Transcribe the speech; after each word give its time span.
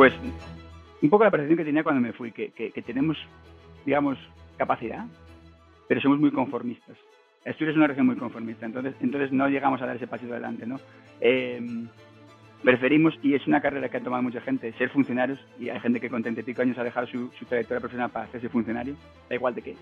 Pues 0.00 0.14
un 1.02 1.10
poco 1.10 1.24
la 1.24 1.30
percepción 1.30 1.58
que 1.58 1.64
tenía 1.66 1.82
cuando 1.82 2.00
me 2.00 2.14
fui, 2.14 2.32
que, 2.32 2.52
que, 2.52 2.80
tenemos, 2.80 3.18
digamos, 3.84 4.16
capacidad, 4.56 5.04
pero 5.88 6.00
somos 6.00 6.18
muy 6.18 6.30
conformistas. 6.30 6.96
Asturias 7.44 7.74
es 7.74 7.76
una 7.76 7.86
región 7.86 8.06
muy 8.06 8.16
conformista, 8.16 8.64
entonces, 8.64 8.94
entonces 9.02 9.30
no 9.30 9.46
llegamos 9.50 9.82
a 9.82 9.84
dar 9.84 9.96
ese 9.96 10.06
pasito 10.06 10.32
adelante, 10.32 10.66
¿no? 10.66 10.80
Em, 11.20 11.86
preferimos, 12.62 13.12
y 13.22 13.34
es 13.34 13.46
una 13.46 13.60
carrera 13.60 13.90
que 13.90 13.98
ha 13.98 14.02
tomado 14.02 14.22
mucha 14.22 14.40
gente, 14.40 14.72
ser 14.78 14.88
funcionarios, 14.88 15.38
y 15.58 15.68
hay 15.68 15.78
gente 15.80 16.00
que 16.00 16.08
con 16.08 16.22
30 16.22 16.40
y 16.40 16.44
pico 16.44 16.62
años 16.62 16.78
ha 16.78 16.84
dejado 16.84 17.06
su, 17.06 17.28
trayectoria 17.46 17.80
profesional 17.80 18.08
para 18.10 18.24
hacerse 18.24 18.48
funcionario, 18.48 18.96
da 19.28 19.34
igual 19.34 19.54
de 19.54 19.60
qué, 19.60 19.76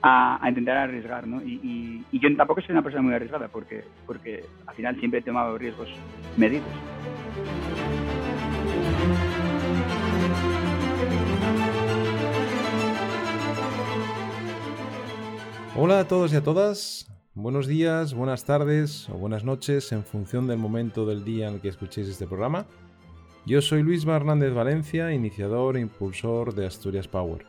a, 0.00 0.38
intentar 0.48 0.76
arriesgar, 0.76 1.26
¿no? 1.26 1.42
Y, 1.42 2.04
y, 2.12 2.20
yo 2.20 2.36
tampoco 2.36 2.60
soy 2.60 2.70
una 2.70 2.82
persona 2.82 3.02
muy 3.02 3.14
arriesgada, 3.14 3.48
porque, 3.48 3.82
porque 4.06 4.44
al 4.64 4.76
final 4.76 4.96
siempre 5.00 5.18
he 5.18 5.22
tomado 5.22 5.58
riesgos 5.58 5.92
medidos. 6.36 6.70
Hola 15.76 15.98
a 15.98 16.04
todos 16.06 16.32
y 16.32 16.36
a 16.36 16.40
todas, 16.40 17.10
buenos 17.34 17.66
días, 17.66 18.14
buenas 18.14 18.44
tardes 18.44 19.08
o 19.08 19.14
buenas 19.14 19.42
noches 19.42 19.90
en 19.90 20.04
función 20.04 20.46
del 20.46 20.56
momento 20.56 21.04
del 21.04 21.24
día 21.24 21.48
en 21.48 21.54
el 21.54 21.60
que 21.60 21.68
escuchéis 21.68 22.06
este 22.06 22.28
programa. 22.28 22.64
Yo 23.44 23.60
soy 23.60 23.82
Luis 23.82 24.06
Hernández 24.06 24.54
Valencia, 24.54 25.12
iniciador 25.12 25.76
e 25.76 25.80
impulsor 25.80 26.54
de 26.54 26.66
Asturias 26.66 27.08
Power. 27.08 27.44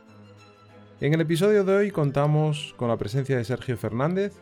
En 1.00 1.14
el 1.14 1.20
episodio 1.20 1.62
de 1.62 1.76
hoy 1.76 1.90
contamos 1.92 2.74
con 2.76 2.88
la 2.88 2.96
presencia 2.96 3.36
de 3.36 3.44
Sergio 3.44 3.76
Fernández. 3.76 4.34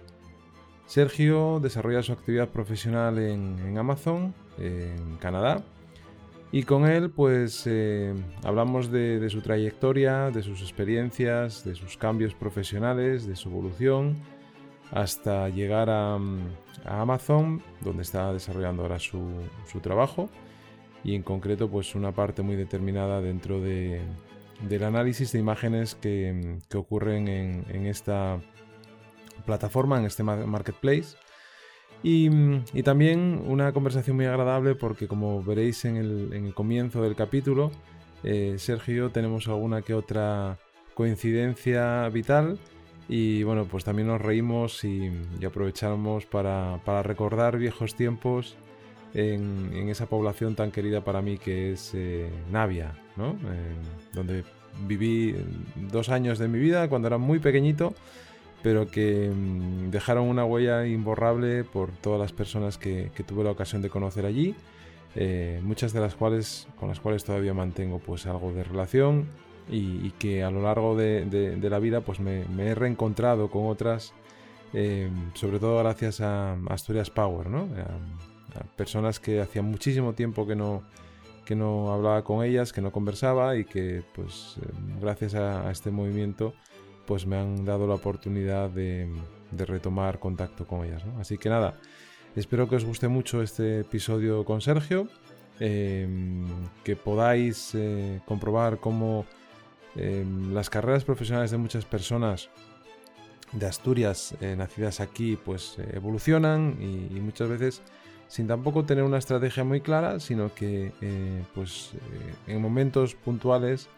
Sergio 0.86 1.60
desarrolla 1.60 2.02
su 2.02 2.12
actividad 2.12 2.48
profesional 2.48 3.18
en 3.18 3.76
Amazon, 3.76 4.34
en 4.56 5.18
Canadá, 5.18 5.62
y 6.54 6.62
con 6.62 6.86
él, 6.86 7.10
pues 7.10 7.64
eh, 7.66 8.14
hablamos 8.44 8.88
de, 8.92 9.28
su 9.28 9.40
trayectoria, 9.40 10.30
de 10.30 10.40
sus 10.40 10.60
experiencias, 10.60 11.64
de 11.64 11.74
sus 11.74 11.96
cambios 11.96 12.32
profesionales, 12.32 13.26
de 13.26 13.34
su 13.34 13.48
evolución, 13.48 14.14
hasta 14.92 15.48
llegar 15.48 15.90
a, 15.90 16.16
Amazon, 16.84 17.60
donde 17.80 18.04
está 18.04 18.32
desarrollando 18.32 18.84
ahora 18.84 19.00
su, 19.00 19.20
trabajo. 19.82 20.30
Y 21.02 21.16
en 21.16 21.24
concreto, 21.24 21.68
pues 21.68 21.96
una 21.96 22.12
parte 22.12 22.42
muy 22.42 22.54
determinada 22.54 23.20
dentro 23.20 23.60
del 23.60 24.84
análisis 24.84 25.32
de 25.32 25.40
imágenes 25.40 25.96
que, 25.96 26.60
ocurren 26.72 27.26
en 27.26 27.86
esta 27.86 28.40
plataforma, 29.44 29.98
en 29.98 30.04
este 30.04 30.22
marketplace 30.22 31.16
y, 32.06 32.82
también 32.82 33.42
una 33.46 33.72
conversación 33.72 34.16
muy 34.16 34.26
agradable 34.26 34.74
porque 34.74 35.08
como 35.08 35.42
veréis 35.42 35.86
en 35.86 35.96
el, 35.96 36.52
comienzo 36.54 37.02
del 37.02 37.16
capítulo, 37.16 37.72
eh, 38.22 38.56
Sergio 38.58 38.94
y 38.94 38.96
yo 38.98 39.10
tenemos 39.10 39.48
alguna 39.48 39.80
que 39.80 39.94
otra 39.94 40.58
coincidencia 40.92 42.06
vital 42.10 42.58
y 43.08 43.42
bueno, 43.42 43.64
pues 43.64 43.84
también 43.84 44.08
nos 44.08 44.20
reímos 44.20 44.84
y, 44.84 45.10
aprovechamos 45.46 46.26
para, 46.26 46.78
recordar 47.02 47.56
viejos 47.56 47.94
tiempos 47.94 48.54
en, 49.14 49.88
esa 49.88 50.04
población 50.04 50.54
tan 50.54 50.70
querida 50.72 51.02
para 51.02 51.22
mí 51.22 51.38
que 51.38 51.72
es 51.72 51.92
eh, 51.94 52.28
Navia, 52.52 52.92
¿no? 53.16 53.34
donde 54.12 54.44
viví 54.86 55.34
dos 55.90 56.10
años 56.10 56.38
de 56.38 56.48
mi 56.48 56.58
vida 56.58 56.86
cuando 56.90 57.08
era 57.08 57.16
muy 57.16 57.38
pequeñito 57.38 57.94
pero 58.64 58.88
que 58.88 59.30
mm, 59.30 59.90
dejaron 59.90 60.26
una 60.26 60.46
huella 60.46 60.86
imborrable 60.86 61.64
por 61.64 61.90
todas 61.92 62.18
las 62.18 62.32
personas 62.32 62.78
que, 62.78 63.10
tuve 63.26 63.44
la 63.44 63.50
ocasión 63.50 63.82
de 63.82 63.90
conocer 63.90 64.24
allí, 64.24 64.54
eh, 65.16 65.60
muchas 65.62 65.92
de 65.92 66.00
las 66.00 66.14
cuales 66.14 66.66
con 66.80 66.88
las 66.88 66.98
cuales 66.98 67.24
todavía 67.24 67.52
mantengo 67.52 67.98
pues 67.98 68.24
algo 68.24 68.54
de 68.54 68.64
relación 68.64 69.26
y, 69.70 70.10
que 70.12 70.42
a 70.42 70.50
lo 70.50 70.62
largo 70.62 70.96
de, 70.96 71.58
la 71.60 71.78
vida 71.78 72.00
pues 72.00 72.20
me, 72.20 72.46
he 72.58 72.74
reencontrado 72.74 73.50
con 73.50 73.66
otras, 73.66 74.14
eh, 74.72 75.10
sobre 75.34 75.58
todo 75.58 75.78
gracias 75.80 76.22
a 76.22 76.56
Asturias 76.70 77.10
Power, 77.10 77.50
¿no? 77.50 77.68
a, 78.58 78.64
personas 78.76 79.20
que 79.20 79.42
hacía 79.42 79.60
muchísimo 79.60 80.14
tiempo 80.14 80.46
que 80.46 80.56
no 80.56 80.82
que 81.44 81.54
no 81.54 81.92
hablaba 81.92 82.24
con 82.24 82.42
ellas, 82.42 82.72
que 82.72 82.80
no 82.80 82.90
conversaba 82.92 83.56
y 83.56 83.66
que 83.66 84.02
pues 84.14 84.56
eh, 84.62 84.66
gracias 85.02 85.34
a 85.34 85.70
este 85.70 85.90
movimiento 85.90 86.54
pues 87.06 87.26
me 87.26 87.36
han 87.36 87.64
dado 87.64 87.86
la 87.86 87.94
oportunidad 87.94 88.70
de, 88.70 89.08
retomar 89.56 90.18
contacto 90.18 90.66
con 90.66 90.84
ellas. 90.84 91.04
Así 91.20 91.38
que 91.38 91.48
nada, 91.48 91.78
espero 92.34 92.68
que 92.68 92.76
os 92.76 92.84
guste 92.84 93.06
mucho 93.08 93.42
este 93.42 93.80
episodio 93.80 94.44
con 94.44 94.60
Sergio, 94.60 95.08
em, 95.60 96.46
que 96.82 96.96
podáis 96.96 97.72
eh, 97.74 98.20
comprobar 98.26 98.78
cómo 98.78 99.26
em, 99.94 100.52
las 100.52 100.70
carreras 100.70 101.04
profesionales 101.04 101.52
de 101.52 101.58
muchas 101.58 101.84
personas 101.84 102.50
de 103.52 103.66
Asturias 103.66 104.34
eh, 104.40 104.56
nacidas 104.56 104.98
aquí 104.98 105.36
pues 105.36 105.76
evolucionan 105.92 106.76
y, 106.80 107.20
muchas 107.20 107.48
veces 107.48 107.82
sin 108.26 108.48
tampoco 108.48 108.84
tener 108.84 109.04
una 109.04 109.18
estrategia 109.18 109.62
muy 109.62 109.80
clara, 109.80 110.18
sino 110.18 110.52
que 110.52 110.92
eh, 111.00 111.44
pues 111.54 111.92
en 112.48 112.60
momentos 112.60 113.14
puntuales 113.14 113.88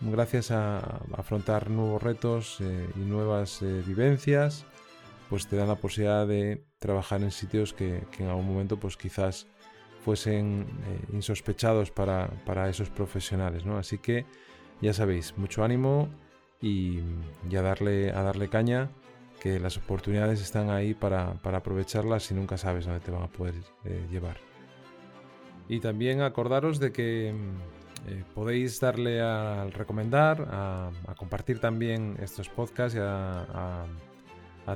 gracias 0.00 0.50
a 0.50 0.78
afrontar 1.16 1.70
nuevos 1.70 2.02
retos 2.02 2.58
eh, 2.60 2.88
y 2.96 3.00
nuevas 3.00 3.62
eh, 3.62 3.82
vivencias, 3.86 4.64
pues 5.28 5.46
te 5.46 5.56
dan 5.56 5.68
la 5.68 5.76
posibilidad 5.76 6.26
de 6.26 6.64
trabajar 6.78 7.22
en 7.22 7.30
sitios 7.30 7.72
que, 7.72 8.02
en 8.18 8.26
algún 8.26 8.46
momento 8.46 8.78
pues 8.78 8.96
quizás 8.96 9.46
fuesen 10.04 10.66
eh, 10.86 11.14
insospechados 11.14 11.90
para, 11.90 12.28
esos 12.68 12.90
profesionales, 12.90 13.64
¿no? 13.64 13.78
Así 13.78 13.98
que 13.98 14.24
ya 14.80 14.92
sabéis, 14.92 15.36
mucho 15.36 15.64
ánimo 15.64 16.08
y, 16.60 17.00
a, 17.56 17.62
darle, 17.62 18.10
a 18.12 18.22
darle 18.22 18.48
caña, 18.48 18.90
que 19.40 19.58
las 19.58 19.76
oportunidades 19.76 20.40
están 20.40 20.70
ahí 20.70 20.94
para, 20.94 21.34
para 21.42 21.58
aprovecharlas 21.58 22.30
y 22.30 22.34
nunca 22.34 22.56
sabes 22.56 22.84
dónde 22.86 23.00
te 23.00 23.10
van 23.10 23.24
a 23.24 23.28
poder 23.28 23.54
llevar. 24.10 24.38
Y 25.68 25.80
también 25.80 26.20
acordaros 26.20 26.78
de 26.78 26.92
que 26.92 27.34
eh, 28.08 28.22
podéis 28.34 28.78
darle 28.78 29.20
al 29.20 29.72
recomendar, 29.72 30.46
a, 30.48 30.90
compartir 31.16 31.58
también 31.58 32.16
estos 32.20 32.48
podcasts 32.48 32.96
y 32.96 33.00
a, 33.02 33.84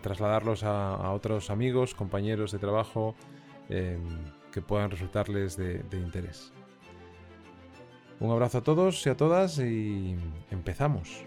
trasladarlos 0.02 0.64
a, 0.64 1.12
otros 1.12 1.50
amigos, 1.50 1.94
compañeros 1.94 2.50
de 2.50 2.58
trabajo 2.58 3.14
em, 3.68 4.00
que 4.52 4.60
puedan 4.60 4.90
resultarles 4.90 5.56
de, 5.56 5.82
interés. 5.92 6.52
Un 8.18 8.32
abrazo 8.32 8.58
a 8.58 8.62
todos 8.62 9.06
y 9.06 9.10
a 9.10 9.16
todas 9.16 9.58
y 9.58 10.16
empezamos. 10.50 11.24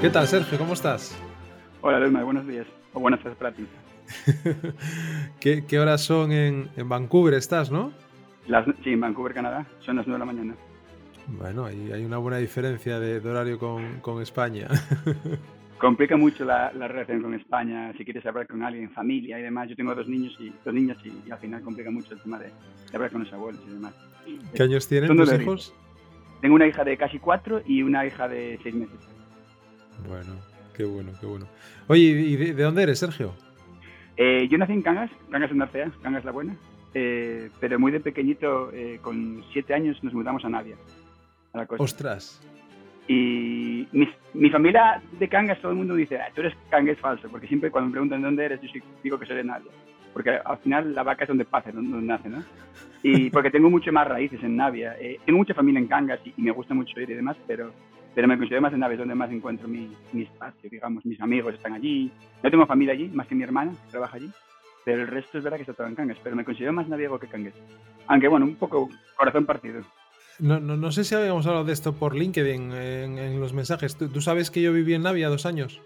¿Qué 0.00 0.10
tal, 0.10 0.26
Sergio? 0.26 0.58
¿Cómo 0.58 0.72
estás? 0.72 1.16
Hola, 1.82 2.00
Lema, 2.00 2.24
buenos 2.24 2.46
días. 2.46 2.66
O 2.94 3.00
buenas 3.00 3.20
tardes 3.20 3.38
para 3.38 3.52
ti. 3.52 3.66
¿Qué, 5.40 5.78
horas 5.78 6.02
son 6.02 6.32
en, 6.32 6.68
Vancouver? 6.88 7.34
Estás, 7.34 7.70
¿no? 7.70 7.92
sí, 8.82 8.90
en 8.90 9.00
Vancouver, 9.00 9.34
Canadá. 9.34 9.66
Son 9.80 9.96
las 9.96 10.06
9 10.06 10.20
de 10.20 10.26
la 10.26 10.32
mañana. 10.32 10.54
Bueno, 11.26 11.64
hay, 11.64 11.90
hay 11.92 12.04
una 12.04 12.18
buena 12.18 12.36
diferencia 12.38 13.00
de, 13.00 13.26
horario 13.26 13.58
con, 13.58 14.22
España. 14.22 14.68
Complica 15.78 16.16
mucho 16.16 16.44
la, 16.44 16.70
relación 16.70 17.22
con 17.22 17.34
España, 17.34 17.92
si 17.96 18.04
quieres 18.04 18.24
hablar 18.26 18.46
con 18.46 18.62
alguien, 18.62 18.90
familia 18.90 19.38
y 19.38 19.42
demás. 19.42 19.68
Yo 19.68 19.76
tengo 19.76 19.94
dos 19.94 20.08
niños 20.08 20.36
y 20.38 20.52
dos 20.64 20.72
niñas 20.72 20.98
y, 21.04 21.30
al 21.30 21.38
final 21.38 21.62
complica 21.62 21.90
mucho 21.90 22.14
el 22.14 22.20
tema 22.20 22.38
de, 22.38 22.50
hablar 22.92 23.10
con 23.10 23.24
los 23.24 23.32
abuelos 23.32 23.62
y 23.66 23.72
demás. 23.72 23.94
¿Qué 24.54 24.62
años 24.62 24.86
tienen 24.88 25.16
tus 25.16 25.32
hijos? 25.32 25.74
Tengo 26.40 26.54
una 26.54 26.66
hija 26.66 26.84
de 26.84 26.96
casi 26.96 27.18
cuatro 27.18 27.62
y 27.66 27.82
una 27.82 28.06
hija 28.06 28.28
de 28.28 28.58
seis 28.62 28.74
meses. 28.74 28.98
Bueno, 30.06 30.34
qué 30.74 30.84
bueno, 30.84 31.12
qué 31.18 31.26
bueno. 31.26 31.46
Oye, 31.88 32.02
¿y 32.02 32.36
de 32.36 32.62
dónde 32.62 32.82
eres, 32.82 32.98
Sergio? 32.98 33.34
Eh, 34.16 34.46
yo 34.48 34.58
nací 34.58 34.72
en 34.72 34.82
Cangas, 34.82 35.10
Cangas 35.30 35.50
en 35.50 35.58
Narcea, 35.58 35.90
Cangas 36.02 36.24
la 36.24 36.30
Buena, 36.30 36.56
eh, 36.94 37.50
pero 37.60 37.78
muy 37.78 37.90
de 37.90 38.00
pequeñito, 38.00 38.70
eh, 38.72 38.98
con 39.02 39.42
siete 39.52 39.74
años, 39.74 40.02
nos 40.02 40.14
mudamos 40.14 40.44
a 40.44 40.48
Navia. 40.48 40.76
¡Ostras! 41.78 42.40
Y 43.06 43.86
mi, 43.92 44.50
familia 44.50 45.02
de 45.18 45.28
Cangas, 45.28 45.60
todo 45.60 45.72
el 45.72 45.78
mundo 45.78 45.94
dice, 45.94 46.18
ah, 46.18 46.30
tú 46.34 46.40
eres 46.40 46.54
cangués 46.70 46.98
falso, 46.98 47.28
porque 47.28 47.46
siempre 47.46 47.70
cuando 47.70 47.88
me 47.88 47.92
preguntan 47.92 48.22
dónde 48.22 48.44
eres, 48.44 48.60
yo 48.62 48.80
digo 49.02 49.18
que 49.18 49.26
soy 49.26 49.36
de 49.36 49.44
Navia. 49.44 49.70
Porque 50.12 50.30
al 50.30 50.58
final 50.58 50.94
la 50.94 51.02
vaca 51.02 51.24
es 51.24 51.28
donde 51.28 51.44
pasa, 51.44 51.72
donde, 51.72 52.00
nace, 52.00 52.28
¿no? 52.28 52.42
Y 53.02 53.30
porque 53.30 53.50
tengo 53.50 53.68
mucho 53.68 53.92
más 53.92 54.06
raíces 54.06 54.42
en 54.42 54.56
Navia. 54.56 54.96
tengo 55.26 55.38
mucha 55.38 55.54
familia 55.54 55.80
en 55.80 55.88
Cangas 55.88 56.20
y, 56.24 56.32
y, 56.36 56.42
me 56.42 56.52
gusta 56.52 56.72
mucho 56.72 56.98
ir 57.00 57.10
y 57.10 57.14
demás, 57.14 57.36
pero 57.46 57.72
pero 58.14 58.28
me 58.28 58.36
considero 58.36 58.62
más 58.62 58.72
en 58.72 58.80
Naves, 58.80 58.98
donde 58.98 59.14
más 59.14 59.30
encuentro 59.30 59.68
mi, 59.68 59.90
mi, 60.12 60.22
espacio, 60.22 60.70
digamos, 60.70 61.04
mis 61.04 61.20
amigos 61.20 61.54
están 61.54 61.72
allí. 61.72 62.10
No 62.42 62.50
tengo 62.50 62.66
familia 62.66 62.94
allí, 62.94 63.08
más 63.08 63.26
que 63.26 63.34
mi 63.34 63.42
hermana, 63.42 63.72
que 63.72 63.90
trabaja 63.90 64.16
allí, 64.16 64.30
pero 64.84 65.02
el 65.02 65.08
resto 65.08 65.38
es 65.38 65.44
verdad 65.44 65.56
que 65.56 65.62
está 65.62 65.74
todo 65.74 65.86
en 65.86 65.94
Cangas, 65.94 66.18
pero 66.22 66.36
me 66.36 66.44
considero 66.44 66.72
más 66.72 66.88
naviego 66.88 67.18
que 67.18 67.26
Cangas. 67.26 67.54
Aunque 68.06 68.28
bueno, 68.28 68.46
un 68.46 68.56
poco 68.56 68.88
corazón 69.16 69.46
partido. 69.46 69.82
No, 70.38 70.58
no, 70.60 70.76
no 70.76 70.92
sé 70.92 71.04
si 71.04 71.14
habíamos 71.14 71.46
hablado 71.46 71.64
de 71.64 71.72
esto 71.72 71.92
por 71.92 72.14
LinkedIn 72.14 72.72
en, 72.72 73.18
en 73.18 73.40
los 73.40 73.52
mensajes. 73.52 73.96
¿Tú, 73.96 74.20
sabes 74.20 74.50
que 74.50 74.60
yo 74.60 74.72
viví 74.72 74.94
en 74.94 75.02
Navia 75.02 75.28
dos 75.28 75.46
años? 75.46 75.80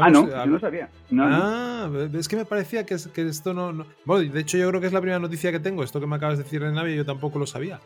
ah, 0.00 0.10
no, 0.10 0.46
no 0.46 0.58
sabía. 0.58 0.88
ah, 1.18 1.90
es 2.14 2.28
que 2.28 2.36
me 2.36 2.44
parecía 2.44 2.86
que, 2.86 2.96
que 3.12 3.28
esto 3.28 3.52
no, 3.52 3.84
Bueno, 4.04 4.32
de 4.32 4.40
hecho, 4.40 4.56
yo 4.56 4.68
creo 4.70 4.80
que 4.80 4.86
es 4.86 4.92
la 4.92 5.00
primera 5.00 5.18
noticia 5.18 5.52
que 5.52 5.60
tengo. 5.60 5.84
Esto 5.84 6.00
que 6.00 6.06
me 6.06 6.16
acabas 6.16 6.38
de 6.38 6.44
decir 6.44 6.62
en 6.62 6.74
Navia, 6.74 6.96
yo 6.96 7.04
tampoco 7.04 7.38
lo 7.38 7.46
sabía. 7.46 7.80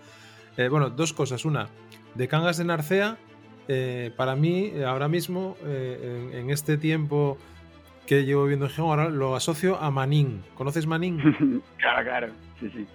Eh, 0.57 0.69
bueno, 0.69 0.91
dos 0.91 1.13
cosas. 1.13 1.45
Una, 1.45 1.69
de 2.15 2.29
Cangas 2.29 2.59
de 2.59 2.65
Narcea, 2.65 3.17
eh, 3.69 4.11
para 4.17 4.35
mí, 4.35 4.73
eh, 4.75 4.85
ahora 4.85 5.09
mismo, 5.09 5.57
en, 5.65 6.51
este 6.51 6.77
tiempo 6.77 7.39
que 8.07 8.25
llevo 8.25 8.47
viendo 8.47 8.67
en 8.67 8.71
Gijón, 8.71 8.91
ahora 8.91 9.11
lo 9.11 9.37
asocio 9.37 9.77
a 9.77 9.91
Manín. 9.91 10.43
¿Conoces 10.55 10.87
Manín? 10.87 11.19
claro, 11.77 12.05
claro. 12.05 12.33
Sí, 12.59 12.71
sí. 12.71 12.87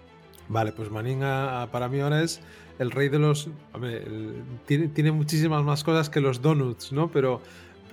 Vale, 0.49 0.71
pues 0.71 0.89
Manín 0.91 1.19
para 1.19 1.87
mí 1.87 1.99
ahora 1.99 2.21
es 2.21 2.41
el 2.79 2.91
rey 2.91 3.09
de 3.09 3.19
los... 3.19 3.49
tiene, 4.65 4.87
tiene, 4.89 5.11
muchísimas 5.11 5.63
más 5.63 5.83
cosas 5.83 6.09
que 6.09 6.19
los 6.19 6.41
donuts, 6.41 6.91
¿no? 6.91 7.09
Pero 7.09 7.41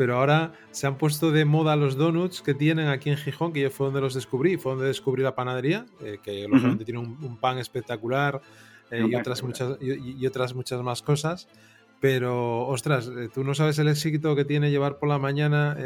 pero 0.01 0.17
ahora 0.17 0.55
se 0.71 0.87
han 0.87 0.97
puesto 0.97 1.31
de 1.31 1.45
moda 1.45 1.77
los 1.77 1.95
donuts 1.95 2.41
que 2.41 2.55
tienen 2.55 2.89
aquí 2.89 3.11
en 3.11 3.19
Gijón, 3.19 3.53
que 3.53 3.61
yo 3.61 3.71
fue 3.71 3.89
donde 3.89 4.01
los 4.01 4.15
descubrí, 4.15 4.57
fue 4.57 4.73
donde 4.73 4.87
descubrí 4.87 5.23
la 5.23 5.35
panadería, 5.35 5.85
eh, 6.03 6.17
que 6.23 6.49
lógicamente 6.49 6.87
tiene 6.87 7.01
un, 7.01 7.37
pan 7.37 7.59
espectacular 7.59 8.41
eh, 8.91 9.07
y, 9.07 9.15
otras 9.15 9.43
muchas, 9.43 9.77
y, 9.79 10.27
otras 10.27 10.55
muchas 10.55 10.81
más 10.83 11.03
cosas. 11.03 11.49
Pero, 12.01 12.67
ostras, 12.67 13.09
eh, 13.09 13.29
tú 13.33 13.45
no 13.45 13.55
sabes 13.55 13.79
el 13.79 13.89
éxito 13.89 14.35
que 14.35 14.45
tiene 14.45 14.71
llevar 14.71 14.99
por 14.99 15.09
la 15.09 15.19
mañana 15.19 15.77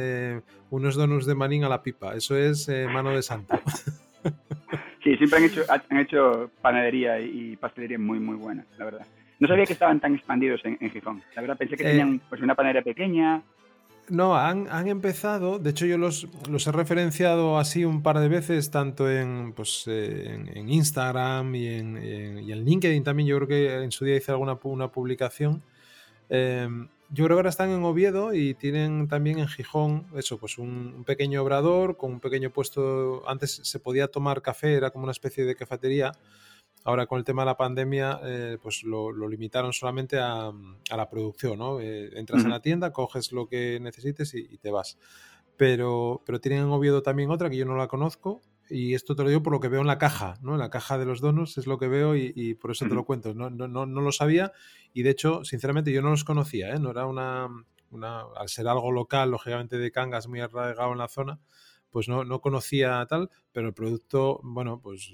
unos 0.70 0.94
donuts 0.94 1.26
de 1.26 1.34
manín 1.34 1.64
a 1.64 1.68
la 1.68 1.82
pipa. 1.82 2.14
Eso 2.14 2.36
es 2.36 2.68
mano 2.92 3.10
de 3.10 3.22
santo. 3.22 3.58
Sí, 5.02 5.14
siempre 5.18 5.38
han 5.38 5.44
hecho, 5.44 5.62
han 5.68 5.98
hecho 5.98 6.50
panadería 6.62 7.20
y 7.20 7.56
pastelería 7.56 7.98
muy, 7.98 8.18
muy 8.18 8.36
buena, 8.36 8.64
la 8.78 8.86
verdad. 8.86 9.06
No 9.38 9.46
sabía 9.46 9.66
que 9.66 9.74
estaban 9.74 10.00
tan 10.00 10.14
expandidos 10.14 10.62
en, 10.64 10.78
Gijón. 10.78 11.22
La 11.36 11.42
verdad, 11.42 11.58
pensé 11.58 11.76
que 11.76 11.84
tenían 11.84 12.22
pues, 12.26 12.40
una 12.40 12.54
panadería 12.54 12.80
pequeña, 12.82 13.42
no, 14.10 14.36
han, 14.36 14.68
empezado, 14.86 15.58
de 15.58 15.70
hecho 15.70 15.86
yo 15.86 15.96
los, 15.96 16.28
los, 16.50 16.66
he 16.66 16.72
referenciado 16.72 17.58
así 17.58 17.86
un 17.86 18.02
par 18.02 18.18
de 18.18 18.28
veces, 18.28 18.70
tanto 18.70 19.10
en, 19.10 19.54
pues, 19.54 19.84
eh, 19.86 20.44
en, 20.54 20.68
Instagram 20.68 21.54
y 21.54 21.68
en, 21.68 21.96
en, 21.96 22.64
LinkedIn 22.64 23.02
también, 23.02 23.26
yo 23.26 23.36
creo 23.36 23.48
que 23.48 23.82
en 23.82 23.90
su 23.92 24.04
día 24.04 24.16
hice 24.16 24.30
alguna 24.30 24.58
una 24.64 24.88
publicación. 24.88 25.62
Em, 26.28 26.88
yo 27.10 27.24
creo 27.24 27.36
que 27.36 27.40
ahora 27.40 27.50
están 27.50 27.70
en 27.70 27.84
Oviedo 27.84 28.34
y 28.34 28.54
tienen 28.54 29.08
también 29.08 29.38
en 29.38 29.48
Gijón, 29.48 30.06
eso, 30.16 30.38
pues 30.38 30.58
un, 30.58 31.04
pequeño 31.06 31.42
obrador 31.42 31.96
con 31.96 32.12
un 32.12 32.20
pequeño 32.20 32.50
puesto, 32.50 33.22
antes 33.28 33.60
se 33.62 33.78
podía 33.78 34.08
tomar 34.08 34.42
café, 34.42 34.74
era 34.74 34.90
como 34.90 35.04
una 35.04 35.12
especie 35.12 35.44
de 35.44 35.54
cafetería, 35.54 36.12
Ahora 36.86 37.06
con 37.06 37.18
el 37.18 37.24
tema 37.24 37.42
de 37.42 37.46
la 37.46 37.56
pandemia, 37.56 38.20
eh, 38.24 38.58
pues 38.62 38.82
lo, 38.82 39.10
limitaron 39.26 39.72
solamente 39.72 40.18
a, 40.18 40.52
la 40.94 41.08
producción, 41.08 41.58
¿no? 41.58 41.80
Eh, 41.80 42.10
entras 42.18 42.44
en 42.44 42.50
la 42.50 42.60
tienda, 42.60 42.92
coges 42.92 43.32
lo 43.32 43.48
que 43.48 43.80
necesites 43.80 44.34
y, 44.34 44.58
te 44.58 44.70
vas. 44.70 44.98
Pero, 45.56 46.20
pero 46.26 46.40
tienen 46.40 46.64
en 46.64 46.70
Oviedo 46.70 47.02
también 47.02 47.30
otra 47.30 47.48
que 47.48 47.56
yo 47.56 47.64
no 47.64 47.76
la 47.76 47.88
conozco 47.88 48.42
y 48.70 48.94
esto 48.94 49.14
te 49.14 49.22
lo 49.22 49.28
digo 49.28 49.42
por 49.42 49.52
lo 49.52 49.60
que 49.60 49.68
veo 49.68 49.80
en 49.80 49.86
la 49.86 49.98
caja, 49.98 50.34
¿no? 50.40 50.54
En 50.54 50.60
la 50.60 50.70
caja 50.70 50.98
de 50.98 51.04
los 51.04 51.20
donuts 51.20 51.58
es 51.58 51.66
lo 51.66 51.78
que 51.78 51.88
veo 51.88 52.16
y, 52.16 52.54
por 52.54 52.70
eso 52.70 52.86
te 52.86 52.94
lo 52.94 53.04
cuento. 53.04 53.34
No, 53.34 53.50
no, 53.50 53.68
no, 53.68 54.00
lo 54.00 54.12
sabía 54.12 54.52
y 54.92 55.02
de 55.02 55.10
hecho, 55.10 55.44
sinceramente, 55.44 55.92
yo 55.92 56.02
no 56.02 56.10
los 56.10 56.24
conocía, 56.24 56.74
¿eh? 56.74 56.78
No 56.78 56.90
era 56.90 57.06
una, 57.06 57.48
una, 57.90 58.24
al 58.36 58.48
ser 58.48 58.68
algo 58.68 58.92
local, 58.92 59.30
lógicamente 59.30 59.78
de 59.78 59.90
Cangas, 59.90 60.28
muy 60.28 60.40
arraigado 60.40 60.92
en 60.92 60.98
la 60.98 61.08
zona, 61.08 61.40
pues 61.90 62.08
no, 62.08 62.24
no 62.24 62.40
conocía 62.40 63.06
tal, 63.08 63.30
pero 63.52 63.68
el 63.68 63.74
producto, 63.74 64.40
bueno, 64.42 64.80
pues 64.80 65.12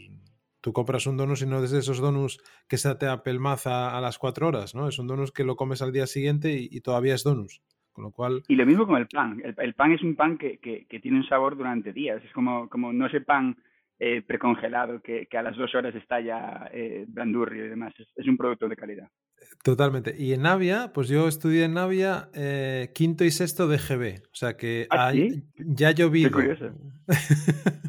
tú 0.61 0.73
compras 0.73 1.06
un 1.06 1.17
donus 1.17 1.43
y 1.43 1.47
no 1.47 1.62
es 1.62 1.70
de 1.70 1.79
esos 1.79 1.99
donuts 1.99 2.38
que 2.69 2.79
se 2.79 2.94
te 2.94 3.06
apelmaza 3.06 3.97
a 3.97 4.00
las 4.00 4.19
cuatro 4.19 4.49
horas, 4.49 4.75
¿no? 4.75 4.88
Es 4.88 4.99
un 4.99 5.06
donus 5.06 5.32
que 5.32 5.44
lo 5.44 5.56
comes 5.56 5.82
al 5.82 5.93
día 5.93 6.06
siguiente 6.06 6.52
y, 6.52 6.81
todavía 6.81 7.14
es 7.14 7.23
donus. 7.23 7.62
Con 8.00 8.05
lo 8.05 8.12
cual... 8.12 8.43
Y 8.49 8.55
lo 8.56 8.64
mismo 8.64 8.87
con 8.87 8.97
el 8.97 9.06
pan. 9.06 9.43
El, 9.58 9.75
pan 9.75 9.93
es 9.93 10.02
un 10.02 10.17
pan 10.17 10.38
que, 10.38 10.58
que, 10.58 11.00
tiene 11.00 11.19
un 11.19 11.29
sabor 11.29 11.55
durante 11.55 11.93
días. 11.93 12.25
Es 12.25 12.32
como, 12.32 12.67
como 12.70 12.94
no 12.94 13.06
ese 13.06 13.20
pan 13.20 13.58
eh, 13.99 14.23
precongelado 14.23 15.02
que, 15.02 15.29
a 15.37 15.43
las 15.43 15.55
dos 15.55 15.75
horas 15.75 15.94
está 15.94 16.19
ya 16.19 16.70
eh, 16.73 17.05
blandurrio 17.06 17.67
y 17.67 17.69
demás. 17.69 17.93
Es, 18.17 18.26
un 18.26 18.38
producto 18.38 18.69
de 18.69 18.76
calidad. 18.76 19.11
Totalmente. 19.62 20.14
Y 20.19 20.32
en 20.32 20.43
Navia, 20.43 20.93
pues 20.94 21.08
yo 21.08 21.29
estudié 21.29 21.64
en 21.64 21.75
Navia 21.75 22.31
eh, 22.32 22.91
quinto 22.94 23.23
y 23.23 23.31
sexto 23.31 23.69
de 23.69 23.76
GB. 23.76 24.23
O 24.25 24.35
sea 24.35 24.56
que 24.56 24.87
¿Ah, 24.88 25.12
ya 25.56 25.88
ha 25.88 25.93
llovido. 25.93 26.31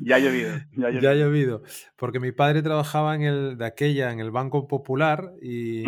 ya 0.02 0.16
ha 0.18 0.20
llovido. 0.20 0.50
Ya 1.02 1.12
ha 1.12 1.16
llovido. 1.16 1.64
Porque 1.96 2.20
mi 2.20 2.34
padre 2.34 2.62
trabajaba 2.62 3.16
en 3.16 3.22
el, 3.22 3.58
de 3.58 3.66
aquella, 3.66 4.12
en 4.12 4.20
el 4.20 4.32
Banco 4.32 4.68
Popular, 4.68 5.32
y, 5.42 5.86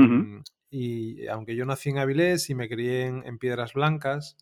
y 0.73 1.27
aunque 1.27 1.55
yo 1.55 1.65
nací 1.65 1.89
en 1.91 1.99
Avilés 1.99 2.49
y 2.49 2.55
me 2.55 2.67
crié 2.67 3.05
en, 3.05 3.37
Piedras 3.37 3.73
Blancas, 3.73 4.37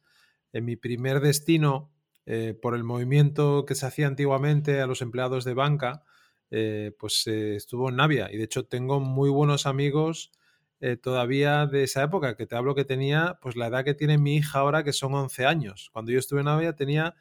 en 0.54 0.64
mi 0.64 0.78
primer 0.78 1.20
destino, 1.20 1.92
eh, 2.26 2.58
por 2.60 2.74
el 2.74 2.86
movimiento 2.86 3.66
que 3.66 3.76
se 3.76 3.86
hacía 3.86 4.08
antiguamente 4.08 4.80
a 4.80 4.88
los 4.88 5.02
empleados 5.02 5.44
de 5.44 5.54
banca, 5.54 6.04
eh, 6.50 6.94
pues 6.98 7.28
estuvo 7.28 7.90
en 7.90 7.98
Navia. 7.98 8.32
Y 8.32 8.38
de 8.38 8.46
hecho 8.46 8.66
tengo 8.66 9.02
muy 9.02 9.30
buenos 9.30 9.66
amigos 9.66 10.32
eh, 10.80 10.96
todavía 10.96 11.68
de 11.68 11.84
esa 11.84 12.02
época, 12.02 12.38
que 12.38 12.48
te 12.48 12.56
hablo 12.56 12.76
que 12.76 12.86
tenía 12.86 13.38
pues 13.42 13.58
la 13.58 13.68
edad 13.68 13.84
que 13.84 13.94
tiene 13.94 14.18
mi 14.18 14.38
hija 14.38 14.60
ahora, 14.60 14.86
que 14.86 14.94
son 14.94 15.14
11 15.14 15.46
años. 15.46 15.90
Cuando 15.92 16.14
yo 16.14 16.20
estuve 16.20 16.40
en 16.40 16.46
Navia 16.46 16.78
tenía 16.78 17.14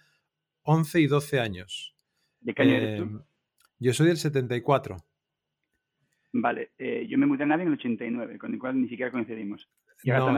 11 0.62 1.00
y 1.00 1.06
12 1.08 1.40
años. 1.40 1.96
¿De 2.40 2.54
qué 2.54 2.62
año 2.62 2.74
eres 2.74 2.96
tú? 2.98 3.02
Em, 3.02 3.22
yo 3.80 3.92
soy 3.92 4.06
del 4.06 4.18
74. 4.18 4.96
Vale, 6.32 6.70
eh, 6.78 7.06
yo 7.08 7.18
me 7.18 7.26
mudé 7.26 7.42
a 7.42 7.46
Navia 7.46 7.62
en 7.62 7.68
el 7.68 7.74
89, 7.74 8.38
con 8.38 8.52
el 8.52 8.58
cual 8.58 8.80
ni 8.80 8.88
siquiera 8.88 9.10
coincidimos. 9.10 9.68
No, 10.04 10.28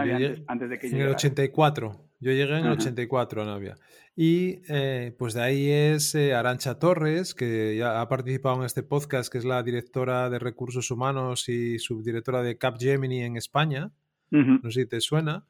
antes, 0.48 0.70
de 0.70 0.78
que 0.78 0.88
En 0.88 1.00
el 1.00 1.08
84. 1.10 2.08
Yo 2.18 2.32
llegué 2.32 2.58
en 2.58 2.66
el 2.66 2.72
84 2.72 3.42
a 3.42 3.44
Navia. 3.44 3.76
Y 4.16 4.62
eh, 4.68 5.14
pues 5.18 5.34
de 5.34 5.42
ahí 5.42 5.70
es 5.70 6.14
eh, 6.14 6.34
Arancha 6.34 6.78
Torres, 6.78 7.34
que 7.34 7.76
ya 7.76 8.00
ha 8.00 8.08
participado 8.08 8.56
en 8.56 8.64
este 8.64 8.82
podcast, 8.82 9.30
que 9.30 9.38
es 9.38 9.44
la 9.44 9.62
directora 9.62 10.30
de 10.30 10.38
recursos 10.38 10.90
humanos 10.90 11.48
y 11.48 11.78
subdirectora 11.78 12.42
de 12.42 12.58
Capgemini 12.58 13.22
en 13.22 13.36
España. 13.36 13.90
No 14.30 14.70
sé 14.70 14.82
si 14.82 14.88
te 14.88 15.00
suena. 15.00 15.44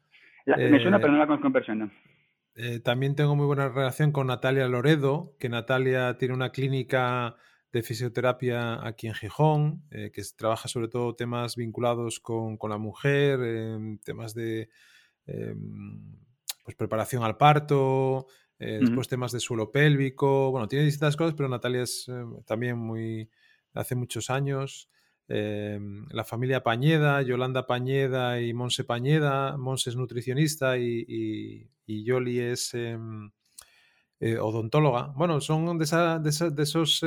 me 0.45 0.81
suena, 0.81 0.99
pero 0.99 1.13
no 1.13 1.19
la 1.19 1.27
conozco 1.27 1.47
en 1.47 1.53
persona. 1.53 1.91
también 2.83 3.15
tengo 3.15 3.35
muy 3.35 3.45
buena 3.45 3.69
relación 3.69 4.11
con 4.11 4.27
Natalia 4.27 4.67
Loredo, 4.67 5.35
que 5.39 5.47
Natalia 5.47 6.17
tiene 6.17 6.33
una 6.33 6.49
clínica 6.49 7.37
de 7.73 7.81
fisioterapia 7.81 8.85
aquí 8.87 9.07
en 9.07 9.15
Gijón, 9.15 9.83
eh, 9.89 10.11
que 10.13 10.21
trabaja 10.37 10.67
sobre 10.67 10.87
todo 10.87 11.15
temas 11.15 11.55
vinculados 11.55 12.19
con, 12.19 12.57
la 12.69 12.77
mujer, 12.77 13.39
temas 14.03 14.35
de 14.35 14.69
em, 15.25 16.15
pues 16.63 16.77
preparación 16.77 17.23
al 17.23 17.35
parto, 17.35 18.27
eh, 18.59 18.77
después 18.79 19.07
temas 19.07 19.31
de 19.31 19.39
suelo 19.39 19.71
pélvico, 19.71 20.51
bueno, 20.51 20.67
tiene 20.67 20.85
distintas 20.85 21.17
cosas, 21.17 21.33
pero 21.35 21.49
Natalia 21.49 21.81
es 21.81 22.05
eh, 22.09 22.23
también 22.45 22.77
muy, 22.77 23.27
hace 23.73 23.95
muchos 23.95 24.29
años. 24.29 24.87
Em, 25.27 26.05
la 26.11 26.23
familia 26.23 26.61
Pañeda, 26.61 27.23
Yolanda 27.23 27.65
Pañeda 27.65 28.39
y 28.39 28.53
Monse 28.53 28.83
Pañeda, 28.83 29.57
Monse 29.57 29.89
es 29.89 29.95
nutricionista 29.95 30.77
y, 30.77 31.67
y, 31.87 32.03
Yoli 32.03 32.39
es 32.39 32.75
em, 32.75 33.31
odontóloga. 34.39 35.07
Bueno, 35.15 35.41
son 35.41 35.77
de, 35.79 35.85
de 35.85 36.63
esos 36.63 37.03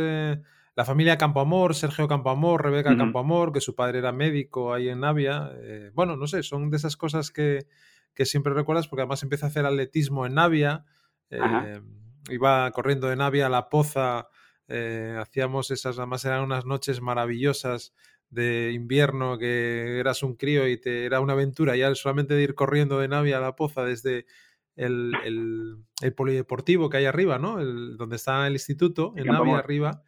la 0.76 0.85
familia 0.85 1.16
Campoamor, 1.16 1.75
Sergio 1.75 2.06
Campoamor, 2.06 2.62
Rebeca 2.62 2.95
Campoamor, 2.95 3.50
que 3.50 3.62
su 3.62 3.75
padre 3.75 3.99
era 3.99 4.12
médico 4.12 4.75
ahí 4.75 4.90
en 4.90 5.00
Navia. 5.00 5.50
Eh, 5.54 5.90
bueno, 5.95 6.16
no 6.16 6.26
sé, 6.26 6.42
son 6.42 6.71
de 6.71 6.76
esas 6.76 6.99
cosas 6.99 7.30
que, 7.30 7.66
siempre 8.14 8.52
recuerdas 8.52 8.87
porque 8.87 9.00
además 9.00 9.23
empieza 9.23 9.47
a 9.47 9.49
hacer 9.49 9.64
atletismo 9.64 10.26
en 10.26 10.35
Navia. 10.35 10.85
Eh, 11.30 11.80
iba 12.28 12.71
corriendo 12.73 13.09
de 13.09 13.16
Navia 13.16 13.47
a 13.47 13.49
la 13.49 13.71
poza. 13.71 14.28
Eh, 14.68 15.16
hacíamos 15.18 15.71
esas, 15.71 15.99
además 15.99 16.26
eran 16.26 16.42
unas 16.42 16.66
noches 16.66 17.00
maravillosas 17.00 17.95
de 18.28 18.73
invierno 18.75 19.38
que 19.38 19.99
eras 19.99 20.23
un 20.23 20.35
crío 20.35 20.68
y 20.68 20.78
te 20.78 21.06
era 21.06 21.21
una 21.21 21.33
aventura 21.33 21.75
ya 21.75 21.95
solamente 21.95 22.35
de 22.35 22.42
ir 22.42 22.54
corriendo 22.54 22.99
de 22.99 23.09
Navia 23.09 23.38
a 23.38 23.40
la 23.40 23.56
poza 23.56 23.83
desde 23.83 24.26
el, 24.75 25.14
el, 25.25 26.12
polideportivo 26.14 26.90
que 26.90 26.99
hay 26.99 27.06
arriba, 27.06 27.38
¿no? 27.38 27.61
El, 27.61 27.97
donde 27.97 28.16
está 28.16 28.47
el 28.47 28.52
instituto, 28.52 29.14
en 29.16 29.28
Navia 29.28 29.56
arriba 29.56 30.02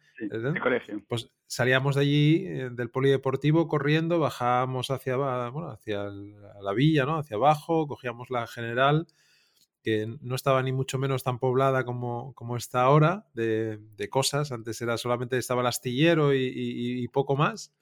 pues 1.07 1.31
salíamos 1.47 1.95
de 1.95 2.01
allí, 2.01 2.45
eh, 2.45 2.69
del 2.71 2.89
polideportivo, 2.89 3.67
corriendo, 3.67 4.19
bajábamos 4.19 4.91
hacia, 4.91 5.15
bueno, 5.15 5.69
hacia 5.69 6.05
la 6.05 6.73
villa, 6.73 7.05
¿no? 7.05 7.17
Hacia 7.17 7.37
abajo, 7.37 7.87
cogíamos 7.87 8.29
la 8.29 8.47
general, 8.47 9.07
que 9.83 10.07
no 10.21 10.35
estaba 10.35 10.61
ni 10.61 10.71
mucho 10.71 10.97
menos 10.97 11.23
tan 11.23 11.39
poblada 11.39 11.85
como, 11.85 12.33
como 12.33 12.57
está 12.57 12.81
ahora, 12.81 13.27
de, 13.33 13.79
cosas. 14.09 14.51
Antes 14.51 14.81
era 14.81 14.97
solamente 14.97 15.37
estaba 15.37 15.61
el 15.61 15.67
astillero 15.67 16.33
y, 16.33 17.07
poco 17.13 17.35
más. 17.35 17.73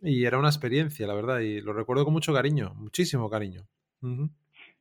Y 0.00 0.24
era 0.24 0.38
una 0.38 0.48
experiencia, 0.48 1.06
la 1.06 1.14
verdad, 1.14 1.40
y 1.40 1.60
lo 1.60 1.72
recuerdo 1.72 2.04
con 2.04 2.12
mucho 2.12 2.34
cariño, 2.34 2.74
muchísimo 2.74 3.30
cariño. 3.30 3.68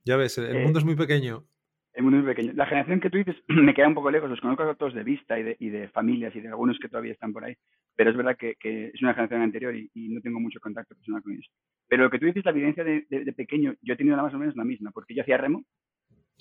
Ya 0.04 0.16
ves, 0.16 0.40
el 0.40 0.64
mundo 0.64 0.80
es 0.80 0.86
muy 0.86 0.96
pequeño 0.96 1.46
es 1.94 2.04
muy 2.04 2.22
pequeño. 2.22 2.54
La 2.56 2.66
generación 2.66 3.00
que 3.00 3.10
tú 3.10 3.18
dices 3.18 3.36
me 3.48 3.74
queda 3.74 3.88
un 3.88 3.94
poco 3.94 4.12
lejos, 4.12 4.30
los 4.30 4.40
conozco 4.40 4.64
a 4.64 4.76
todos 4.76 4.94
de 4.94 5.04
vista 5.04 5.38
y 5.40 5.44
de, 5.44 5.56
y 5.60 5.70
de 5.70 5.90
familias 5.90 6.36
y 6.36 6.42
de 6.42 6.50
algunos 6.50 6.80
que 6.80 6.88
todavía 6.88 7.14
están 7.14 7.34
por 7.34 7.44
ahí, 7.44 7.56
pero 7.96 8.12
es 8.12 8.18
verdad 8.18 8.38
que, 8.38 8.56
es 8.62 9.02
una 9.02 9.14
generación 9.14 9.42
anterior 9.42 9.76
y, 9.76 9.90
no 10.10 10.22
tengo 10.22 10.40
mucho 10.40 10.60
contacto 10.60 10.96
personal 10.96 11.22
con 11.22 11.34
ellos. 11.34 11.50
Pero 11.88 12.04
lo 12.04 12.10
que 12.10 12.20
tú 12.20 12.26
dices, 12.26 12.46
la 12.46 12.52
evidencia 12.52 12.84
de, 12.84 13.34
pequeño, 13.36 13.76
yo 13.82 13.94
he 13.94 13.98
tenido 13.98 14.18
más 14.18 14.34
o 14.34 14.38
menos 14.38 14.56
la 14.56 14.64
misma, 14.64 14.92
porque 14.92 15.14
yo 15.14 15.22
hacía 15.22 15.38
remo 15.38 15.64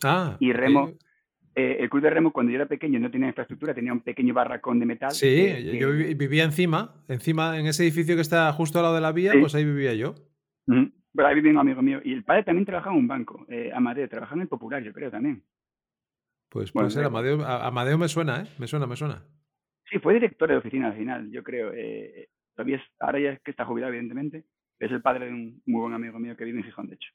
ah, 0.04 0.36
y 0.38 0.52
remo, 0.52 0.92
eh, 1.54 1.78
el 1.80 1.90
club 1.90 2.02
de 2.02 2.10
remo 2.10 2.32
cuando 2.32 2.52
yo 2.52 2.56
era 2.56 2.66
pequeño 2.66 3.00
no 3.00 3.10
tenía 3.10 3.28
infraestructura, 3.28 3.74
tenía 3.74 3.92
un 3.92 4.00
pequeño 4.00 4.32
barracón 4.32 4.78
de 4.78 4.86
metal. 4.86 5.10
Sí, 5.10 5.78
yo 5.78 5.90
vivía 5.90 6.44
encima, 6.44 6.94
encima, 7.08 7.58
en 7.58 7.66
ese 7.66 7.82
edificio 7.82 8.14
que 8.14 8.22
está 8.22 8.52
justo 8.52 8.78
al 8.78 8.84
lado 8.84 8.94
de 8.94 9.00
la 9.00 9.12
vía, 9.12 9.32
pues 9.40 9.54
ahí 9.54 9.64
vivía 9.64 9.94
yo. 9.94 10.14
Pero 10.66 10.78
ahí 10.78 10.92
vivía 11.12 11.52
un 11.52 11.58
amigo 11.58 11.82
mío. 11.82 12.00
Y 12.04 12.12
el 12.12 12.24
padre 12.24 12.44
también 12.44 12.66
trabajaba 12.66 12.94
en 12.94 13.00
un 13.00 13.08
banco, 13.08 13.46
eh, 13.48 13.70
Amadeo, 13.74 14.08
trabajaba 14.08 14.36
en 14.36 14.42
el 14.42 14.48
Popular, 14.48 14.82
yo 14.82 14.92
creo 14.92 15.10
también. 15.10 15.42
Pues 16.48 16.72
puede 16.72 16.90
ser, 16.90 17.04
Amadeo, 17.04 17.44
Amadeo 17.44 17.96
me 17.96 18.08
suena, 18.08 18.42
¿eh? 18.42 18.46
Me 18.58 18.66
suena, 18.66 18.86
me 18.86 18.96
suena. 18.96 19.22
Sí, 19.88 19.98
fue 19.98 20.14
director 20.14 20.48
de 20.48 20.56
oficina 20.56 20.88
al 20.88 20.96
final, 20.96 21.30
yo 21.30 21.42
creo. 21.42 21.72
Eh, 21.72 22.28
todavía 22.54 22.76
es, 22.76 22.82
ahora 22.98 23.20
ya 23.20 23.30
es 23.30 23.40
que 23.40 23.52
está 23.52 23.64
jubilado, 23.64 23.92
evidentemente. 23.92 24.44
Es 24.78 24.90
el 24.90 25.02
padre 25.02 25.26
de 25.26 25.32
un 25.32 25.62
muy 25.66 25.82
buen 25.82 25.94
amigo 25.94 26.18
mío 26.18 26.36
que 26.36 26.44
vive 26.44 26.58
en 26.58 26.64
Gijón, 26.64 26.88
de 26.88 26.94
hecho. 26.94 27.10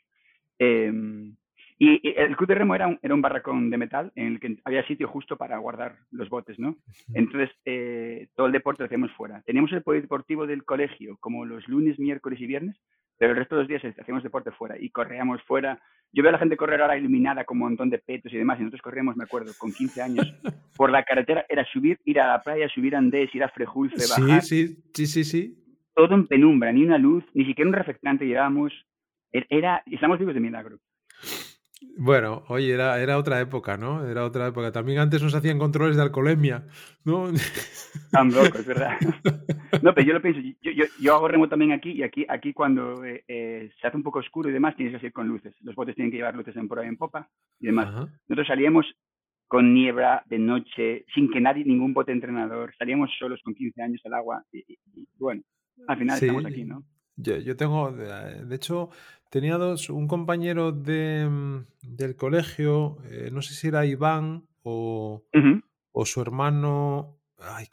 Eh, 0.60 1.34
y 1.78 2.14
el 2.18 2.38
club 2.38 2.48
de 2.48 2.56
remo 2.56 2.74
era 2.74 2.88
un, 2.88 3.00
era 3.02 3.14
un 3.14 3.22
barracón 3.22 3.70
de 3.70 3.78
metal 3.78 4.12
en 4.16 4.28
el 4.28 4.40
que 4.40 4.58
había 4.64 4.88
sitio 4.88 5.10
justo 5.10 5.36
para 5.36 5.58
guardar 5.58 5.98
los 6.12 6.30
botes, 6.30 6.58
¿no? 6.58 6.78
Entonces, 7.14 7.50
eh, 7.66 8.30
todo 8.36 8.48
el 8.48 8.54
deporte 8.54 8.82
lo 8.82 8.86
hacíamos 8.86 9.12
fuera. 9.12 9.42
Teníamos 9.42 9.74
el 9.74 9.84
polideportivo 9.84 10.48
del 10.48 10.64
colegio 10.64 11.18
como 11.20 11.44
los 11.44 11.68
lunes, 11.68 12.00
miércoles 12.00 12.40
y 12.40 12.46
viernes, 12.46 12.78
pero 13.18 13.32
el 13.32 13.38
resto 13.38 13.56
de 13.56 13.62
los 13.62 13.68
días 13.68 13.84
hacíamos 14.00 14.24
deporte 14.24 14.52
fuera 14.52 14.76
y 14.80 14.90
corríamos 14.90 15.42
fuera. 15.44 15.82
Yo 16.12 16.24
veo 16.24 16.30
a 16.30 16.34
la 16.34 16.40
gente 16.40 16.58
correr 16.58 16.82
ahora 16.82 16.98
iluminada 16.98 17.44
con 17.44 17.58
un 17.58 17.70
montón 17.70 17.90
de 17.90 18.00
petos 18.00 18.32
y 18.34 18.38
demás, 18.38 18.58
y 18.60 18.64
nosotros 18.64 18.82
corríamos, 18.82 19.18
me 19.18 19.24
acuerdo, 19.24 19.52
con 19.58 19.72
15 19.72 20.02
años, 20.02 20.34
por 20.78 20.90
la 20.90 21.04
carretera, 21.04 21.46
era 21.50 21.66
subir, 21.66 22.00
ir 22.06 22.20
a 22.20 22.28
la 22.28 22.42
playa, 22.42 22.70
subir 22.70 22.96
andés, 22.96 23.34
ir 23.34 23.44
a 23.44 23.50
Frejulce, 23.50 24.08
bajar. 24.08 24.42
Sí, 24.42 24.78
sí, 24.94 25.08
sí, 25.08 25.24
sí, 25.24 25.58
Todo 25.94 26.16
en 26.16 26.28
penumbra, 26.28 26.72
ni 26.72 26.84
una 26.84 26.98
luz, 26.98 27.24
ni 27.34 27.46
siquiera 27.46 27.70
un 27.70 27.76
reflectante 27.76 28.26
llevábamos. 28.26 28.74
Er, 29.32 29.46
era, 29.50 29.84
estamos 29.86 30.20
vivos 30.20 30.34
de 30.34 30.40
milagro. 30.40 30.80
Bueno, 31.98 32.44
oye, 32.48 32.74
era, 32.74 33.02
era 33.02 33.18
otra 33.18 33.40
época, 33.42 33.78
¿no? 33.78 34.06
Era 34.06 34.26
otra 34.26 34.48
época. 34.48 34.72
También 34.72 35.00
antes 35.00 35.22
nos 35.22 35.36
hacían 35.36 35.60
controles 35.60 35.96
de 35.96 36.04
alcoholemia, 36.04 36.66
¿no? 37.04 37.32
Tan 38.12 38.32
loco, 38.32 38.58
es 38.58 38.66
verdad. 38.66 38.98
No, 39.82 39.94
pero 39.94 40.08
yo 40.08 40.14
lo 40.14 40.22
pienso, 40.22 40.40
yo, 40.40 40.72
yo, 40.72 40.86
yo 41.02 41.16
hago 41.16 41.28
remo 41.28 41.50
también 41.50 41.74
aquí 41.74 41.92
y 41.92 42.04
aquí, 42.04 42.26
aquí 42.30 42.54
cuando 42.54 43.04
eh, 43.04 43.26
eh, 43.28 43.70
se 43.80 43.88
hace 43.88 43.98
un 43.98 44.04
poco 44.04 44.20
oscuro 44.20 44.50
y 44.50 44.54
demás 44.54 44.76
tienes 44.78 44.94
que 44.94 45.00
salir 45.00 45.12
con 45.12 45.28
luces. 45.28 45.54
Los 45.62 45.76
botes 45.76 45.96
tienen 45.96 46.12
que 46.12 46.18
llevar 46.18 46.34
luces 46.34 46.56
en 46.56 46.70
proa 46.70 46.86
y 46.86 46.88
en 46.88 46.96
popa 46.96 47.30
y 47.60 47.68
demás. 47.68 47.94
Nosotros 48.28 48.48
salíamos 48.48 48.86
con 49.48 49.74
niebla 49.74 50.24
de 50.28 50.40
noche, 50.40 51.06
sin 51.14 51.30
que 51.30 51.42
nadie, 51.42 51.66
ningún 51.66 51.94
bote 51.94 52.14
entrenador, 52.14 52.74
salíamos 52.78 53.12
solos 53.20 53.42
con 53.44 53.54
15 53.54 53.82
años 53.82 54.02
al 54.06 54.14
agua 54.14 54.44
y, 54.52 54.64
bueno, 55.20 55.42
al 55.88 55.98
final 55.98 56.18
estamos 56.18 56.46
aquí, 56.46 56.64
¿no? 56.64 56.84
Yo, 57.18 57.38
yo 57.38 57.56
tengo, 57.56 57.92
de 57.92 58.56
hecho, 58.56 58.90
Tenía 59.36 59.58
dos, 59.58 59.90
un 59.90 60.08
compañero 60.08 60.72
de, 60.72 61.28
mm, 61.30 61.66
del 61.82 62.16
colegio, 62.16 63.00
eh, 63.12 63.30
no 63.34 63.42
sé 63.42 63.54
si 63.54 63.68
era 63.68 63.86
Iván 63.86 64.48
o, 64.64 65.26
o 65.92 66.06
su 66.06 66.22
hermano. 66.22 67.20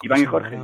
Iván 0.02 0.22
y 0.22 0.25
Jorge. 0.25 0.58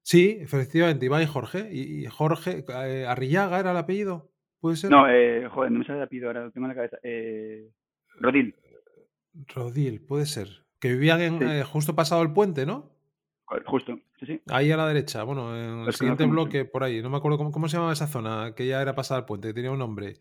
Sí, 0.00 0.38
efectivamente, 0.40 1.04
Iván 1.04 1.22
y 1.22 1.26
Jorge. 1.26 1.68
Y, 1.70 2.06
Jorge, 2.06 2.64
eh, 2.68 3.04
Arrillaga 3.06 3.60
era 3.60 3.72
el 3.72 3.76
apellido, 3.76 4.32
¿puede 4.60 4.76
ser? 4.76 4.90
No, 4.90 5.10
eh, 5.10 5.46
joder, 5.48 5.72
no 5.72 5.80
me 5.80 5.84
sale 5.84 5.98
el 5.98 6.04
apellido 6.04 6.28
ahora, 6.28 6.44
lo 6.44 6.52
tengo 6.52 6.64
en 6.64 6.70
la 6.70 6.74
cabeza. 6.74 6.96
Eh, 7.02 7.68
Rodil. 8.18 8.54
Rodil, 9.54 10.00
puede 10.00 10.24
ser. 10.24 10.64
Que 10.78 10.92
vivían 10.92 11.20
en, 11.20 11.64
justo 11.64 11.94
pasado 11.94 12.22
el 12.22 12.32
puente, 12.32 12.64
¿no? 12.64 12.90
Justo, 13.66 13.98
sí, 14.18 14.26
sí. 14.26 14.40
Ahí 14.48 14.70
a 14.70 14.76
la 14.76 14.86
derecha, 14.86 15.24
bueno, 15.24 15.56
en 15.56 15.86
el 15.86 15.92
siguiente 15.92 16.24
bloque, 16.26 16.64
por 16.64 16.84
ahí. 16.84 17.02
No 17.02 17.10
me 17.10 17.16
acuerdo 17.16 17.36
cómo, 17.38 17.50
cómo 17.50 17.68
se 17.68 17.76
llamaba 17.76 17.92
esa 17.92 18.06
zona, 18.06 18.54
que 18.54 18.66
ya 18.66 18.80
era 18.80 18.94
pasada 18.94 19.20
el 19.20 19.26
puente, 19.26 19.48
que 19.48 19.54
tenía 19.54 19.72
un 19.72 19.78
nombre. 19.78 20.14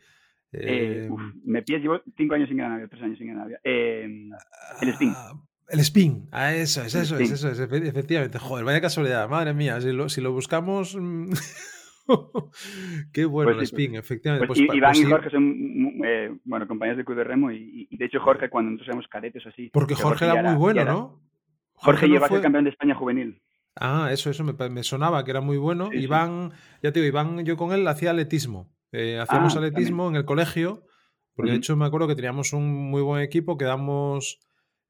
Eh, 0.52 1.08
me 1.46 1.62
pillas, 1.62 1.82
llevo 1.82 2.02
cinco 2.18 2.34
años 2.34 2.50
sin 2.50 2.58
ganar 2.58 2.88
tres 2.90 3.04
años 3.04 3.18
sin 3.20 3.28
ganar 3.28 3.48
Eh, 3.64 4.30
el 4.82 4.90
spin. 4.90 5.14
Ah, 5.16 5.34
el 5.70 5.80
spin, 5.82 6.28
ah, 6.32 6.56
eso 6.56 6.82
es, 6.82 6.96
eso 6.96 7.18
es, 7.18 7.32
eso 7.32 7.50
es, 7.50 7.60
efectivamente. 7.60 8.40
Joder, 8.40 8.66
vaya 8.66 8.82
casualidad, 8.82 9.30
madre 9.30 9.54
mía, 9.54 9.80
si 9.80 9.92
lo, 9.92 10.10
si 10.10 10.22
lo 10.22 10.32
buscamos. 10.32 10.96
Mm, 11.00 11.32
qué 13.14 13.26
bueno 13.26 13.52
pues 13.52 13.58
el 13.58 13.64
spin, 13.66 13.92
pues 13.92 14.06
efectivamente. 14.06 14.48
Pues, 14.48 14.60
Iván 14.60 14.96
y 14.96 15.04
Jorge 15.04 15.30
son 15.30 16.02
eh, 16.04 16.36
bueno, 16.46 16.68
compañeros 16.68 16.98
de 16.98 17.06
Club 17.06 17.20
de 17.20 17.24
Remo 17.24 17.52
y, 17.52 17.88
de 17.92 18.06
hecho 18.06 18.20
Jorge 18.20 18.50
cuando 18.50 18.72
nosotros 18.72 18.88
éramos 18.88 19.08
cadetes 19.08 19.46
así. 19.46 19.70
Porque 19.72 19.94
Jorge, 19.94 20.26
era 20.26 20.42
muy 20.42 20.56
bueno, 20.56 20.86
¿no? 20.86 21.29
Jorge, 21.82 22.08
lleva 22.08 22.26
a 22.26 22.30
ser 22.30 22.42
campeón 22.42 22.66
de 22.66 22.72
España 22.72 22.96
juvenil. 22.96 23.42
Ah, 23.76 24.10
eso, 24.12 24.30
eso 24.30 24.44
me, 24.44 24.84
sonaba 24.84 25.24
que 25.24 25.32
era 25.32 25.42
muy 25.42 25.58
bueno. 25.58 25.90
Iván, 25.94 26.52
ya 26.84 26.92
te 26.92 27.00
digo, 27.00 27.08
Iván, 27.08 27.46
yo 27.46 27.56
con 27.56 27.72
él 27.72 27.88
hacía 27.88 28.12
atletismo. 28.12 28.74
Eh, 28.92 29.20
hacíamos 29.20 29.56
ah, 29.56 29.60
atletismo 29.60 30.10
en 30.10 30.16
el 30.16 30.26
colegio, 30.26 30.84
porque 31.36 31.52
de 31.52 31.58
hecho 31.58 31.78
me 31.78 31.86
acuerdo 31.86 32.08
que 32.08 32.16
teníamos 32.16 32.54
un 32.54 32.90
muy 32.90 33.02
buen 33.02 33.22
equipo, 33.22 33.58
quedamos 33.58 34.40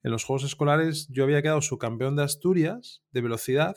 en 0.03 0.11
los 0.11 0.23
Juegos 0.23 0.45
Escolares, 0.45 1.07
yo 1.11 1.23
había 1.23 1.41
quedado 1.41 1.61
subcampeón 1.61 2.15
de 2.15 2.23
Asturias 2.23 3.03
de 3.11 3.21
velocidad 3.21 3.75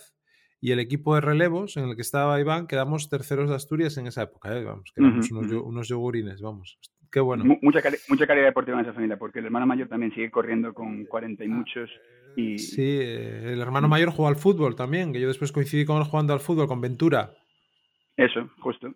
y 0.60 0.70
el 0.70 0.78
equipo 0.78 1.16
de 1.16 1.20
relevos 1.20 1.76
en 1.76 1.88
el 1.88 1.96
que 1.96 2.02
estaba 2.02 2.40
Iván 2.40 2.68
quedamos 2.68 3.10
terceros 3.10 3.50
de 3.50 3.56
Asturias 3.56 3.98
en 3.98 4.06
esa 4.06 4.22
época, 4.22 4.56
¿eh? 4.56 4.64
vamos, 4.64 4.92
quedamos 4.94 5.30
unos, 5.30 5.88
yogurines, 5.88 6.40
vamos. 6.40 6.78
Qué 7.10 7.20
bueno. 7.20 7.44
Mucha, 7.60 7.80
mucha 8.08 8.26
calidad 8.26 8.46
deportiva 8.46 8.78
en 8.78 8.86
esa 8.86 8.94
familia, 8.94 9.18
porque 9.18 9.40
el 9.40 9.46
hermano 9.46 9.66
mayor 9.66 9.88
también 9.88 10.14
sigue 10.14 10.30
corriendo 10.30 10.72
con 10.72 11.04
40 11.04 11.44
y 11.44 11.46
ah, 11.46 11.50
muchos. 11.50 11.90
Y... 12.36 12.58
Sí, 12.58 12.98
eh, 13.00 13.52
el 13.52 13.60
hermano 13.60 13.88
mayor 13.88 14.10
juega 14.10 14.30
al 14.30 14.36
fútbol 14.36 14.74
también, 14.76 15.12
que 15.12 15.20
yo 15.20 15.28
después 15.28 15.52
coincidí 15.52 15.84
con 15.84 15.98
él 15.98 16.04
jugando 16.04 16.32
al 16.32 16.40
fútbol, 16.40 16.68
con 16.68 16.80
Ventura. 16.80 17.34
Eso, 18.16 18.50
justo. 18.60 18.94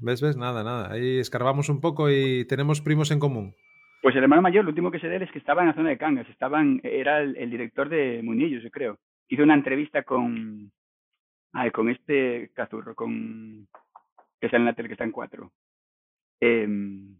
¿Ves, 0.00 0.22
ves? 0.22 0.36
Nada, 0.36 0.62
nada. 0.62 0.92
Ahí 0.92 1.18
escarbamos 1.18 1.68
un 1.68 1.80
poco 1.80 2.10
y 2.10 2.44
tenemos 2.46 2.80
primos 2.80 3.10
en 3.10 3.18
común. 3.18 3.54
Pues 4.00 4.16
el 4.16 4.22
hermano 4.22 4.42
mayor, 4.42 4.64
lo 4.64 4.70
último 4.70 4.90
que 4.90 4.98
sé 4.98 5.08
de 5.08 5.16
él 5.16 5.22
es 5.22 5.30
que 5.30 5.38
estaba 5.38 5.62
en 5.62 5.68
la 5.68 5.74
zona 5.74 5.90
de 5.90 5.98
Cangas. 5.98 6.28
Estaban, 6.28 6.80
era 6.82 7.20
el, 7.20 7.50
director 7.50 7.88
de 7.88 8.20
Munillos, 8.22 8.62
yo 8.62 8.70
creo. 8.70 8.98
Hizo 9.28 9.42
una 9.42 9.54
entrevista 9.54 10.02
con, 10.02 10.72
ay, 11.52 11.70
con 11.70 11.88
este 11.88 12.50
Cazurro, 12.54 12.94
con 12.94 13.68
que 14.40 14.46
está 14.46 14.56
en 14.56 14.64
la 14.64 14.74
tele, 14.74 14.88
que 14.88 14.94
está 14.94 15.04
en 15.04 15.12
cuatro. 15.12 15.52
Em, 16.40 17.16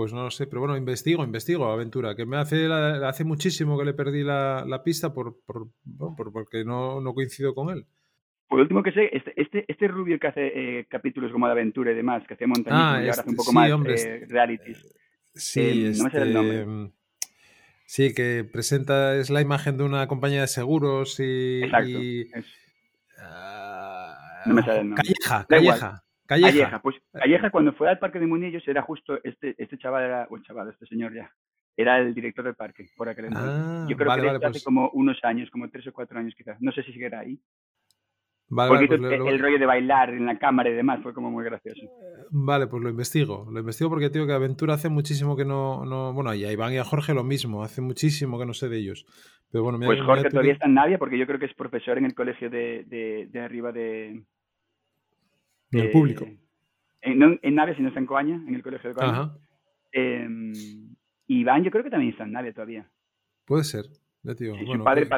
pues 0.00 0.14
no 0.14 0.22
lo 0.22 0.30
sé, 0.30 0.46
pero 0.46 0.60
bueno, 0.60 0.78
investigo, 0.78 1.22
investigo, 1.22 1.66
Aventura, 1.66 2.16
que 2.16 2.24
me 2.24 2.38
hace, 2.38 2.64
hace 2.72 3.22
muchísimo 3.22 3.78
que 3.78 3.84
le 3.84 3.92
perdí 3.92 4.22
la, 4.22 4.80
pista 4.82 5.12
por, 5.12 5.36
por, 5.44 5.68
porque 6.32 6.64
no, 6.64 7.02
no 7.02 7.12
coincido 7.12 7.54
con 7.54 7.68
él. 7.68 7.84
Por 8.48 8.60
último 8.60 8.82
que 8.82 8.92
sé, 8.92 9.10
este, 9.12 9.34
este, 9.36 9.66
este 9.68 9.88
rubio 9.88 10.18
que 10.18 10.26
hace 10.26 10.46
eh, 10.54 10.86
capítulos 10.88 11.30
como 11.32 11.44
de 11.44 11.52
aventura 11.52 11.92
y 11.92 11.96
demás, 11.96 12.22
que 12.26 12.32
hace 12.32 12.46
montañismo 12.46 12.82
ah, 12.82 12.94
y 12.94 13.08
ahora 13.08 13.20
hace 13.20 13.28
un 13.28 13.36
poco 13.36 13.52
más 13.52 13.68
eh, 13.68 14.24
realities. 14.26 14.86
Sí, 15.34 15.60
eh, 15.60 15.92
no 15.98 16.04
me 16.04 16.10
sé 16.10 16.22
el 16.22 16.32
nombre. 16.32 16.60
Em, 16.62 16.92
sí, 17.84 18.14
que 18.14 18.48
presenta, 18.50 19.16
es 19.16 19.28
la 19.28 19.42
imagen 19.42 19.76
de 19.76 19.84
una 19.84 20.06
compañía 20.06 20.40
de 20.40 20.48
seguros 20.48 21.20
y... 21.20 21.62
Exacto. 21.62 21.98
Ah, 23.18 24.44
no 24.46 24.54
me 24.54 24.62
sale 24.62 24.80
el 24.80 24.88
nombre. 24.88 25.04
Calleja, 25.04 25.46
Calleja. 25.46 26.04
Calleja. 26.38 26.80
Pues 26.80 26.96
Calleja 27.12 27.50
cuando 27.50 27.72
fue 27.72 27.88
al 27.88 27.98
Parque 27.98 28.20
de 28.20 28.26
Munillos 28.26 28.66
era 28.68 28.82
justo, 28.82 29.18
este, 29.24 29.54
este 29.58 29.78
chaval 29.78 30.04
era, 30.04 30.28
chaval, 30.42 30.70
este 30.70 30.86
señor 30.86 31.14
ya, 31.14 31.30
era 31.76 31.98
el 31.98 32.14
director 32.14 32.44
del 32.44 32.54
parque, 32.54 32.86
por 32.96 33.08
aquel 33.08 33.26
entonces. 33.26 33.50
Ah, 33.52 33.86
Yo 33.88 33.96
creo 33.96 34.14
que 34.14 34.28
hace 34.28 34.38
pues 34.38 34.64
como 34.64 34.90
unos 34.90 35.18
años, 35.24 35.50
como 35.50 35.68
tres 35.70 35.86
o 35.88 35.92
cuatro 35.92 36.18
años 36.18 36.34
quizás. 36.36 36.56
No 36.60 36.70
sé 36.72 36.82
si 36.82 36.92
sigue 36.92 37.10
ahí. 37.14 37.40
Vale, 38.52 38.88
pues 38.88 39.00
el 39.00 39.38
rollo 39.38 39.60
de 39.60 39.66
bailar 39.66 40.10
en 40.10 40.26
la 40.26 40.36
cámara 40.36 40.70
y 40.70 40.72
demás 40.72 41.00
fue 41.02 41.14
como 41.14 41.30
muy 41.30 41.44
gracioso. 41.44 41.82
Vale, 42.30 42.66
pues 42.66 42.82
lo 42.82 42.90
investigo. 42.90 43.48
Lo 43.50 43.60
investigo 43.60 43.90
porque 43.90 44.08
digo 44.08 44.26
que 44.26 44.32
Aventura 44.32 44.74
hace 44.74 44.88
muchísimo 44.88 45.36
que 45.36 45.44
no, 45.44 45.84
no. 45.84 46.12
Bueno, 46.12 46.34
y 46.34 46.44
a 46.44 46.50
Iván 46.50 46.72
y 46.72 46.78
a 46.78 46.84
Jorge 46.84 47.14
lo 47.14 47.22
mismo. 47.22 47.62
Hace 47.62 47.80
muchísimo 47.80 48.40
que 48.40 48.46
no 48.46 48.52
sé 48.52 48.68
de 48.68 48.78
ellos. 48.78 49.06
Pero 49.52 49.62
bueno, 49.62 49.78
pues 49.78 50.00
Jorge 50.02 50.30
todavía 50.30 50.52
está 50.54 50.66
en 50.66 50.74
Navia 50.74 50.98
porque 50.98 51.18
yo 51.18 51.26
creo 51.26 51.38
que 51.38 51.46
es 51.46 51.54
profesor 51.54 51.98
en 51.98 52.06
el 52.06 52.14
colegio 52.14 52.50
de, 52.50 52.84
de, 53.30 53.40
arriba 53.40 53.70
de. 53.70 54.24
Del 55.70 55.90
público. 55.90 56.26
En, 57.02 57.38
en 57.42 57.54
Navia, 57.54 57.74
si 57.74 57.82
no 57.82 57.88
está 57.88 58.00
en 58.00 58.06
Coaña, 58.06 58.42
en 58.46 58.54
el 58.54 58.62
colegio 58.62 58.90
de 58.90 58.96
Coaña. 58.96 59.32
Eh, 59.92 60.28
Iván, 61.28 61.64
yo 61.64 61.70
creo 61.70 61.84
que 61.84 61.90
también 61.90 62.12
está 62.12 62.24
en 62.24 62.32
Navia 62.32 62.52
todavía. 62.52 62.90
Puede 63.44 63.64
ser 63.64 63.86
su 64.22 64.84
padre 64.84 65.08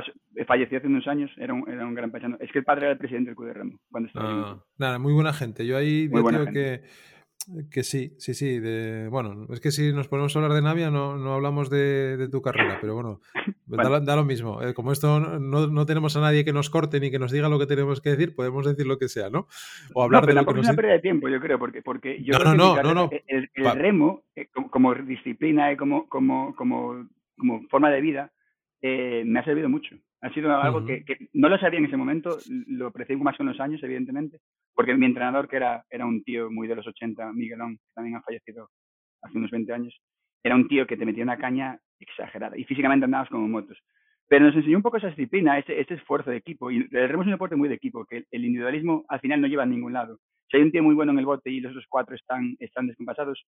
falleció 0.46 0.78
hace 0.78 0.86
unos 0.86 1.06
años, 1.08 1.30
era 1.36 1.52
un, 1.52 1.68
era 1.68 1.86
un 1.86 1.94
gran 1.94 2.10
paisano. 2.10 2.36
Es 2.40 2.52
que 2.52 2.60
el 2.60 2.64
padre 2.64 2.82
era 2.82 2.92
el 2.92 2.98
presidente 2.98 3.30
del 3.30 3.36
Club 3.36 3.48
de 3.48 3.54
Remo. 3.54 3.80
Cuando 3.90 4.10
ah, 4.14 4.64
nada, 4.78 4.98
muy 4.98 5.12
buena 5.12 5.32
gente. 5.32 5.66
Yo 5.66 5.76
ahí 5.76 6.06
digo 6.06 6.30
que, 6.52 6.82
que 7.70 7.82
sí, 7.82 8.14
sí, 8.18 8.34
sí. 8.34 8.60
De, 8.60 9.08
bueno, 9.08 9.46
es 9.50 9.60
que 9.60 9.70
si 9.70 9.92
nos 9.92 10.08
ponemos 10.08 10.34
a 10.34 10.38
hablar 10.38 10.54
de 10.54 10.62
Navia 10.62 10.90
no, 10.90 11.16
no 11.16 11.34
hablamos 11.34 11.70
de, 11.70 12.16
de, 12.16 12.28
tu 12.28 12.42
carrera, 12.42 12.78
pero 12.80 12.94
bueno, 12.94 13.20
da, 13.66 14.16
lo 14.16 14.24
mismo. 14.24 14.62
Eh, 14.62 14.74
como 14.74 14.92
esto 14.92 15.20
no, 15.20 15.66
no, 15.66 15.86
tenemos 15.86 16.16
a 16.16 16.20
nadie 16.20 16.44
que 16.44 16.52
nos 16.52 16.70
corte 16.70 17.00
ni 17.00 17.10
que 17.10 17.18
nos 17.18 17.32
diga 17.32 17.48
lo 17.48 17.58
que 17.58 17.66
tenemos 17.66 18.00
que 18.00 18.10
decir, 18.10 18.34
podemos 18.34 18.66
decir 18.66 18.86
lo 18.86 18.98
que 18.98 19.08
sea, 19.08 19.30
¿no? 19.30 19.46
O 19.94 20.02
hablar 20.02 20.26
de 20.26 20.34
lo 20.34 20.44
que 20.44 20.54
nos... 20.54 20.64
es 20.64 20.68
una 20.68 20.76
pérdida 20.76 20.94
de 20.94 21.00
tiempo, 21.00 21.28
yo 21.28 21.40
creo, 21.40 21.58
porque, 21.58 21.82
porque 21.82 22.22
yo 22.22 22.38
no, 22.38 22.54
no, 22.54 22.82
no, 22.82 22.94
no, 22.94 23.10
el, 23.26 23.48
remo, 23.54 24.22
eh, 24.36 24.48
como, 24.52 24.70
como, 24.70 24.94
disciplina 24.94 25.72
y 25.72 25.76
como, 25.76 26.08
como, 26.08 26.54
como, 26.54 27.08
como 27.36 27.62
forma 27.68 27.90
de 27.90 28.00
vida, 28.00 28.32
eh, 28.82 29.22
me 29.24 29.40
ha 29.40 29.44
servido 29.44 29.68
mucho. 29.68 29.96
Ha 30.20 30.32
sido 30.32 30.54
algo 30.54 30.84
que, 30.84 31.04
no 31.32 31.48
lo 31.48 31.58
sabía 31.58 31.80
en 31.80 31.86
ese 31.86 31.96
momento, 31.96 32.38
lo 32.68 32.88
aprecié 32.88 33.16
más 33.16 33.36
con 33.36 33.46
los 33.46 33.58
años, 33.58 33.82
evidentemente, 33.82 34.38
porque 34.74 34.94
mi 34.94 35.06
entrenador, 35.06 35.48
que 35.48 35.56
era, 35.56 35.84
era 35.90 36.06
un 36.06 36.22
tío 36.22 36.50
muy 36.50 36.68
de 36.68 36.76
los 36.76 36.86
80, 36.86 37.32
Miguelón, 37.32 37.76
que 37.76 37.92
también 37.94 38.16
ha 38.16 38.22
fallecido 38.22 38.68
hace 39.22 39.38
unos 39.38 39.50
20 39.50 39.72
años, 39.72 40.00
era 40.42 40.56
un 40.56 40.68
tío 40.68 40.86
que 40.86 40.96
te 40.96 41.06
metía 41.06 41.24
una 41.24 41.38
caña 41.38 41.78
exagerada. 42.00 42.56
Y 42.58 42.64
físicamente 42.64 43.04
andábamos 43.04 43.30
como 43.30 43.48
motos. 43.48 43.78
Pero 44.28 44.46
nos 44.46 44.56
enseñó 44.56 44.78
un 44.78 44.82
poco 44.82 44.96
esa 44.96 45.08
disciplina, 45.08 45.58
ese, 45.58 45.78
ese 45.78 45.94
esfuerzo 45.94 46.30
de 46.30 46.38
equipo. 46.38 46.70
Y 46.70 46.88
el 46.90 47.08
remo 47.08 47.22
es 47.22 47.26
un 47.26 47.32
deporte 47.32 47.56
muy 47.56 47.68
de 47.68 47.74
equipo, 47.74 48.04
que 48.04 48.24
el 48.30 48.44
individualismo 48.44 49.04
al 49.08 49.20
final 49.20 49.40
no 49.40 49.46
lleva 49.46 49.64
a 49.64 49.66
ningún 49.66 49.92
lado. 49.92 50.18
Si 50.48 50.56
hay 50.56 50.62
un 50.62 50.72
tío 50.72 50.82
muy 50.82 50.94
bueno 50.94 51.12
en 51.12 51.18
el 51.18 51.26
bote 51.26 51.50
y 51.50 51.60
los 51.60 51.70
otros 51.70 51.86
cuatro 51.88 52.16
están, 52.16 52.56
están 52.58 52.86
descompasados, 52.86 53.44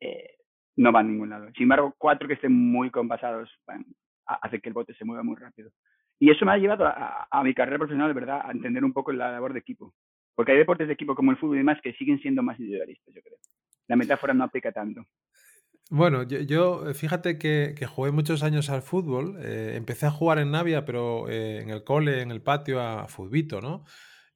eh, 0.00 0.30
no 0.76 0.92
va 0.92 1.00
a 1.00 1.04
ningún 1.04 1.30
lado. 1.30 1.46
Sin 1.54 1.64
embargo, 1.64 1.94
cuatro 1.96 2.28
que 2.28 2.34
estén 2.34 2.52
muy 2.52 2.90
compasados 2.90 3.50
bueno, 3.66 3.84
hace 4.26 4.60
que 4.60 4.68
el 4.68 4.74
bote 4.74 4.94
se 4.94 5.04
mueva 5.04 5.22
muy 5.22 5.36
rápido. 5.36 5.70
Y 6.18 6.30
eso 6.30 6.44
me 6.44 6.52
ha 6.52 6.58
llevado 6.58 6.86
a, 6.86 7.28
a, 7.30 7.42
mi 7.42 7.54
carrera 7.54 7.78
profesional, 7.78 8.08
de 8.08 8.14
verdad, 8.14 8.40
a 8.44 8.50
entender 8.50 8.84
un 8.84 8.92
poco 8.92 9.12
la 9.12 9.30
labor 9.30 9.52
de 9.52 9.58
equipo. 9.58 9.92
Porque 10.36 10.52
hay 10.52 10.58
deportes 10.58 10.86
de 10.86 10.94
equipo 10.94 11.16
como 11.16 11.32
el 11.32 11.38
fútbol 11.38 11.56
y 11.56 11.58
demás 11.58 11.80
que 11.82 11.94
siguen 11.94 12.20
siendo 12.20 12.42
más 12.42 12.60
individualistas, 12.60 13.12
yo 13.12 13.22
creo. 13.22 13.38
La 13.88 13.96
metáfora 13.96 14.34
no 14.34 14.44
aplica 14.44 14.70
tanto. 14.70 15.04
Bueno, 15.90 16.24
yo, 16.24 16.92
fíjate 16.94 17.38
que, 17.38 17.74
jugué 17.86 18.10
muchos 18.10 18.42
años 18.42 18.70
al 18.70 18.82
fútbol. 18.82 19.36
Eh, 19.40 19.74
empecé 19.76 20.06
a 20.06 20.10
jugar 20.10 20.38
en 20.38 20.50
Navia, 20.50 20.84
pero 20.84 21.28
eh, 21.28 21.60
en 21.62 21.70
el 21.70 21.84
cole, 21.84 22.22
en 22.22 22.30
el 22.30 22.42
patio, 22.42 22.80
a 22.80 23.08
futbito, 23.08 23.60
¿no? 23.60 23.84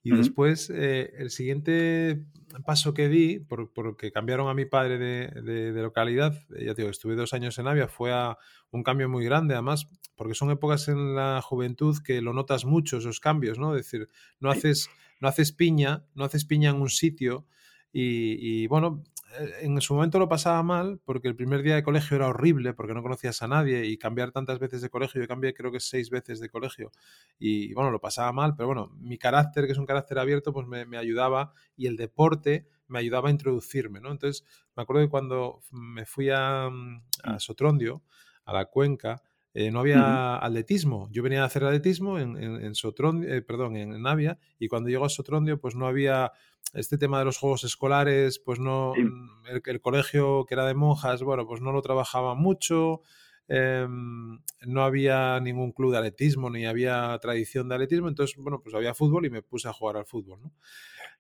Y 0.03 0.17
después, 0.17 0.71
eh, 0.71 1.13
el 1.19 1.31
siguiente 1.31 2.25
paso 2.65 2.95
que 2.95 3.09
di, 3.09 3.39
porque 3.39 4.11
cambiaron 4.11 4.49
a 4.49 4.55
mi 4.55 4.65
padre 4.65 4.99
de, 4.99 5.83
localidad, 5.83 6.35
ya 6.49 6.75
te 6.75 6.83
digo, 6.83 6.91
estuve 6.91 7.17
dos 7.17 7.35
años 7.35 7.59
en 7.59 7.67
Navia, 7.67 7.87
fue 7.87 8.13
a 8.13 8.39
un 8.71 8.83
cambio 8.83 9.09
muy 9.09 9.25
grande, 9.25 9.55
además, 9.55 9.89
porque 10.17 10.35
son 10.35 10.51
épocas 10.51 10.89
en 10.89 11.15
la 11.15 11.41
juventud 11.43 11.97
que 12.03 12.23
lo 12.23 12.33
notas 12.33 12.65
mucho, 12.65 12.99
esos 12.99 13.21
cambios, 13.21 13.59
¿no? 13.59 13.77
Es 13.77 13.85
decir, 13.85 14.09
no 14.39 14.51
haces, 14.51 14.89
no 15.21 15.29
haces 15.29 15.53
piña, 15.53 16.05
no 16.15 16.25
haces 16.25 16.47
piña 16.47 16.71
en 16.71 16.77
un 16.77 16.89
sitio, 16.89 17.47
y, 17.93 18.67
bueno, 18.69 19.03
eh, 19.39 19.51
en 19.63 19.81
su 19.81 19.95
momento 19.95 20.19
lo 20.19 20.29
pasaba 20.29 20.63
mal 20.63 21.01
porque 21.05 21.29
el 21.29 21.37
primer 21.37 21.63
día 21.63 21.75
de 21.75 21.83
colegio 21.83 22.17
era 22.17 22.29
horrible 22.29 22.73
porque 22.73 22.95
no 22.95 23.03
conocías 23.03 23.43
a 23.43 23.49
nadie 23.49 23.87
y 23.87 23.97
cambiar 23.97 24.33
tantas 24.33 24.59
veces 24.59 24.83
de 24.83 24.91
colegio, 24.91 25.21
yo 25.21 25.29
cambié 25.29 25.55
creo 25.55 25.71
que 25.71 25.81
seis 25.81 26.11
veces 26.11 26.41
de 26.41 26.49
colegio 26.49 26.91
y 27.39 27.73
bueno, 27.75 27.91
lo 27.91 28.01
pasaba 28.01 28.33
mal, 28.33 28.55
pero 28.57 28.69
bueno, 28.69 28.93
mi 29.01 29.19
carácter, 29.19 29.67
que 29.67 29.73
es 29.73 29.79
un 29.79 29.87
carácter 29.87 30.19
abierto, 30.19 30.53
pues 30.53 30.67
me, 30.67 30.97
ayudaba 30.97 31.53
y 31.77 31.87
el 31.87 31.97
deporte 31.97 32.67
me 32.89 32.99
ayudaba 32.99 33.29
a 33.29 33.33
introducirme, 33.33 34.01
¿no? 34.01 34.11
Entonces, 34.11 34.45
me 34.77 34.83
acuerdo 34.83 35.03
que 35.03 35.11
cuando 35.11 35.61
me 35.71 36.07
fui 36.07 36.29
a, 36.31 36.69
mm, 36.69 37.03
a 37.23 37.39
Sotrondio, 37.39 38.03
a 38.45 38.53
la 38.53 38.65
cuenca, 38.65 39.23
eh, 39.53 39.71
no 39.71 39.81
había 39.81 40.37
atletismo. 40.37 41.09
Yo 41.11 41.23
venía 41.23 41.43
a 41.43 41.47
hacer 41.47 41.65
atletismo 41.65 42.19
en, 42.19 42.37
en, 42.37 42.75
Sotrondio, 42.75 43.33
eh, 43.33 43.43
perdón, 43.43 43.77
en 43.77 44.01
Navia, 44.01 44.39
y 44.59 44.69
cuando 44.69 44.89
llego 44.89 45.05
a 45.05 45.09
Sotrondio, 45.09 45.61
pues 45.61 45.75
no 45.75 45.87
había 45.87 46.33
este 46.73 46.99
tema 46.99 47.19
de 47.19 47.25
los 47.25 47.39
juegos 47.39 47.65
escolares, 47.65 48.39
pues 48.39 48.59
no, 48.59 48.93
mm, 48.97 49.47
el, 49.65 49.81
colegio 49.81 50.45
que 50.47 50.55
era 50.55 50.67
de 50.67 50.75
monjas, 50.75 51.23
bueno, 51.23 51.47
pues 51.47 51.61
no 51.61 51.73
lo 51.73 51.83
trabajaba 51.83 52.35
mucho, 52.35 53.03
em, 53.49 54.41
no 54.67 54.85
había 54.85 55.41
ningún 55.41 55.73
club 55.73 55.93
de 55.93 55.99
atletismo, 55.99 56.51
ni 56.51 56.67
había 56.67 57.19
tradición 57.21 57.69
de 57.69 57.75
atletismo, 57.75 58.09
entonces, 58.09 58.37
bueno, 58.37 58.61
pues 58.63 58.75
había 58.75 58.95
fútbol 58.95 59.27
y 59.27 59.31
me 59.31 59.43
puse 59.43 59.69
a 59.69 59.73
jugar 59.73 59.97
al 59.97 60.07
fútbol, 60.07 60.41
¿no? 60.43 60.53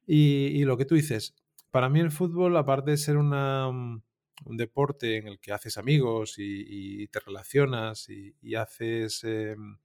Y, 0.06 0.64
lo 0.64 0.76
que 0.76 0.84
tú 0.84 0.94
dices, 0.94 1.34
para 1.70 1.88
mí 1.88 2.00
el 2.00 2.10
fútbol, 2.10 2.56
aparte 2.56 2.92
de 2.92 2.96
ser 2.96 3.16
una, 3.16 3.70
mm, 3.70 4.02
un 4.46 4.56
deporte 4.56 5.16
en 5.18 5.28
el 5.28 5.40
que 5.40 5.52
haces 5.52 5.78
amigos 5.78 6.34
y, 6.38 7.06
te 7.08 7.20
relacionas 7.20 8.08
y, 8.08 8.54
haces... 8.54 9.24
Em, 9.24 9.78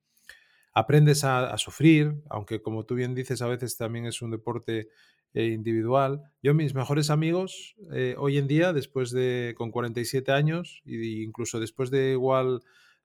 aprendes 0.77 1.23
a, 1.23 1.51
a, 1.53 1.57
sufrir, 1.57 2.21
aunque 2.29 2.61
como 2.61 2.85
tú 2.85 2.95
bien 2.95 3.15
dices, 3.15 3.41
a 3.41 3.47
veces 3.47 3.77
también 3.77 4.07
es 4.07 4.21
un 4.21 4.31
deporte 4.31 4.89
eh, 5.35 5.47
individual. 5.47 6.23
Yo, 6.41 6.53
mis 6.53 6.73
mejores 6.73 7.09
amigos, 7.09 7.75
eh, 7.91 8.15
hoy 8.17 8.37
en 8.37 8.47
día, 8.47 8.71
después 8.71 9.11
de, 9.11 9.53
con 9.57 9.69
47 9.69 10.31
años, 10.31 10.81
e 10.85 10.95
incluso 11.23 11.59
después 11.59 11.91
de 11.91 12.11
igual 12.11 12.61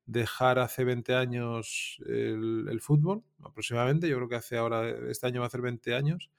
dejar 0.06 0.60
hace 0.60 0.84
20 0.84 1.12
años 1.16 2.00
el, 2.06 2.80
fútbol, 2.80 3.24
aproximadamente, 3.42 4.08
yo 4.08 4.14
creo 4.14 4.28
que 4.28 4.36
hace 4.36 4.56
ahora, 4.56 4.88
este 5.10 5.26
año 5.26 5.40
va 5.40 5.46
a 5.46 5.48
hacer 5.48 5.60
20 5.60 5.92
años, 5.92 6.30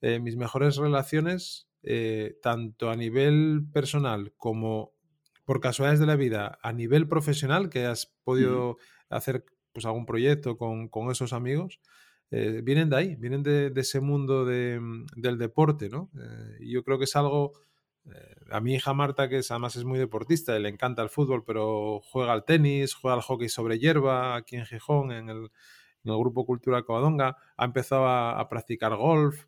eh, 0.00 0.18
mis 0.18 0.36
mejores 0.36 0.74
relaciones, 0.74 1.68
tanto 2.42 2.90
a 2.90 2.96
nivel 2.96 3.62
personal 3.72 4.32
como 4.36 4.92
por 5.44 5.60
casualidades 5.60 6.00
de 6.00 6.06
la 6.06 6.16
vida, 6.16 6.58
a 6.62 6.72
nivel 6.72 7.06
profesional, 7.06 7.70
que 7.70 7.86
has 7.86 8.06
podido 8.24 8.78
hacer 9.08 9.44
pues 9.72 9.86
algún 9.86 10.04
proyecto 10.04 10.56
con, 10.56 10.88
con 10.88 11.12
esos 11.12 11.32
amigos, 11.32 11.78
eh, 12.30 12.60
vienen 12.62 12.90
de 12.90 12.96
ahí, 12.96 13.16
vienen 13.16 13.42
de, 13.42 13.72
ese 13.76 14.00
mundo 14.00 14.44
mm, 14.44 15.06
del 15.16 15.38
deporte, 15.38 15.88
¿no? 15.88 16.10
Eh, 16.18 16.58
y 16.60 16.72
yo 16.72 16.84
creo 16.84 16.98
que 16.98 17.04
es 17.04 17.16
algo, 17.16 17.52
eh, 18.04 18.36
a 18.50 18.60
mi 18.60 18.74
hija 18.74 18.92
Marta, 18.92 19.28
que 19.28 19.38
es, 19.38 19.50
además 19.50 19.76
es 19.76 19.84
muy 19.84 19.98
deportista, 19.98 20.58
le 20.58 20.68
encanta 20.68 21.02
el 21.02 21.08
fútbol, 21.08 21.44
pero 21.44 22.00
juega 22.00 22.32
al 22.32 22.44
tenis, 22.44 22.94
juega 22.94 23.14
al 23.14 23.22
hockey 23.22 23.48
sobre 23.48 23.78
hierba 23.78 24.36
aquí 24.36 24.56
en 24.56 24.66
Gijón, 24.66 25.12
en 25.12 25.28
el, 25.30 25.50
Grupo 26.04 26.46
Cultura 26.46 26.84
Covadonga, 26.84 27.36
ha 27.58 27.64
empezado 27.66 28.08
a, 28.08 28.48
practicar 28.48 28.96
golf, 28.96 29.44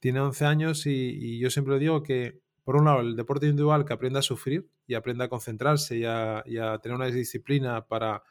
tiene 0.00 0.18
11 0.18 0.44
años 0.46 0.84
y, 0.84 1.38
yo 1.38 1.48
siempre 1.48 1.78
digo 1.78 2.02
que, 2.02 2.40
por 2.64 2.74
un 2.74 2.86
lado, 2.86 3.02
el 3.02 3.14
deporte 3.14 3.46
individual 3.46 3.84
que 3.84 3.92
aprenda 3.92 4.18
a 4.18 4.22
sufrir 4.22 4.68
y 4.88 4.94
aprenda 4.94 5.26
a 5.26 5.28
concentrarse 5.28 5.96
y 5.96 6.04
a 6.06 6.78
tener 6.82 6.96
una 6.96 7.06
disciplina 7.06 7.86
para 7.86 8.24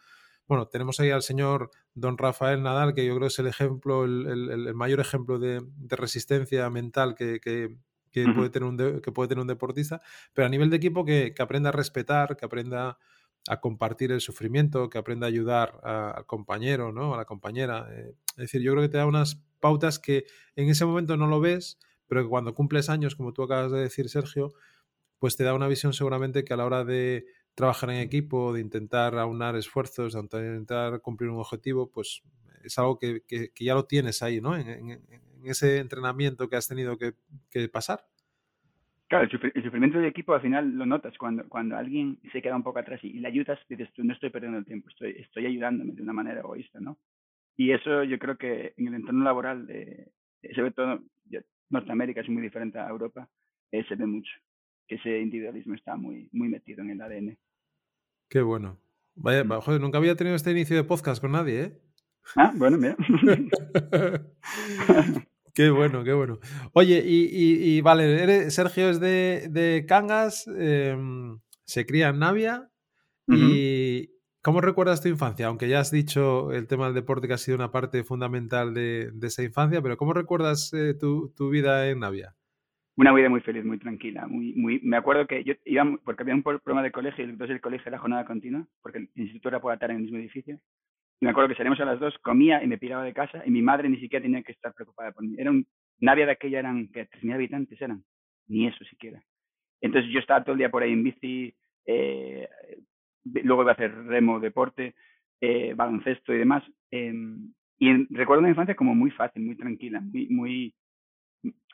bueno, 0.48 0.68
tenemos 0.68 1.00
ahí 1.00 1.10
al 1.10 1.22
señor 1.22 1.72
don 1.94 2.18
Rafael 2.18 2.62
Nadal, 2.62 2.94
que 2.94 3.06
yo 3.06 3.16
creo 3.16 3.28
es 3.28 3.40
el 3.40 3.48
ejemplo, 3.48 4.04
el, 4.04 4.74
mayor 4.74 5.00
ejemplo 5.00 5.40
de, 5.40 5.62
resistencia 5.90 6.70
mental 6.70 7.16
que, 7.16 7.40
puede 8.36 8.50
tener 8.50 8.68
un 8.68 9.02
que 9.02 9.12
puede 9.12 9.30
tener 9.30 9.42
un 9.42 9.48
deportista, 9.48 10.02
pero 10.34 10.46
a 10.46 10.50
nivel 10.50 10.70
de 10.70 10.78
equipo 10.78 11.06
que, 11.06 11.34
aprenda 11.40 11.70
a 11.70 11.72
respetar, 11.72 12.36
que 12.36 12.46
aprenda 12.46 12.98
a 13.48 13.60
compartir 13.60 14.12
el 14.12 14.22
sufrimiento, 14.22 14.90
que 14.90 14.98
aprenda 14.98 15.28
a 15.28 15.30
ayudar 15.30 15.80
al 15.84 16.26
compañero, 16.26 16.92
¿no? 16.92 17.14
A 17.14 17.18
la 17.18 17.26
compañera. 17.26 17.88
Eh, 17.92 18.16
es 18.32 18.36
decir, 18.38 18.62
yo 18.62 18.72
creo 18.72 18.84
que 18.84 18.90
te 18.90 18.98
da 18.98 19.06
unas 19.06 19.44
pautas 19.60 20.00
que 20.00 20.26
en 20.56 20.70
ese 20.70 20.86
momento 20.86 21.18
no 21.18 21.28
lo 21.28 21.42
ves, 21.42 21.78
pero 22.08 22.24
que 22.24 22.30
cuando 22.30 22.54
cumples 22.54 22.90
años, 22.90 23.16
como 23.16 23.34
tú 23.34 23.44
acabas 23.44 23.72
de 23.72 23.80
decir, 23.80 24.10
Sergio, 24.10 24.54
pues 25.20 25.38
te 25.38 25.44
da 25.44 25.54
una 25.54 25.68
visión 25.68 25.94
seguramente 25.94 26.44
que 26.44 26.54
a 26.54 26.58
la 26.58 26.66
hora 26.66 26.84
de 26.84 27.26
trabajar 27.56 27.90
en 27.92 27.98
equipo, 27.98 28.54
de 28.54 28.62
intentar 28.62 29.18
aunar 29.18 29.56
esfuerzos, 29.56 30.14
de 30.14 30.20
intentar 30.20 31.02
cumplir 31.02 31.30
un 31.30 31.40
objetivo, 31.40 31.90
pues 31.92 32.24
es 32.64 32.78
algo 32.80 32.98
que, 32.98 33.22
ya 33.60 33.74
lo 33.74 33.86
tienes 33.86 34.24
ahí, 34.24 34.42
¿no? 34.42 34.56
En, 34.58 35.02
ese 35.46 35.80
entrenamiento 35.80 36.48
que 36.48 36.56
has 36.56 36.70
tenido 36.70 36.98
que, 36.98 37.14
pasar. 37.70 38.00
Claro, 39.08 39.26
el 39.26 39.64
sufrimiento 39.64 40.00
de 40.00 40.08
equipo 40.08 40.34
al 40.34 40.42
final 40.42 40.72
lo 40.72 40.86
notas 40.86 41.16
cuando, 41.18 41.48
cuando 41.50 41.76
alguien 41.76 42.18
se 42.32 42.42
queda 42.42 42.56
un 42.56 42.64
poco 42.64 42.80
atrás 42.80 43.04
y, 43.04 43.20
le 43.20 43.28
ayudas, 43.28 43.60
dices 43.68 43.92
tú, 43.94 44.04
no 44.04 44.14
estoy 44.14 44.30
perdiendo 44.30 44.58
el 44.58 44.66
tiempo, 44.66 44.90
estoy, 44.90 45.12
estoy 45.20 45.46
ayudándome 45.46 45.94
de 45.94 46.02
una 46.02 46.14
manera 46.14 46.40
egoísta, 46.40 46.80
¿no? 46.80 46.98
Y 47.58 47.72
eso 47.72 48.04
yo 48.04 48.18
creo 48.18 48.38
que 48.38 48.74
en 48.78 48.88
el 48.88 48.96
entorno 48.96 49.24
laboral, 49.26 49.68
de, 49.68 50.12
sobre 50.56 50.72
todo 50.72 51.02
Norteamérica 51.70 52.22
es 52.22 52.30
muy 52.30 52.42
diferente 52.42 52.80
a 52.80 52.88
Europa, 52.88 53.28
eh, 53.72 53.84
se 53.88 53.96
ve 53.96 54.06
mucho 54.06 54.32
que 54.34 54.53
ese 54.88 55.20
individualismo 55.20 55.76
está 55.76 55.96
muy, 55.96 56.30
muy 56.32 56.50
metido 56.50 56.82
en 56.82 56.92
el 56.92 57.02
ADN. 57.02 57.38
Qué 58.30 58.42
bueno. 58.42 58.80
Vaya, 59.16 59.44
mm. 59.44 59.62
joder, 59.62 59.82
nunca 59.82 59.98
había 59.98 60.16
tenido 60.16 60.36
este 60.36 60.52
inicio 60.52 60.76
de 60.76 60.84
podcast 60.84 61.22
con 61.22 61.34
nadie, 61.34 61.62
¿eh? 61.62 61.80
Ah, 62.36 62.54
bueno, 62.56 62.78
mira. 62.78 62.96
qué 65.54 65.70
bueno, 65.70 66.04
qué 66.04 66.14
bueno. 66.14 66.40
Oye, 66.72 67.04
y, 67.06 67.82
vale, 67.82 68.50
Sergio 68.50 68.90
es 68.90 69.00
de, 69.00 69.86
Cangas, 69.88 70.48
em, 70.48 71.40
se 71.66 71.86
cría 71.86 72.10
en 72.10 72.20
Navia. 72.20 72.70
¿Y 73.28 74.10
cómo 74.42 74.62
recuerdas 74.62 75.02
tu 75.02 75.10
infancia? 75.10 75.48
Aunque 75.48 75.70
ya 75.70 75.80
has 75.80 75.92
dicho 75.92 76.52
el 76.52 76.68
tema 76.68 76.86
del 76.86 76.96
deporte 76.96 77.28
que 77.28 77.34
ha 77.34 77.38
sido 77.38 77.56
una 77.56 77.72
parte 77.72 78.04
fundamental 78.04 78.74
de, 78.74 79.12
esa 79.22 79.44
infancia, 79.44 79.82
pero 79.82 79.98
¿cómo 79.98 80.14
recuerdas 80.14 80.74
eh, 80.74 80.94
tu, 80.94 81.30
tu 81.36 81.50
vida 81.50 81.90
en 81.90 82.00
Navia? 82.00 82.36
Una 82.96 83.12
vida 83.14 83.30
muy 83.30 83.42
feliz, 83.42 83.66
muy 83.66 83.80
tranquila, 83.80 84.28
muy, 84.28 84.54
muy, 84.54 84.80
me 84.84 84.98
acuerdo 84.98 85.26
que 85.26 85.44
yo 85.44 85.54
iba, 85.66 85.84
porque 86.06 86.24
había 86.24 86.36
un 86.36 86.44
programa 86.44 86.84
de 86.84 86.92
colegio 86.92 87.26
y 87.26 87.30
entonces 87.30 87.56
el 87.56 87.62
colegio 87.62 87.90
era 87.90 87.98
jornada 87.98 88.26
continua, 88.26 88.68
porque 88.82 89.00
el 89.00 89.10
instituto 89.16 89.50
era 89.50 89.60
por 89.60 89.74
estar 89.74 89.90
en 89.90 89.98
el 89.98 90.04
mismo 90.04 90.18
edificio, 90.18 90.60
me 91.20 91.30
acuerdo 91.30 91.50
que 91.50 91.56
salíamos 91.56 91.80
a 91.80 91.86
las 91.86 92.00
dos, 92.00 92.18
comía 92.20 92.62
y 92.64 92.68
me 92.68 92.78
piraba 92.78 93.04
de 93.04 93.14
casa, 93.14 93.42
y 93.46 93.50
mi 93.50 93.62
madre 93.62 93.90
ni 93.90 93.98
siquiera 93.98 94.22
tenía 94.22 94.44
que 94.44 94.52
estar 94.52 94.74
preocupada 94.74 95.12
por 95.12 95.24
mí, 95.24 95.36
era 95.38 95.52
un, 95.52 95.66
de 96.00 96.32
aquella 96.32 96.60
eran, 96.60 96.90
que 96.90 97.10
3.000 97.10 97.34
habitantes 97.34 97.82
eran, 97.82 98.04
ni 98.48 98.68
eso 98.68 98.84
siquiera. 98.86 99.24
Entonces 99.82 100.12
yo 100.12 100.20
estaba 100.20 100.44
todo 100.44 100.54
el 100.54 100.60
día 100.60 100.70
por 100.70 100.84
ahí 100.84 100.92
en 100.92 101.04
bici, 101.04 101.56
eh, 101.86 102.48
luego 103.24 103.64
iba 103.64 103.72
a 103.72 103.74
hacer 103.76 103.96
remo, 104.06 104.40
deporte, 104.40 104.96
eh, 105.42 105.74
baloncesto 105.76 106.34
y 106.34 106.38
demás, 106.38 106.64
em, 106.92 107.54
y 107.80 108.14
recuerdo 108.14 108.42
una 108.42 108.50
infancia 108.50 108.76
como 108.76 108.94
muy 108.94 109.12
fácil, 109.12 109.44
muy 109.44 109.56
tranquila, 109.56 110.00
muy, 110.02 110.28
muy 110.28 110.76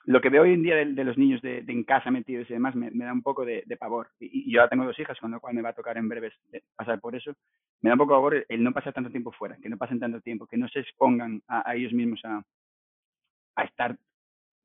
lo 0.05 0.21
que 0.21 0.29
veo 0.29 0.43
hoy 0.43 0.53
en 0.53 0.63
día 0.63 0.75
de, 0.75 1.03
los 1.03 1.17
niños 1.17 1.41
de, 1.41 1.63
en 1.67 1.83
casa 1.83 2.09
metidos 2.11 2.49
y 2.49 2.53
demás 2.53 2.75
me, 2.75 2.89
da 2.91 3.13
un 3.13 3.21
poco 3.21 3.45
de, 3.45 3.63
pavor. 3.79 4.09
Y, 4.19 4.51
yo 4.51 4.61
ahora 4.61 4.69
tengo 4.69 4.85
dos 4.85 4.97
hijas, 4.99 5.19
con 5.19 5.31
lo 5.31 5.39
cual 5.39 5.53
me 5.53 5.61
va 5.61 5.69
a 5.69 5.73
tocar 5.73 5.97
en 5.97 6.09
breves 6.09 6.33
pasar 6.75 6.99
por 6.99 7.15
eso. 7.15 7.33
Me 7.81 7.89
da 7.89 7.95
un 7.95 7.99
poco 7.99 8.13
de 8.13 8.17
pavor 8.17 8.45
el 8.47 8.63
no 8.63 8.71
pasar 8.71 8.93
tanto 8.93 9.11
tiempo 9.11 9.31
fuera, 9.31 9.57
que 9.61 9.69
no 9.69 9.77
pasen 9.77 9.99
tanto 9.99 10.21
tiempo, 10.21 10.47
que 10.47 10.57
no 10.57 10.67
se 10.67 10.79
expongan 10.79 11.41
a, 11.47 11.75
ellos 11.75 11.93
mismos 11.93 12.21
a, 12.23 12.41
a, 13.55 13.63
estar, 13.63 13.97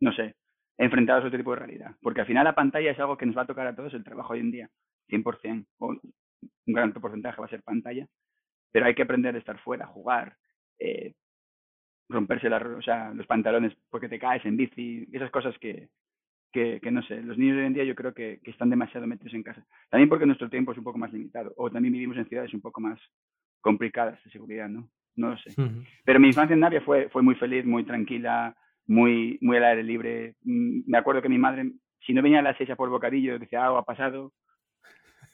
no 0.01 0.12
sé, 0.12 0.35
enfrentados 0.79 1.25
a 1.25 1.27
otro 1.27 1.38
tipo 1.38 1.51
de 1.53 1.59
realidad. 1.59 1.94
Porque 2.01 2.20
al 2.20 2.27
final 2.27 2.44
la 2.44 2.55
pantalla 2.55 2.90
es 2.90 2.99
algo 2.99 3.16
que 3.16 3.27
nos 3.27 3.37
va 3.37 3.42
a 3.42 3.47
tocar 3.47 3.66
a 3.66 3.75
todos 3.75 3.92
el 3.94 4.05
trabajo 4.05 4.33
hoy 4.33 4.40
en 4.40 4.51
día, 4.51 4.70
100%. 5.09 5.66
O 5.79 5.88
un 6.66 6.75
gran 6.75 6.92
porcentaje 6.92 7.40
va 7.40 7.47
a 7.47 7.51
ser 7.51 7.62
pantalla, 7.62 8.07
pero 8.70 8.87
hay 8.87 8.94
que 8.94 9.03
aprender 9.03 9.35
a 9.35 9.38
estar 9.38 9.59
fuera, 9.59 9.87
jugar, 9.87 10.37
eh, 10.79 11.14
romperse 12.08 12.48
la, 12.48 12.58
o 12.58 12.82
sea, 12.82 13.12
los 13.14 13.26
pantalones 13.26 13.72
porque 13.90 14.08
te 14.08 14.18
caes 14.18 14.44
en 14.44 14.56
bici, 14.56 15.08
esas 15.12 15.30
cosas 15.30 15.56
que, 15.58 15.88
que, 16.54 16.90
no 16.92 17.02
sé, 17.02 17.20
los 17.20 17.36
niños 17.36 17.56
de 17.56 17.62
hoy 17.62 17.66
en 17.66 17.74
día 17.74 17.84
yo 17.84 17.96
creo 17.96 18.14
que, 18.14 18.40
están 18.44 18.70
demasiado 18.70 19.06
metidos 19.06 19.34
en 19.34 19.42
casa. 19.42 19.66
También 19.90 20.08
porque 20.08 20.26
nuestro 20.26 20.48
tiempo 20.48 20.72
es 20.72 20.78
un 20.78 20.84
poco 20.84 20.98
más 20.98 21.12
limitado, 21.12 21.52
o 21.56 21.70
también 21.70 21.92
vivimos 21.92 22.16
en 22.16 22.28
ciudades 22.28 22.54
un 22.54 22.60
poco 22.60 22.80
más 22.80 23.00
complicadas 23.60 24.22
de 24.24 24.30
seguridad, 24.30 24.68
¿no? 24.68 24.88
No 25.16 25.30
lo 25.30 25.38
sé. 25.38 25.50
Pero 26.04 26.20
mi 26.20 26.28
infancia 26.28 26.54
en 26.54 26.60
Navia 26.60 26.80
fue, 26.80 27.08
fue 27.08 27.22
muy 27.22 27.34
feliz, 27.34 27.64
muy 27.64 27.84
tranquila, 27.84 28.56
muy, 28.86 29.38
muy 29.40 29.56
al 29.56 29.64
aire 29.64 29.82
libre. 29.82 30.36
Mm, 30.42 30.82
me 30.86 30.98
acuerdo 30.98 31.22
que 31.22 31.28
mi 31.28 31.38
madre, 31.38 31.72
si 32.06 32.12
no 32.12 32.22
venía 32.22 32.38
a 32.38 32.42
las 32.42 32.56
seis 32.56 32.70
a 32.70 32.76
por 32.76 32.90
bocadillo, 32.90 33.38
decía, 33.38 33.64
ah, 33.64 33.78
ha 33.78 33.82
pasado. 33.82 34.32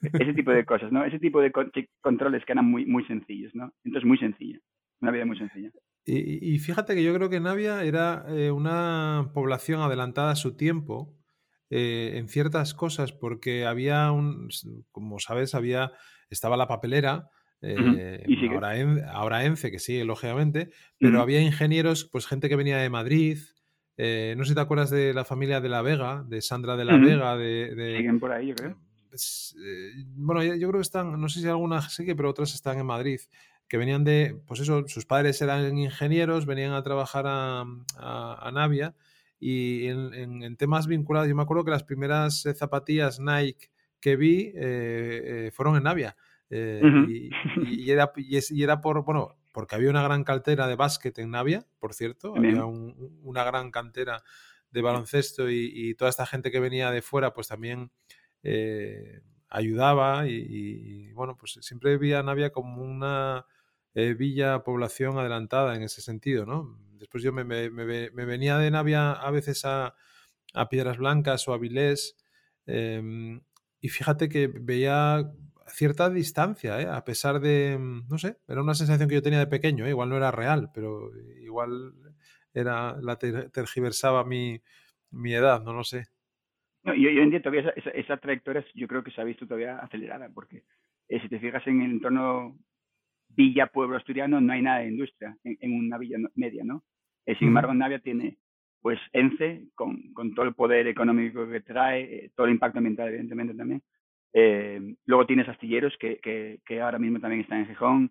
Ese 0.00 0.32
tipo 0.32 0.50
de 0.50 0.64
cosas, 0.64 0.90
¿no? 0.90 1.04
Ese 1.04 1.18
tipo 1.18 1.42
de 1.42 1.52
controles 2.00 2.44
que 2.46 2.52
eran 2.52 2.64
muy, 2.64 2.86
muy 2.86 3.04
sencillos, 3.04 3.54
¿no? 3.54 3.72
Entonces, 3.84 4.06
muy 4.08 4.16
sencilla. 4.16 4.58
Una 5.02 5.10
vida 5.10 5.26
muy 5.26 5.36
sencilla. 5.36 5.70
Y, 6.04 6.58
fíjate 6.58 6.94
que 6.94 7.02
yo 7.02 7.14
creo 7.14 7.28
que 7.28 7.40
Navia 7.40 7.84
era 7.84 8.24
eh, 8.28 8.50
una 8.50 9.30
población 9.34 9.80
adelantada 9.80 10.32
a 10.32 10.36
su 10.36 10.56
tiempo 10.56 11.14
eh, 11.68 12.12
en 12.16 12.28
ciertas 12.28 12.74
cosas, 12.74 13.12
porque 13.12 13.66
había 13.66 14.10
un, 14.10 14.48
como 14.90 15.18
sabes, 15.18 15.54
había, 15.54 15.92
estaba 16.30 16.56
la 16.56 16.66
papelera, 16.66 17.28
eh, 17.62 18.24
ahora, 18.50 18.72
ahora, 19.12 19.44
ENCE, 19.44 19.70
que 19.70 19.78
sigue, 19.78 20.04
lógicamente, 20.04 20.70
pero 20.98 21.20
había 21.20 21.42
ingenieros, 21.42 22.06
pues 22.06 22.26
gente 22.26 22.48
que 22.48 22.56
venía 22.56 22.78
de 22.78 22.88
Madrid. 22.88 23.38
no 23.98 24.44
sé 24.44 24.48
si 24.48 24.54
te 24.54 24.60
acuerdas 24.60 24.90
de 24.90 25.12
la 25.12 25.26
familia 25.26 25.60
de 25.60 25.68
La 25.68 25.82
Vega, 25.82 26.24
de 26.26 26.40
Sandra 26.40 26.76
de 26.76 26.86
La 26.86 26.96
Vega. 26.96 27.36
De, 27.36 27.94
Siguen 27.98 28.18
por 28.18 28.32
ahí, 28.32 28.48
yo 28.48 28.54
creo. 28.54 28.78
Pues, 29.10 29.54
bueno, 30.16 30.42
yo, 30.42 30.68
creo 30.68 30.80
que 30.80 30.80
están, 30.80 31.20
no 31.20 31.28
sé 31.28 31.40
si 31.40 31.46
alguna 31.46 31.82
sigue, 31.82 32.16
pero 32.16 32.30
otras 32.30 32.54
están 32.54 32.78
en 32.78 32.86
Madrid 32.86 33.20
que 33.70 33.78
venían 33.78 34.02
de, 34.02 34.36
pues 34.48 34.58
eso, 34.58 34.82
sus 34.88 35.06
padres 35.06 35.40
eran 35.40 35.78
ingenieros, 35.78 36.44
venían 36.44 36.72
a 36.72 36.82
trabajar 36.82 37.26
a, 37.28 37.64
a, 37.96 38.50
Navia 38.52 38.96
y 39.38 39.86
en, 39.86 40.56
temas 40.56 40.88
vinculados, 40.88 41.28
yo 41.28 41.36
me 41.36 41.42
acuerdo 41.42 41.64
que 41.64 41.70
las 41.70 41.84
primeras 41.84 42.44
eh, 42.46 42.52
zapatillas 42.52 43.20
Nike 43.20 43.70
que 44.00 44.16
vi 44.16 44.46
eh, 44.46 44.52
eh, 44.56 45.50
fueron 45.52 45.76
en 45.76 45.84
Navia. 45.84 46.16
y, 46.50 47.30
era, 47.88 48.10
y, 48.16 48.60
era 48.60 48.80
por, 48.80 49.04
bueno, 49.04 49.36
porque 49.52 49.76
había 49.76 49.90
una 49.90 50.02
gran 50.02 50.24
cantera 50.24 50.66
de 50.66 50.74
básquet 50.74 51.16
en 51.20 51.30
Navia, 51.30 51.64
por 51.78 51.94
cierto, 51.94 52.34
había 52.36 52.64
una 52.64 53.44
gran 53.44 53.70
cantera 53.70 54.24
de 54.72 54.82
baloncesto 54.82 55.48
y, 55.48 55.94
toda 55.94 56.10
esta 56.10 56.26
gente 56.26 56.50
que 56.50 56.58
venía 56.58 56.90
de 56.90 57.02
fuera, 57.02 57.32
pues 57.32 57.46
también 57.46 57.92
ayudaba 59.48 60.26
y, 60.26 61.12
bueno, 61.12 61.36
pues 61.36 61.56
siempre 61.60 61.96
vi 61.98 62.14
a 62.14 62.24
Navia 62.24 62.50
como 62.50 62.82
una 62.82 63.46
eh, 63.94 64.14
villa, 64.14 64.62
población 64.62 65.18
adelantada 65.18 65.74
en 65.76 65.82
ese 65.82 66.00
sentido, 66.00 66.46
¿no? 66.46 66.78
Después 66.98 67.22
yo 67.22 67.32
me, 67.32 67.44
venía 67.44 68.58
de 68.58 68.70
Navia 68.70 69.12
a 69.12 69.30
veces 69.30 69.64
a, 69.64 69.94
Piedras 70.68 70.98
Blancas 70.98 71.46
o 71.46 71.52
a 71.52 71.58
Vilés 71.58 72.16
em, 72.66 73.40
y 73.80 73.88
fíjate 73.88 74.28
que 74.28 74.48
veía 74.48 75.30
cierta 75.68 76.10
distancia, 76.10 76.80
¿eh? 76.80 76.86
a 76.86 77.04
pesar 77.04 77.40
de, 77.40 77.78
mm, 77.78 78.08
no 78.08 78.18
sé, 78.18 78.36
era 78.48 78.62
una 78.62 78.74
sensación 78.74 79.08
que 79.08 79.14
yo 79.14 79.22
tenía 79.22 79.38
de 79.38 79.46
pequeño, 79.46 79.86
¿eh? 79.86 79.90
igual 79.90 80.08
no 80.08 80.16
era 80.16 80.30
real, 80.30 80.70
pero 80.74 81.10
igual 81.40 81.92
era 82.52 82.96
la 83.00 83.16
tergiversaba 83.16 84.24
mi, 84.24 84.60
mi 85.10 85.34
edad, 85.34 85.62
no 85.62 85.72
lo 85.72 85.84
sé. 85.84 86.06
No, 86.82 86.94
yo, 86.94 87.08
entiendo 87.10 87.42
todavía 87.42 87.72
esa, 87.94 88.16
trayectoria, 88.16 88.64
yo 88.74 88.88
creo 88.88 89.04
que 89.04 89.10
se 89.10 89.20
ha 89.20 89.24
visto 89.24 89.46
todavía 89.46 89.78
acelerada, 89.78 90.30
porque 90.34 90.64
si 91.08 91.28
te 91.28 91.38
fijas 91.38 91.66
en 91.66 91.82
el 91.82 91.90
entorno 91.92 92.58
villa, 93.36 93.66
pueblo 93.66 93.96
asturiano, 93.96 94.40
no 94.40 94.52
hay 94.52 94.62
nada 94.62 94.80
de 94.80 94.88
industria 94.88 95.36
en, 95.44 95.72
una 95.72 95.98
villa 95.98 96.18
media, 96.34 96.64
¿no? 96.64 96.82
Eh, 97.26 97.36
sin 97.36 97.48
embargo, 97.48 97.74
Navia 97.74 97.98
tiene, 98.00 98.38
pues, 98.80 98.98
ENCE, 99.12 99.68
con, 99.74 100.12
con 100.12 100.34
todo 100.34 100.46
el 100.46 100.54
poder 100.54 100.86
económico 100.86 101.48
que 101.48 101.60
trae, 101.60 102.02
eh, 102.02 102.30
todo 102.34 102.46
el 102.46 102.52
impacto 102.52 102.78
ambiental, 102.78 103.08
evidentemente, 103.08 103.54
también. 103.54 103.82
Eh, 104.32 104.94
luego 105.06 105.26
tienes 105.26 105.48
astilleros 105.48 105.96
que, 105.98 106.18
que, 106.18 106.60
que, 106.64 106.80
ahora 106.80 106.98
mismo 106.98 107.20
también 107.20 107.42
están 107.42 107.60
en 107.60 107.66
Gijón, 107.66 108.10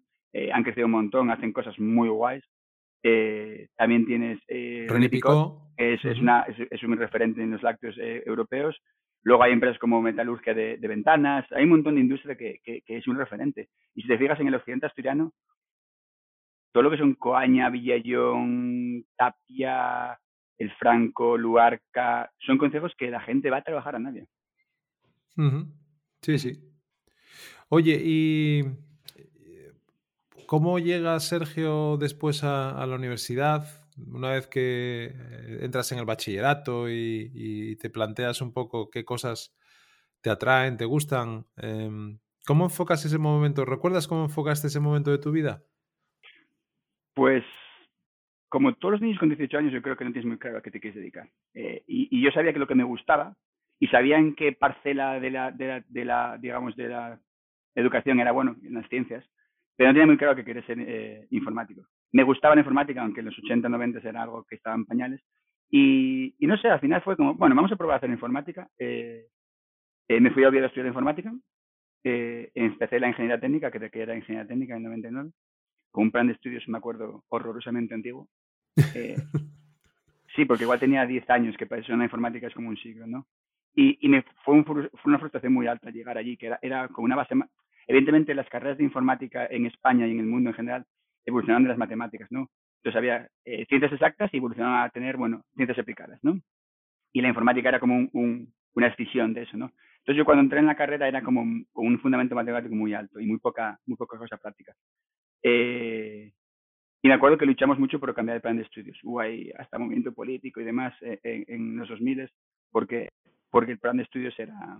han 0.54 0.64
crecido 0.64 0.86
un 0.86 0.92
montón, 0.92 1.32
hacen 1.32 1.52
cosas 1.52 1.78
muy 1.80 2.08
guays. 2.08 2.44
también 3.76 4.06
tienes 4.06 4.40
eh, 4.48 4.86
René 4.88 5.10
Picot, 5.10 5.76
que 5.76 5.94
es, 5.94 6.06
es, 6.06 6.20
una, 6.20 6.42
es, 6.42 6.56
es, 6.70 6.84
un 6.84 6.96
referente 6.98 7.42
en 7.42 7.52
los 7.52 7.64
lácteos 7.64 7.96
europeos. 7.98 8.80
Luego 9.24 9.44
hay 9.44 9.52
empresas 9.52 9.78
como 9.80 10.02
Metalurgia 10.02 10.54
de, 10.54 10.78
Ventanas, 10.78 11.46
hay 11.52 11.64
un 11.64 11.72
montón 11.72 11.96
de 11.96 12.02
industria 12.02 12.36
que, 12.36 12.62
es 12.88 13.08
un 13.08 13.18
referente. 13.18 13.70
Y 13.96 14.02
si 14.02 14.08
te 14.08 14.18
fijas 14.18 14.40
en 14.40 14.48
el 14.48 14.56
occidente 14.56 14.86
asturiano, 14.86 15.34
todo 16.72 16.84
lo 16.84 16.92
que 16.92 16.98
son 16.98 17.16
Coaña, 17.16 17.70
Villallón, 17.70 19.06
Tapia, 19.18 20.20
El 20.58 20.72
Franco, 20.74 21.38
Luarca, 21.38 22.32
son 22.40 22.58
consejos 22.58 22.94
que 22.98 23.10
la 23.10 23.20
gente 23.22 23.50
va 23.50 23.58
a 23.58 23.64
trabajar 23.64 23.96
a 23.96 24.00
nadie. 24.00 24.28
Sí, 26.22 26.38
sí. 26.38 26.60
Oye, 27.70 28.02
¿y 28.04 28.64
cómo 30.46 30.80
llega 30.80 31.20
Sergio 31.20 31.98
después 31.98 32.44
a 32.44 32.86
la 32.86 32.96
universidad? 32.96 33.79
Una 34.08 34.32
vez 34.32 34.48
que 34.48 35.06
eh, 35.14 35.60
entras 35.62 35.92
en 35.92 36.00
el 36.00 36.06
bachillerato 36.06 36.90
y, 36.90 37.76
te 37.78 37.90
planteas 37.90 38.42
un 38.42 38.54
poco 38.54 38.90
qué 38.90 39.06
cosas 39.06 39.56
te 40.22 40.30
atraen, 40.30 40.78
te 40.78 40.86
gustan, 40.86 41.46
em, 41.58 42.20
¿cómo 42.46 42.66
enfocas 42.66 43.06
ese 43.06 43.18
momento? 43.18 43.66
¿Recuerdas 43.66 44.08
cómo 44.08 44.24
enfocaste 44.24 44.68
ese 44.68 44.80
momento 44.80 45.12
de 45.12 45.20
tu 45.20 45.32
vida? 45.32 45.64
Pues 47.14 47.44
como 48.50 48.74
todos 48.74 48.94
los 48.94 49.02
niños 49.02 49.20
con 49.20 49.30
18 49.30 49.58
años, 49.58 49.74
yo 49.74 49.82
creo 49.82 49.96
que 49.96 50.04
no 50.04 50.12
tienes 50.12 50.28
muy 50.28 50.38
claro 50.38 50.58
a 50.58 50.62
qué 50.62 50.72
te 50.72 50.80
quieres 50.80 51.00
dedicar. 51.00 51.30
Eh, 51.54 51.84
y, 51.88 52.22
yo 52.22 52.32
sabía 52.32 52.52
que 52.52 52.60
lo 52.60 52.68
que 52.68 52.76
me 52.76 52.84
gustaba 52.84 53.36
y 53.80 53.88
sabía 53.88 54.18
en 54.18 54.36
qué 54.36 54.52
parcela 54.52 55.20
de 55.20 55.30
la, 55.30 55.52
de 55.52 56.06
la, 56.06 56.38
digamos, 56.38 56.76
de 56.76 56.90
la 56.90 57.20
educación 57.76 58.20
era 58.20 58.32
bueno, 58.32 58.56
en 58.64 58.74
las 58.74 58.90
ciencias, 58.90 59.24
pero 59.78 59.90
no 59.90 59.94
tenía 59.94 60.08
muy 60.08 60.18
claro 60.18 60.36
que 60.36 60.44
quería 60.44 60.66
ser 60.66 60.80
eh, 60.80 61.28
informático 61.30 61.84
me 62.12 62.24
gustaba 62.24 62.56
la 62.56 62.62
informática, 62.62 63.02
aunque 63.02 63.20
en 63.20 63.28
los 63.28 63.38
80, 63.38 63.70
90 63.70 64.08
era 64.08 64.24
algo 64.24 64.44
que 64.46 64.56
estaba 64.56 64.76
en 64.76 64.86
pañales. 64.86 65.22
Y, 65.72 66.36
no 66.40 66.58
sé, 66.58 66.68
al 66.68 66.80
final 66.80 67.02
fue 67.04 67.16
como, 67.16 67.36
bueno, 67.36 67.56
vamos 67.56 67.72
a 67.72 67.76
probar 67.76 67.96
a 67.96 67.98
hacer 67.98 68.10
informática. 68.10 68.68
Eh, 68.78 69.28
eh, 70.08 70.20
me 70.20 70.32
fui 70.32 70.44
a 70.44 70.50
Oviedo 70.50 70.66
a 70.66 70.68
estudiar 70.68 70.88
informática. 70.88 71.32
Eh, 72.04 72.50
empecé 72.56 73.00
la 73.00 73.10
ingeniería 73.10 73.40
técnica, 73.40 73.70
que, 73.70 73.90
era 73.94 74.16
ingeniería 74.16 74.48
técnica 74.48 74.76
en 74.76 74.84
99, 74.84 75.32
con 75.92 76.06
un 76.06 76.12
plan 76.12 76.28
de 76.28 76.34
estudios, 76.34 76.68
me 76.68 76.78
acuerdo, 76.78 77.24
horrorosamente 77.30 77.94
antiguo. 77.94 78.28
sí, 80.36 80.46
porque 80.46 80.64
igual 80.64 80.80
tenía 80.80 81.06
10 81.06 81.30
años, 81.30 81.58
que 81.58 81.68
para 81.68 81.82
eso 81.82 81.94
una 81.94 82.06
informática 82.06 82.48
es 82.48 82.54
como 82.54 82.70
un 82.70 82.78
siglo, 82.78 83.06
¿no? 83.06 83.28
Y, 83.76 84.00
y 84.02 84.10
me 84.10 84.24
fue, 84.44 84.64
fue, 84.64 84.90
una 85.06 85.20
frustración 85.20 85.54
muy 85.54 85.68
alta 85.68 85.92
llegar 85.92 86.18
allí, 86.18 86.38
que 86.38 86.48
era, 86.48 86.60
era 86.62 86.88
como 86.88 87.06
una 87.06 87.16
base... 87.16 87.36
Evidentemente, 87.88 88.34
las 88.34 88.50
carreras 88.50 88.78
de 88.78 88.84
informática 88.84 89.48
en 89.48 89.66
España 89.66 90.08
y 90.08 90.12
en 90.12 90.20
el 90.20 90.26
mundo 90.26 90.50
en 90.50 90.56
general 90.56 90.86
evolucionaban 91.26 91.64
de 91.64 91.70
las 91.70 91.78
matemáticas, 91.78 92.28
¿no? 92.32 92.50
Entonces 92.78 92.98
había 92.98 93.30
eh, 93.46 93.66
ciencias 93.68 93.92
exactas 93.92 94.34
y 94.34 94.38
evolucionaban 94.38 94.84
a 94.84 94.90
tener, 94.90 95.18
bueno, 95.18 95.44
ciencias 95.56 95.80
aplicadas, 95.80 96.20
¿no? 96.24 96.40
Y 97.12 97.22
la 97.22 97.28
informática 97.28 97.70
era 97.70 97.80
como 97.80 98.08
un, 98.14 98.54
una 98.74 98.88
escisión 98.88 99.34
de 99.34 99.44
eso, 99.44 99.58
¿no? 99.58 99.72
Entonces 100.00 100.18
yo 100.18 100.26
cuando 100.26 100.44
entré 100.44 100.60
en 100.60 100.66
la 100.66 100.76
carrera 100.76 101.08
era 101.08 101.22
como 101.22 101.42
un, 101.42 101.68
un 101.74 102.00
fundamento 102.00 102.36
matemático 102.36 102.74
muy 102.74 102.94
alto 102.94 103.20
y 103.20 103.26
muy 103.26 103.38
poca, 103.40 103.78
muy 103.86 103.98
poca 103.98 104.18
cosa 104.18 104.38
práctica. 104.38 104.74
Eh, 105.44 106.32
y 107.02 107.08
me 107.08 107.14
acuerdo 107.14 107.38
que 107.38 107.46
luchamos 107.46 107.80
mucho 107.80 108.00
por 108.00 108.14
cambiar 108.14 108.38
el 108.38 108.42
plan 108.42 108.58
de 108.58 108.64
estudios. 108.64 108.98
Hubo 109.04 109.20
ahí 109.20 109.52
hasta 109.58 109.78
movimiento 109.78 110.14
político 110.14 110.60
y 110.60 110.66
demás 110.66 110.94
eh, 111.02 111.20
en, 111.24 111.46
en, 111.48 111.78
los 111.78 111.90
2000 111.90 112.30
porque, 112.72 113.10
porque 113.50 113.74
el 113.74 113.80
plan 113.80 113.98
de 113.98 114.04
estudios 114.04 114.38
era, 114.38 114.80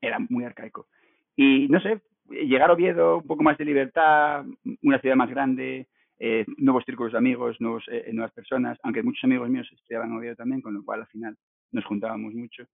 era 0.00 0.18
muy 0.28 0.44
arcaico. 0.44 0.88
Y 1.36 1.68
no 1.68 1.80
sé, 1.80 2.00
llegar 2.30 2.70
a 2.70 2.74
Oviedo, 2.74 3.18
un 3.18 3.26
poco 3.26 3.42
más 3.42 3.58
de 3.58 3.64
libertad, 3.64 4.44
una 4.82 5.00
ciudad 5.00 5.16
más 5.16 5.30
grande, 5.30 5.88
eh, 6.22 6.44
nuevos 6.58 6.84
círculos 6.84 7.12
de 7.12 7.18
amigos, 7.18 7.56
nuevos, 7.60 7.82
eh, 7.90 8.10
nuevas 8.12 8.32
personas, 8.32 8.78
aunque 8.82 9.02
muchos 9.02 9.24
amigos 9.24 9.48
míos 9.48 9.66
estudiaban 9.72 10.10
en 10.10 10.18
Oviedo 10.18 10.36
también, 10.36 10.60
con 10.60 10.74
lo 10.74 10.84
cual 10.84 11.00
al 11.00 11.06
final 11.06 11.34
nos 11.72 11.84
juntábamos 11.86 12.34
mucho. 12.34 12.64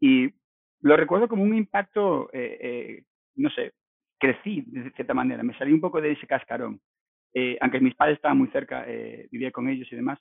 Y 0.00 0.28
lo 0.80 0.96
recuerdo 0.96 1.28
como 1.28 1.44
un 1.44 1.54
impacto, 1.54 2.28
eh, 2.32 3.04
no 3.36 3.50
sé, 3.50 3.72
crecí 4.18 4.64
de 4.66 4.90
cierta 4.90 5.14
manera, 5.14 5.44
me 5.44 5.56
salí 5.56 5.72
un 5.72 5.80
poco 5.80 6.00
de 6.00 6.12
ese 6.12 6.26
cascarón. 6.26 6.80
aunque 7.60 7.78
mis 7.80 7.94
padres 7.94 8.16
estaban 8.16 8.38
muy 8.38 8.48
cerca, 8.48 8.84
vivía 9.30 9.52
con 9.52 9.68
ellos 9.68 9.86
y 9.92 9.96
demás, 9.96 10.18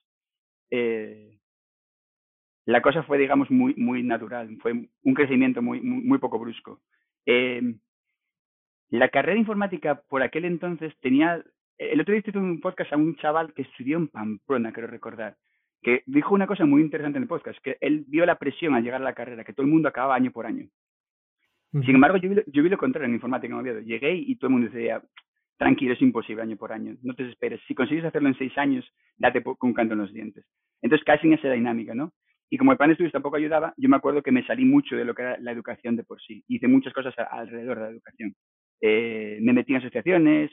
la 2.65 2.81
cosa 2.81 3.01
fue, 3.03 3.17
digamos, 3.17 3.49
muy, 3.49 3.73
muy 3.75 4.03
natural, 4.03 4.55
fue 4.61 4.73
un 4.73 5.13
crecimiento 5.15 5.63
muy, 5.63 5.81
muy, 5.81 6.03
muy 6.03 6.19
poco 6.19 6.37
brusco. 6.37 6.79
La 8.89 9.09
carrera 9.09 9.37
informática 9.37 10.01
por 10.07 10.21
aquel 10.21 10.45
entonces 10.45 10.93
tenía. 11.01 11.43
El 11.77 12.01
otro 12.01 12.13
día 12.13 12.23
hice 12.25 12.37
un 12.37 12.59
podcast 12.61 12.93
a 12.93 12.97
un 12.97 13.15
chaval 13.17 13.53
que 13.53 13.63
estudió 13.63 13.97
en 13.97 14.07
Pamplona, 14.07 14.71
quiero 14.71 14.87
recordar, 14.87 15.35
que 15.81 16.01
dijo 16.05 16.33
una 16.33 16.47
cosa 16.47 16.65
muy 16.65 16.81
interesante 16.81 17.17
en 17.17 17.23
el 17.23 17.29
podcast, 17.29 17.59
que 17.61 17.77
él 17.81 18.05
vio 18.07 18.25
la 18.25 18.39
presión 18.39 18.73
al 18.73 18.83
llegar 18.83 19.01
a 19.01 19.03
la 19.03 19.13
carrera, 19.13 19.43
que 19.43 19.53
todo 19.53 19.65
el 19.65 19.71
mundo 19.71 19.89
acababa 19.89 20.15
año 20.15 20.31
por 20.31 20.45
año. 20.45 20.67
Sin 21.71 21.95
embargo, 21.95 22.17
yo 22.17 22.29
vi, 22.29 22.35
yo 22.47 22.63
vi 22.63 22.69
lo 22.69 22.77
contrario 22.77 23.07
en 23.07 23.15
informática 23.15 23.53
en 23.53 23.59
Oviedo. 23.59 23.81
Llegué 23.81 24.15
y 24.15 24.35
todo 24.37 24.47
el 24.47 24.53
mundo 24.53 24.69
decía, 24.71 25.01
tranquilo, 25.57 25.93
es 25.93 26.01
imposible 26.01 26.41
año 26.41 26.55
por 26.55 26.71
año, 26.71 26.95
no 27.03 27.13
te 27.13 27.23
desesperes. 27.23 27.59
Si 27.67 27.75
consigues 27.75 28.05
hacerlo 28.05 28.29
en 28.29 28.37
seis 28.37 28.57
años, 28.57 28.85
date 29.17 29.43
con 29.43 29.55
un 29.61 29.73
canto 29.73 29.93
en 29.93 29.99
los 29.99 30.13
dientes. 30.13 30.45
Entonces, 30.81 31.05
casi 31.05 31.27
en 31.27 31.33
esa 31.33 31.51
dinámica, 31.51 31.93
¿no? 31.93 32.13
Y 32.49 32.57
como 32.57 32.71
el 32.71 32.77
plan 32.77 32.89
de 32.89 32.93
estudios 32.93 33.11
tampoco 33.11 33.35
ayudaba, 33.35 33.73
yo 33.75 33.89
me 33.89 33.97
acuerdo 33.97 34.23
que 34.23 34.31
me 34.31 34.45
salí 34.45 34.63
mucho 34.63 34.95
de 34.95 35.03
lo 35.03 35.13
que 35.13 35.23
era 35.23 35.37
la 35.39 35.51
educación 35.51 35.97
de 35.97 36.03
por 36.03 36.21
sí. 36.21 36.43
Hice 36.47 36.67
muchas 36.67 36.93
cosas 36.93 37.13
alrededor 37.29 37.77
de 37.77 37.83
la 37.83 37.89
educación. 37.89 38.33
Eh, 38.81 39.39
me 39.41 39.53
metí 39.53 39.73
en 39.73 39.79
asociaciones, 39.79 40.51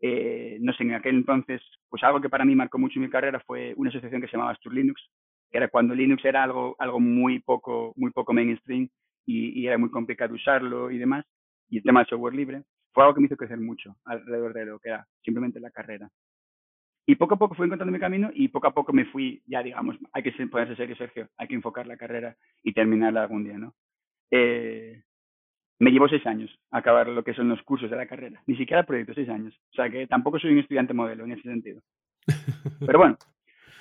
eh, 0.00 0.58
no 0.60 0.72
sé, 0.72 0.84
en 0.84 0.94
aquel 0.94 1.16
entonces, 1.16 1.62
pues 1.88 2.02
algo 2.02 2.20
que 2.20 2.28
para 2.28 2.44
mí 2.44 2.54
marcó 2.54 2.78
mucho 2.78 3.00
mi 3.00 3.08
carrera 3.08 3.40
fue 3.46 3.74
una 3.76 3.90
asociación 3.90 4.20
que 4.20 4.28
se 4.28 4.32
llamaba 4.32 4.52
Astur 4.52 4.74
Linux, 4.74 5.00
que 5.50 5.58
era 5.58 5.68
cuando 5.68 5.94
Linux 5.94 6.24
era 6.24 6.42
algo, 6.42 6.76
algo 6.78 7.00
muy, 7.00 7.40
poco, 7.40 7.92
muy 7.96 8.10
poco 8.10 8.32
mainstream 8.32 8.88
y, 9.26 9.60
y 9.60 9.66
era 9.66 9.78
muy 9.78 9.90
complicado 9.90 10.34
usarlo 10.34 10.90
y 10.90 10.98
demás. 10.98 11.24
Y 11.68 11.78
el 11.78 11.82
tema 11.82 12.00
del 12.00 12.08
software 12.08 12.34
libre 12.34 12.62
fue 12.92 13.02
algo 13.02 13.14
que 13.14 13.20
me 13.20 13.26
hizo 13.26 13.36
crecer 13.36 13.58
mucho 13.58 13.96
alrededor 14.04 14.52
de 14.52 14.66
lo 14.66 14.78
que 14.78 14.90
era 14.90 15.06
simplemente 15.22 15.60
la 15.60 15.70
carrera. 15.70 16.08
Y 17.06 17.16
poco 17.16 17.34
a 17.34 17.38
poco 17.38 17.54
fui 17.54 17.66
encontrando 17.66 17.92
mi 17.92 17.98
camino 17.98 18.30
y 18.32 18.48
poco 18.48 18.68
a 18.68 18.74
poco 18.74 18.92
me 18.92 19.04
fui, 19.06 19.42
ya 19.46 19.62
digamos, 19.62 19.96
hay 20.12 20.22
que 20.22 20.32
ponerse 20.46 20.76
serio, 20.76 20.96
Sergio, 20.96 21.28
hay 21.36 21.48
que 21.48 21.54
enfocar 21.54 21.86
la 21.86 21.98
carrera 21.98 22.34
y 22.62 22.72
terminarla 22.72 23.22
algún 23.22 23.44
día, 23.44 23.58
¿no? 23.58 23.74
Eh, 24.30 25.02
me 25.78 25.90
llevó 25.90 26.08
seis 26.08 26.24
años 26.26 26.50
acabar 26.70 27.08
lo 27.08 27.24
que 27.24 27.34
son 27.34 27.48
los 27.48 27.62
cursos 27.62 27.90
de 27.90 27.96
la 27.96 28.06
carrera, 28.06 28.40
ni 28.46 28.56
siquiera 28.56 28.80
el 28.80 28.86
proyecto, 28.86 29.14
seis 29.14 29.28
años. 29.28 29.54
O 29.72 29.74
sea 29.74 29.90
que 29.90 30.06
tampoco 30.06 30.38
soy 30.38 30.52
un 30.52 30.58
estudiante 30.58 30.94
modelo 30.94 31.24
en 31.24 31.32
ese 31.32 31.42
sentido. 31.42 31.80
Pero 32.86 32.98
bueno, 32.98 33.16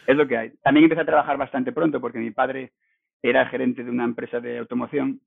es 0.07 0.15
lo 0.15 0.27
que 0.27 0.37
hay. 0.37 0.51
También 0.61 0.85
empecé 0.85 1.01
a 1.01 1.05
trabajar 1.05 1.37
bastante 1.37 1.71
pronto 1.71 2.01
porque 2.01 2.19
mi 2.19 2.31
padre 2.31 2.73
era 3.21 3.45
gerente 3.47 3.83
de 3.83 3.89
una 3.89 4.03
empresa 4.03 4.39
de 4.39 4.57
automoción 4.57 5.21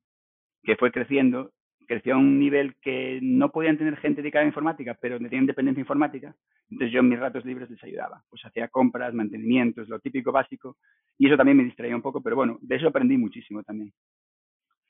que 0.62 0.76
fue 0.76 0.90
creciendo 0.90 1.52
creció 1.87 2.14
a 2.14 2.18
un 2.18 2.38
nivel 2.38 2.74
que 2.83 3.18
no 3.22 3.50
podían 3.50 3.79
tener 3.79 3.96
gente 3.96 4.20
dedicada 4.20 4.44
a 4.44 4.48
informática, 4.48 4.98
pero 5.00 5.18
tenían 5.18 5.46
dependencia 5.46 5.81
informática. 5.81 6.35
Entonces 6.70 6.92
yo 6.92 7.00
en 7.00 7.09
mis 7.09 7.18
ratos 7.18 7.44
libres 7.44 7.70
les 7.70 7.83
ayudaba. 7.83 8.22
Pues 8.29 8.44
hacía 8.44 8.68
compras, 8.68 9.14
mantenimientos, 9.14 9.88
lo 9.88 10.00
típico 10.00 10.33
básico. 10.33 10.76
Y 11.16 11.29
eso 11.29 11.37
también 11.37 11.57
me 11.57 11.64
distraía 11.64 11.96
un 11.96 12.02
poco, 12.02 12.22
pero 12.22 12.37
bueno, 12.37 12.59
de 12.61 12.76
eso 12.76 12.88
aprendí 12.88 13.16
muchísimo 13.16 13.62
también. 13.62 13.92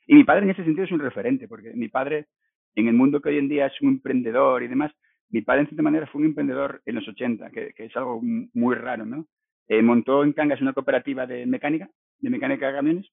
Y 0.07 0.15
mi 0.15 0.23
padre 0.23 0.43
en 0.43 0.51
ese 0.51 0.63
sentido 0.63 0.85
es 0.85 0.91
un 0.91 0.99
referente, 0.99 1.47
porque 1.47 1.73
mi 1.73 1.89
padre, 1.89 2.27
en 2.75 2.87
el 2.87 2.93
mundo 2.93 3.21
que 3.21 3.29
hoy 3.29 3.37
en 3.37 3.49
día 3.49 3.67
es 3.67 3.81
un 3.81 3.89
emprendedor 3.89 4.63
y 4.63 4.67
demás, 4.67 4.91
mi 5.29 5.41
padre 5.41 5.61
en 5.61 5.67
cierta 5.67 5.83
manera 5.83 6.07
fue 6.07 6.21
un 6.21 6.27
emprendedor 6.27 6.81
en 6.85 6.95
los 6.95 7.07
80, 7.07 7.51
que, 7.51 7.73
es 7.75 7.95
algo 7.97 8.21
muy 8.21 8.75
raro, 8.75 9.05
¿no? 9.05 9.27
Eh, 9.67 9.81
montó 9.81 10.23
en 10.23 10.31
Cangas 10.31 10.61
una 10.61 10.73
cooperativa 10.73 11.27
de 11.27 11.45
mecánica, 11.45 11.89
de 12.19 12.29
mecánica 12.29 12.67
de 12.67 12.73
camiones, 12.73 13.11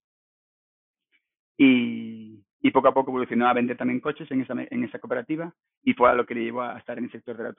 y, 1.58 2.44
y 2.60 2.70
poco 2.70 2.88
a 2.88 2.94
poco 2.94 3.10
evolucionó 3.10 3.46
a 3.46 3.52
vender 3.52 3.76
también 3.76 4.00
coches 4.00 4.30
en 4.30 4.40
esa, 4.40 4.54
en 4.58 4.84
esa 4.84 4.98
cooperativa 4.98 5.52
y 5.82 5.92
fue 5.92 6.08
a 6.08 6.14
lo 6.14 6.24
que 6.24 6.34
le 6.34 6.44
llevó 6.44 6.62
a 6.62 6.78
estar 6.78 6.96
en 6.96 7.04
el 7.04 7.12
sector 7.12 7.36
de 7.36 7.44
la 7.44 7.54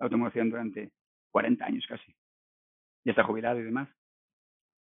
automoción 0.00 0.50
durante 0.50 0.90
40 1.30 1.64
años 1.64 1.84
casi. 1.88 2.12
Ya 3.04 3.12
está 3.12 3.22
jubilado 3.22 3.60
y 3.60 3.64
demás. 3.64 3.88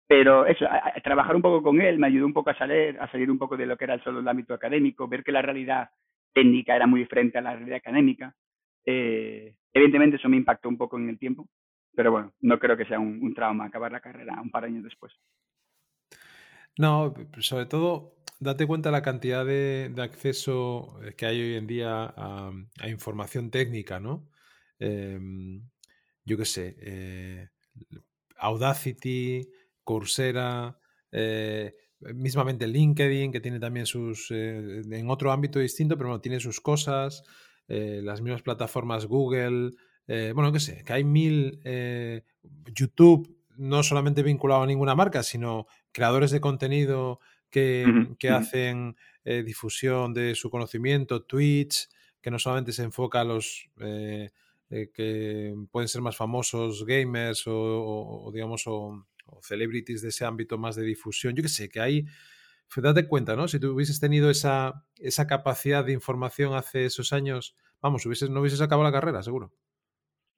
Pero 0.08 0.46
eso, 0.46 0.66
trabajar 1.04 1.36
un 1.36 1.42
poco 1.42 1.62
con 1.62 1.82
él 1.82 2.00
me 2.00 2.08
ayudó 2.08 2.26
un 2.26 2.34
poco 2.34 2.50
a 2.50 2.58
salir, 2.58 2.98
a 3.00 3.12
salir 3.12 3.30
un 3.30 3.38
poco 3.38 3.58
de 3.58 3.66
lo 3.66 3.78
que 3.78 3.84
era 3.84 4.02
solo 4.04 4.20
el 4.20 4.28
ámbito 4.28 4.54
académico, 4.54 5.08
ver 5.08 5.24
que 5.24 5.34
la 5.34 5.42
realidad 5.42 5.90
técnica 6.34 6.76
era 6.76 6.88
muy 6.88 7.02
diferente 7.02 7.38
a 7.38 7.42
la 7.42 7.56
realidad 7.56 7.78
académica. 7.78 8.34
Eh, 8.86 9.56
evidentemente 9.74 10.16
eso 10.16 10.30
me 10.30 10.38
impactó 10.38 10.70
un 10.70 10.78
poco 10.78 10.98
en 10.98 11.10
el 11.10 11.20
tiempo, 11.20 11.50
pero 11.94 12.12
bueno, 12.12 12.34
no 12.40 12.58
creo 12.58 12.78
que 12.78 12.86
sea 12.86 13.00
un, 13.00 13.34
trauma 13.34 13.66
acabar 13.66 13.92
la 13.92 14.00
carrera 14.00 14.40
un 14.42 14.50
par 14.50 14.64
de 14.64 14.70
años 14.70 14.84
después. 14.86 15.12
No, 16.78 17.14
sobre 17.40 17.66
todo 17.66 18.16
date 18.40 18.66
cuenta 18.66 18.92
la 18.92 19.02
cantidad 19.02 19.46
de, 19.46 19.92
acceso 19.98 21.00
que 21.18 21.26
hay 21.26 21.42
hoy 21.42 21.56
en 21.56 21.68
día 21.68 22.14
a, 22.16 22.52
información 22.88 23.52
técnica, 23.52 24.00
¿no? 24.00 24.30
Em, 24.80 25.68
yo 26.24 26.38
qué 26.38 26.46
sé, 26.46 26.76
eh, 26.80 27.50
Audacity, 28.38 29.50
Coursera, 29.88 30.78
eh, 31.14 31.74
mismamente 32.14 32.68
LinkedIn, 32.68 33.32
que 33.32 33.40
tiene 33.40 33.60
también 33.60 33.86
sus, 33.86 34.30
eh, 34.32 34.82
en 34.92 35.10
otro 35.10 35.32
ámbito 35.32 35.60
distinto, 35.60 35.98
pero 35.98 36.10
bueno, 36.10 36.22
tiene 36.22 36.42
sus 36.42 36.60
cosas, 36.60 37.24
las 37.70 38.22
mismas 38.22 38.44
plataformas 38.44 39.08
Google, 39.08 39.72
bueno, 40.08 40.54
qué 40.54 40.60
sé, 40.60 40.84
que 40.86 40.94
hay 40.94 41.04
mil, 41.04 41.60
YouTube, 42.74 43.38
no 43.58 43.84
solamente 43.84 44.24
vinculado 44.24 44.64
a 44.64 44.68
ninguna 44.68 44.96
marca, 44.96 45.24
sino 45.24 45.68
creadores 45.92 46.32
de 46.32 46.40
contenido 46.40 47.20
que, 47.50 48.30
hacen 48.30 48.96
eh, 49.24 49.44
difusión 49.44 50.14
de 50.14 50.36
su 50.36 50.50
conocimiento, 50.50 51.24
Twitch, 51.24 51.88
que 52.22 52.32
no 52.32 52.40
solamente 52.40 52.72
se 52.72 52.84
enfoca 52.84 53.22
a 53.22 53.24
los 53.24 53.70
eh, 53.80 54.30
eh, 54.70 54.92
que 54.94 55.56
pueden 55.72 55.88
ser 55.88 56.02
más 56.02 56.16
famosos 56.16 56.86
gamers 56.86 57.44
o, 57.48 58.30
digamos 58.34 58.64
o, 58.68 59.06
celebrities 59.42 60.02
de 60.02 60.10
ese 60.10 60.26
ámbito 60.26 60.58
más 60.58 60.76
de 60.76 60.84
difusión. 60.84 61.36
Yo 61.36 61.44
que 61.44 61.50
sé, 61.50 61.70
que 61.70 61.80
hay, 61.80 62.06
date 62.76 63.08
cuenta, 63.08 63.36
¿no? 63.36 63.48
Si 63.48 63.60
tú 63.60 63.74
hubieses 63.74 64.00
tenido 64.00 64.30
esa, 64.30 64.86
esa 65.00 65.28
capacidad 65.28 65.86
de 65.86 65.94
información 65.94 66.54
hace 66.54 66.86
esos 66.86 67.14
años, 67.14 67.56
vamos, 67.82 68.06
hubieses, 68.06 68.30
no 68.30 68.42
hubieses 68.42 68.62
acabado 68.62 68.90
la 68.90 68.98
carrera, 69.00 69.24
seguro. 69.24 69.52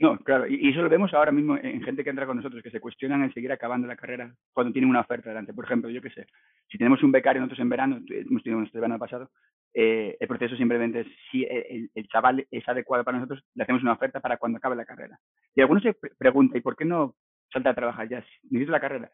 No, 0.02 0.18
claro, 0.20 0.48
y, 0.48 0.70
eso 0.70 0.82
lo 0.82 0.88
vemos 0.88 1.14
ahora 1.14 1.34
mismo 1.34 1.58
en 1.58 1.84
gente 1.84 2.06
que 2.06 2.10
entra 2.10 2.26
con 2.26 2.38
nosotros, 2.38 2.64
que 2.64 2.72
se 2.72 2.80
cuestionan 2.80 3.22
en 3.22 3.34
seguir 3.34 3.52
acabando 3.52 3.86
la 3.86 3.98
carrera 3.98 4.34
cuando 4.54 4.72
tienen 4.72 4.90
una 4.90 5.02
oferta 5.02 5.28
delante. 5.30 5.54
Por 5.54 5.66
ejemplo, 5.66 5.90
yo 5.90 6.02
qué 6.02 6.10
sé, 6.12 6.26
si 6.72 6.78
tenemos 6.78 7.04
un 7.04 7.12
becario 7.12 7.42
nosotros 7.42 7.60
en 7.60 7.70
verano, 7.70 8.00
hemos 8.08 8.42
tenido 8.42 8.60
nuestro 8.60 8.80
verano 8.80 8.98
pasado, 8.98 9.30
eh, 9.74 10.16
el 10.18 10.28
proceso 10.28 10.56
simplemente 10.56 11.02
es 11.02 11.08
si 11.30 11.44
el, 11.44 12.08
chaval 12.08 12.48
es 12.50 12.68
adecuado 12.70 13.04
para 13.04 13.18
nosotros, 13.18 13.44
le 13.56 13.64
hacemos 13.64 13.82
una 13.82 13.92
oferta 13.92 14.22
para 14.22 14.38
cuando 14.38 14.58
acabe 14.58 14.78
la 14.78 14.86
carrera. 14.86 15.20
Y 15.54 15.60
algunos 15.60 15.84
se 15.84 15.94
preguntan, 16.18 16.58
¿y 16.58 16.62
por 16.62 16.78
qué 16.78 16.86
no 16.86 17.16
salta 17.52 17.72
a 17.72 17.76
trabajar 17.76 18.10
ya? 18.10 18.26
Necesito 18.44 18.72
la 18.72 18.80
carrera. 18.80 19.12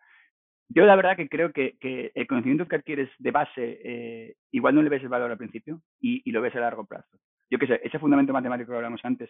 Yo 0.67 0.85
la 0.85 0.95
verdad 0.95 1.15
que 1.15 1.29
creo 1.29 1.51
que, 1.51 1.77
el 2.15 2.27
conocimiento 2.27 2.67
que 2.67 2.77
adquieres 2.77 3.09
de 3.19 3.31
base, 3.31 3.79
eh, 3.83 4.35
igual 4.51 4.73
no 4.73 4.81
le 4.81 4.89
ves 4.89 5.03
el 5.03 5.09
valor 5.09 5.29
al 5.29 5.37
principio 5.37 5.81
y, 5.99 6.21
y, 6.25 6.31
lo 6.31 6.41
ves 6.41 6.55
a 6.55 6.59
largo 6.59 6.85
plazo. 6.85 7.17
Yo 7.51 7.59
qué 7.59 7.67
sé, 7.67 7.81
ese 7.83 7.99
fundamento 7.99 8.33
matemático 8.33 8.71
que 8.71 8.75
hablamos 8.75 9.01
antes, 9.03 9.29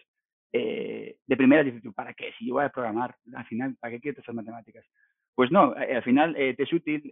eh, 0.52 1.18
de 1.26 1.36
primera 1.36 1.62
dices 1.62 1.82
tú, 1.82 1.92
¿para 1.92 2.14
qué? 2.14 2.32
Si 2.38 2.46
yo 2.46 2.54
voy 2.54 2.64
a 2.64 2.70
programar, 2.70 3.14
al 3.34 3.44
final, 3.46 3.76
¿para 3.78 3.92
qué 3.92 4.00
quiero 4.00 4.20
esas 4.20 4.34
matemáticas? 4.34 4.86
Pues 5.34 5.50
no, 5.50 5.76
eh, 5.76 5.96
al 5.96 6.02
final 6.02 6.34
eh, 6.36 6.54
te 6.54 6.62
es 6.62 6.72
útil, 6.72 7.02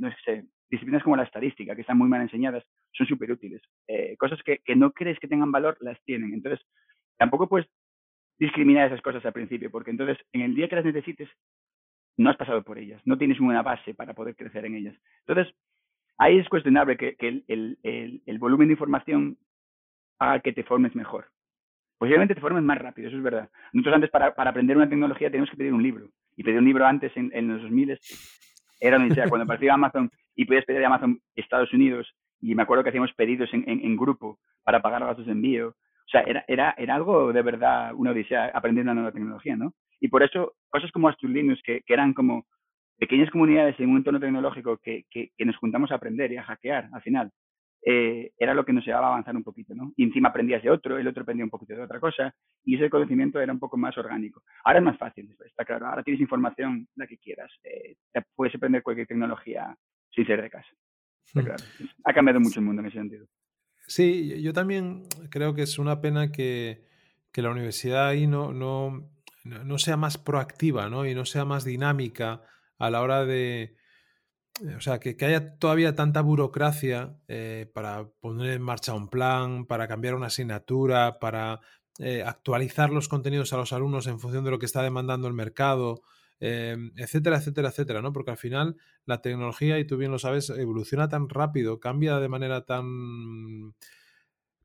no 0.00 0.10
sé, 0.24 0.44
disciplinas 0.70 1.02
como 1.02 1.16
la 1.16 1.24
estadística, 1.24 1.74
que 1.74 1.82
están 1.82 1.98
muy 1.98 2.08
mal 2.08 2.22
enseñadas, 2.22 2.64
son 2.92 3.06
súper 3.06 3.30
útiles. 3.30 3.60
cosas 4.18 4.42
que, 4.42 4.58
que, 4.64 4.74
no 4.74 4.92
crees 4.92 5.18
que 5.18 5.28
tengan 5.28 5.52
valor, 5.52 5.76
las 5.80 6.02
tienen. 6.04 6.32
Entonces, 6.32 6.64
tampoco 7.18 7.48
puedes 7.48 7.68
discriminar 8.38 8.86
esas 8.86 9.02
cosas 9.02 9.24
al 9.24 9.32
principio, 9.32 9.70
porque 9.70 9.90
entonces, 9.90 10.18
en 10.32 10.42
el 10.42 10.54
día 10.54 10.68
que 10.68 10.76
las 10.76 10.84
necesites, 10.84 11.28
no 12.16 12.30
has 12.30 12.36
pasado 12.36 12.62
por 12.62 12.78
ellas, 12.78 13.00
no 13.04 13.18
tienes 13.18 13.40
una 13.40 13.62
base 13.62 13.94
para 13.94 14.14
poder 14.14 14.36
crecer 14.36 14.64
en 14.64 14.74
ellas. 14.74 14.96
Entonces, 15.26 15.54
ahí 16.18 16.38
es 16.38 16.48
cuestionable 16.48 16.96
que, 16.96 17.16
el, 17.18 18.38
volumen 18.38 18.68
de 18.68 18.74
información 18.74 19.38
haga 20.18 20.40
que 20.40 20.52
te 20.52 20.64
formes 20.64 20.94
mejor. 20.94 21.26
Posiblemente 21.98 22.34
te 22.34 22.40
formes 22.40 22.62
más 22.62 22.78
rápido, 22.78 23.08
eso 23.08 23.16
es 23.16 23.22
verdad. 23.22 23.50
Nosotros 23.72 23.94
antes 23.94 24.10
para, 24.10 24.26
aprender 24.26 24.76
una 24.76 24.88
tecnología 24.88 25.30
teníamos 25.30 25.50
que 25.50 25.56
pedir 25.56 25.72
un 25.72 25.82
libro. 25.82 26.10
Y 26.36 26.42
pedir 26.42 26.58
un 26.58 26.66
libro 26.66 26.86
antes 26.86 27.16
en, 27.16 27.30
en 27.34 27.48
los 27.48 27.62
2000 27.62 27.98
era 28.80 28.96
una 28.98 29.06
idea. 29.06 29.28
Cuando 29.28 29.44
apareció 29.44 29.72
Amazon 29.72 30.10
y 30.34 30.44
podías 30.44 30.66
pedir 30.66 30.84
a 30.84 30.86
Amazon 30.88 31.20
Estados 31.34 31.72
Unidos, 31.72 32.14
y 32.40 32.54
me 32.54 32.62
acuerdo 32.62 32.82
que 32.82 32.90
hacíamos 32.90 33.12
pedidos 33.14 33.52
en, 33.52 33.64
en, 33.66 33.96
grupo 33.96 34.38
para 34.62 34.80
pagar 34.82 35.04
gastos 35.04 35.26
de 35.26 35.32
envío. 35.32 35.74
O 36.06 36.08
sea, 36.08 36.22
era, 36.22 36.44
era, 36.46 36.74
era 36.78 36.94
algo 36.94 37.32
de 37.32 37.42
verdad 37.42 37.92
una 37.94 38.12
odisea 38.12 38.50
aprender 38.54 38.84
una 38.84 38.94
nueva 38.94 39.12
tecnología, 39.12 39.56
¿no? 39.56 39.74
Y 40.00 40.08
por 40.08 40.22
eso 40.22 40.54
cosas 40.68 40.90
como 40.92 41.08
Astur 41.08 41.30
Linux, 41.30 41.60
que, 41.64 41.80
que 41.84 41.94
eran 41.94 42.14
como 42.14 42.46
pequeñas 42.98 43.30
comunidades 43.30 43.78
en 43.80 43.90
un 43.90 43.98
entorno 43.98 44.20
tecnológico 44.20 44.78
que, 44.78 45.04
que, 45.10 45.30
que, 45.36 45.44
nos 45.44 45.56
juntamos 45.56 45.90
a 45.90 45.96
aprender 45.96 46.32
y 46.32 46.36
a 46.36 46.44
hackear 46.44 46.88
al 46.92 47.02
final, 47.02 47.30
eh, 47.84 48.32
era 48.38 48.54
lo 48.54 48.64
que 48.64 48.72
nos 48.72 48.84
llevaba 48.84 49.06
a 49.06 49.10
avanzar 49.10 49.36
un 49.36 49.44
poquito, 49.44 49.74
¿no? 49.74 49.92
Y 49.96 50.04
encima 50.04 50.30
aprendías 50.30 50.62
de 50.62 50.70
otro, 50.70 50.98
el 50.98 51.06
otro 51.06 51.22
aprendía 51.22 51.44
un 51.44 51.50
poquito 51.50 51.74
de 51.74 51.82
otra 51.82 52.00
cosa, 52.00 52.34
y 52.64 52.76
ese 52.76 52.90
conocimiento 52.90 53.40
era 53.40 53.52
un 53.52 53.60
poco 53.60 53.76
más 53.76 53.96
orgánico. 53.96 54.42
Ahora 54.64 54.80
es 54.80 54.84
más 54.84 54.98
fácil, 54.98 55.32
está 55.44 55.64
claro, 55.64 55.86
ahora 55.86 56.02
tienes 56.02 56.20
información 56.20 56.88
la 56.96 57.06
que 57.06 57.18
quieras, 57.18 57.52
eh, 57.62 57.94
puedes 58.34 58.54
aprender 58.54 58.82
cualquier 58.82 59.06
tecnología 59.06 59.76
sin 60.10 60.26
ser 60.26 60.42
de 60.42 60.50
casa. 60.50 60.68
Hmm. 61.32 61.40
claro. 61.40 61.64
Ha 62.04 62.12
cambiado 62.12 62.40
mucho 62.40 62.60
el 62.60 62.66
mundo 62.66 62.82
en 62.82 62.88
ese 62.88 62.98
sentido. 62.98 63.26
Sí, 63.86 64.42
yo 64.42 64.52
también 64.52 65.04
creo 65.30 65.54
que 65.54 65.62
es 65.62 65.78
una 65.78 66.00
pena 66.00 66.32
que, 66.32 66.84
que 67.32 67.42
la 67.42 67.50
universidad 67.50 68.08
ahí 68.08 68.26
no, 68.26 68.52
no, 68.52 69.08
no 69.44 69.78
sea 69.78 69.96
más 69.96 70.18
proactiva, 70.18 70.88
¿no? 70.88 71.06
Y 71.06 71.14
no 71.14 71.24
sea 71.24 71.44
más 71.44 71.64
dinámica 71.64 72.42
a 72.78 72.90
la 72.90 73.00
hora 73.02 73.24
de, 73.24 73.76
o 74.76 74.80
sea, 74.80 74.98
que, 74.98 75.16
haya 75.24 75.56
todavía 75.58 75.94
tanta 75.94 76.22
burocracia 76.22 77.16
eh, 77.28 77.70
para 77.74 78.08
poner 78.20 78.50
en 78.50 78.62
marcha 78.62 78.94
un 78.94 79.08
plan, 79.08 79.66
para 79.66 79.86
cambiar 79.86 80.14
una 80.14 80.26
asignatura, 80.26 81.18
para 81.18 81.60
eh, 81.98 82.22
actualizar 82.24 82.90
los 82.90 83.08
contenidos 83.08 83.52
a 83.52 83.58
los 83.58 83.72
alumnos 83.72 84.06
en 84.06 84.18
función 84.18 84.44
de 84.44 84.50
lo 84.50 84.58
que 84.58 84.66
está 84.66 84.82
demandando 84.82 85.28
el 85.28 85.34
mercado. 85.34 86.02
Em, 86.40 86.92
etcétera, 86.96 87.38
etcétera, 87.38 87.68
etcétera, 87.70 88.02
¿no? 88.02 88.12
Porque 88.12 88.30
al 88.32 88.36
final 88.38 88.76
la 89.06 89.22
tecnología, 89.22 89.78
y 89.78 89.86
tú 89.86 89.96
bien 89.96 90.12
lo 90.12 90.18
sabes, 90.18 90.50
evoluciona 90.50 91.08
tan 91.08 91.28
rápido, 91.28 91.80
cambia 91.80 92.18
de 92.20 92.28
manera 92.28 92.64
tan, 92.66 93.74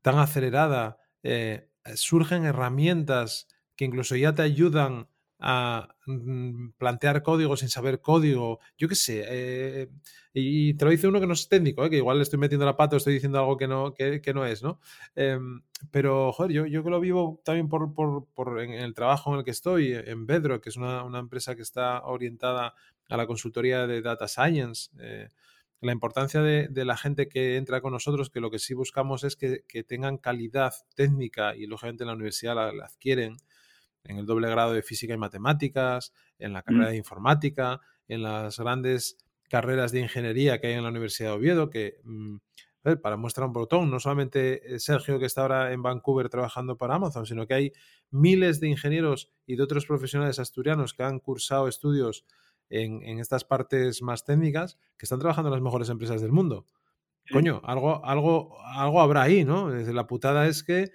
tan 0.02 0.18
acelerada, 0.18 0.98
eh, 1.22 1.68
surgen 1.94 2.44
herramientas 2.44 3.48
que 3.76 3.84
incluso 3.86 4.16
ya 4.16 4.34
te 4.34 4.42
ayudan 4.42 5.08
a 5.44 5.88
mm, 6.06 6.70
plantear 6.78 7.22
código 7.24 7.56
sin 7.56 7.68
saber 7.68 8.00
código, 8.00 8.60
yo 8.78 8.88
qué 8.88 8.94
sé. 8.94 9.24
Eh, 9.26 9.88
y 10.32 10.74
te 10.74 10.84
lo 10.84 10.92
dice 10.92 11.08
uno 11.08 11.20
que 11.20 11.26
no 11.26 11.32
es 11.32 11.48
técnico, 11.48 11.84
¿eh? 11.84 11.90
que 11.90 11.96
igual 11.96 12.18
le 12.18 12.22
estoy 12.22 12.38
metiendo 12.38 12.64
la 12.64 12.76
pata 12.76 12.94
o 12.94 12.98
estoy 12.98 13.14
diciendo 13.14 13.40
algo 13.40 13.56
que 13.56 13.66
no, 13.66 13.92
que, 13.92 14.32
no 14.32 14.46
es, 14.46 14.62
¿no? 14.62 14.78
Em, 15.16 15.62
pero, 15.90 16.32
joder, 16.32 16.52
yo, 16.52 16.66
yo 16.66 16.84
que 16.84 16.90
lo 16.90 17.00
vivo 17.00 17.42
también 17.44 17.68
por, 17.68 17.92
por, 17.92 18.60
en 18.60 18.70
el 18.70 18.94
trabajo 18.94 19.32
en 19.32 19.40
el 19.40 19.44
que 19.44 19.50
estoy, 19.50 19.92
en 19.94 20.26
Bedro, 20.26 20.60
que 20.60 20.68
es 20.70 20.76
una, 20.76 21.04
empresa 21.18 21.56
que 21.56 21.62
está 21.62 22.04
orientada 22.04 22.74
a 23.08 23.16
la 23.16 23.26
consultoría 23.26 23.88
de 23.88 24.00
Data 24.00 24.28
Science. 24.28 24.90
Eh, 25.00 25.28
la 25.80 25.90
importancia 25.90 26.40
de, 26.40 26.84
la 26.84 26.96
gente 26.96 27.28
que 27.28 27.56
entra 27.56 27.80
con 27.80 27.92
nosotros, 27.92 28.30
que 28.30 28.40
lo 28.40 28.50
que 28.52 28.60
sí 28.60 28.74
buscamos 28.74 29.24
es 29.24 29.34
que, 29.34 29.64
tengan 29.82 30.18
calidad 30.18 30.72
técnica 30.94 31.56
y 31.56 31.66
lógicamente 31.66 32.04
en 32.04 32.08
la 32.08 32.14
universidad 32.14 32.54
la 32.54 32.84
adquieren 32.84 33.38
en 34.04 34.18
el 34.18 34.26
doble 34.26 34.48
grado 34.50 34.72
de 34.72 34.82
física 34.82 35.14
y 35.14 35.18
matemáticas, 35.18 36.12
en 36.38 36.52
la 36.52 36.60
mm. 36.60 36.62
carrera 36.62 36.88
de 36.90 36.96
informática, 36.96 37.80
en 38.08 38.22
las 38.22 38.58
grandes 38.58 39.16
carreras 39.48 39.92
de 39.92 40.00
ingeniería 40.00 40.60
que 40.60 40.68
hay 40.68 40.74
en 40.74 40.82
la 40.82 40.88
Universidad 40.88 41.30
de 41.30 41.36
Oviedo, 41.36 41.70
que 41.70 42.00
mm, 42.04 42.36
para 43.00 43.16
muestra 43.16 43.46
un 43.46 43.52
botón, 43.52 43.90
no 43.90 44.00
solamente 44.00 44.74
eh, 44.74 44.80
Sergio 44.80 45.18
que 45.18 45.26
está 45.26 45.42
ahora 45.42 45.72
en 45.72 45.82
Vancouver 45.82 46.28
trabajando 46.28 46.76
para 46.76 46.96
Amazon, 46.96 47.26
sino 47.26 47.46
que 47.46 47.54
hay 47.54 47.72
miles 48.10 48.60
de 48.60 48.68
ingenieros 48.68 49.30
y 49.46 49.56
de 49.56 49.62
otros 49.62 49.86
profesionales 49.86 50.38
asturianos 50.38 50.94
que 50.94 51.04
han 51.04 51.20
cursado 51.20 51.68
estudios 51.68 52.24
en, 52.70 53.18
estas 53.18 53.44
partes 53.44 54.02
más 54.02 54.24
técnicas 54.24 54.78
que 54.96 55.04
están 55.04 55.18
trabajando 55.18 55.48
en 55.48 55.54
las 55.54 55.62
mejores 55.62 55.90
empresas 55.90 56.22
del 56.22 56.32
mundo. 56.32 56.66
Coño, 57.30 57.60
algo, 57.64 58.04
algo, 58.04 58.58
algo 58.64 59.00
habrá 59.00 59.22
ahí, 59.22 59.44
¿no? 59.44 59.68
La 59.68 60.06
putada 60.06 60.48
es 60.48 60.64
que 60.64 60.90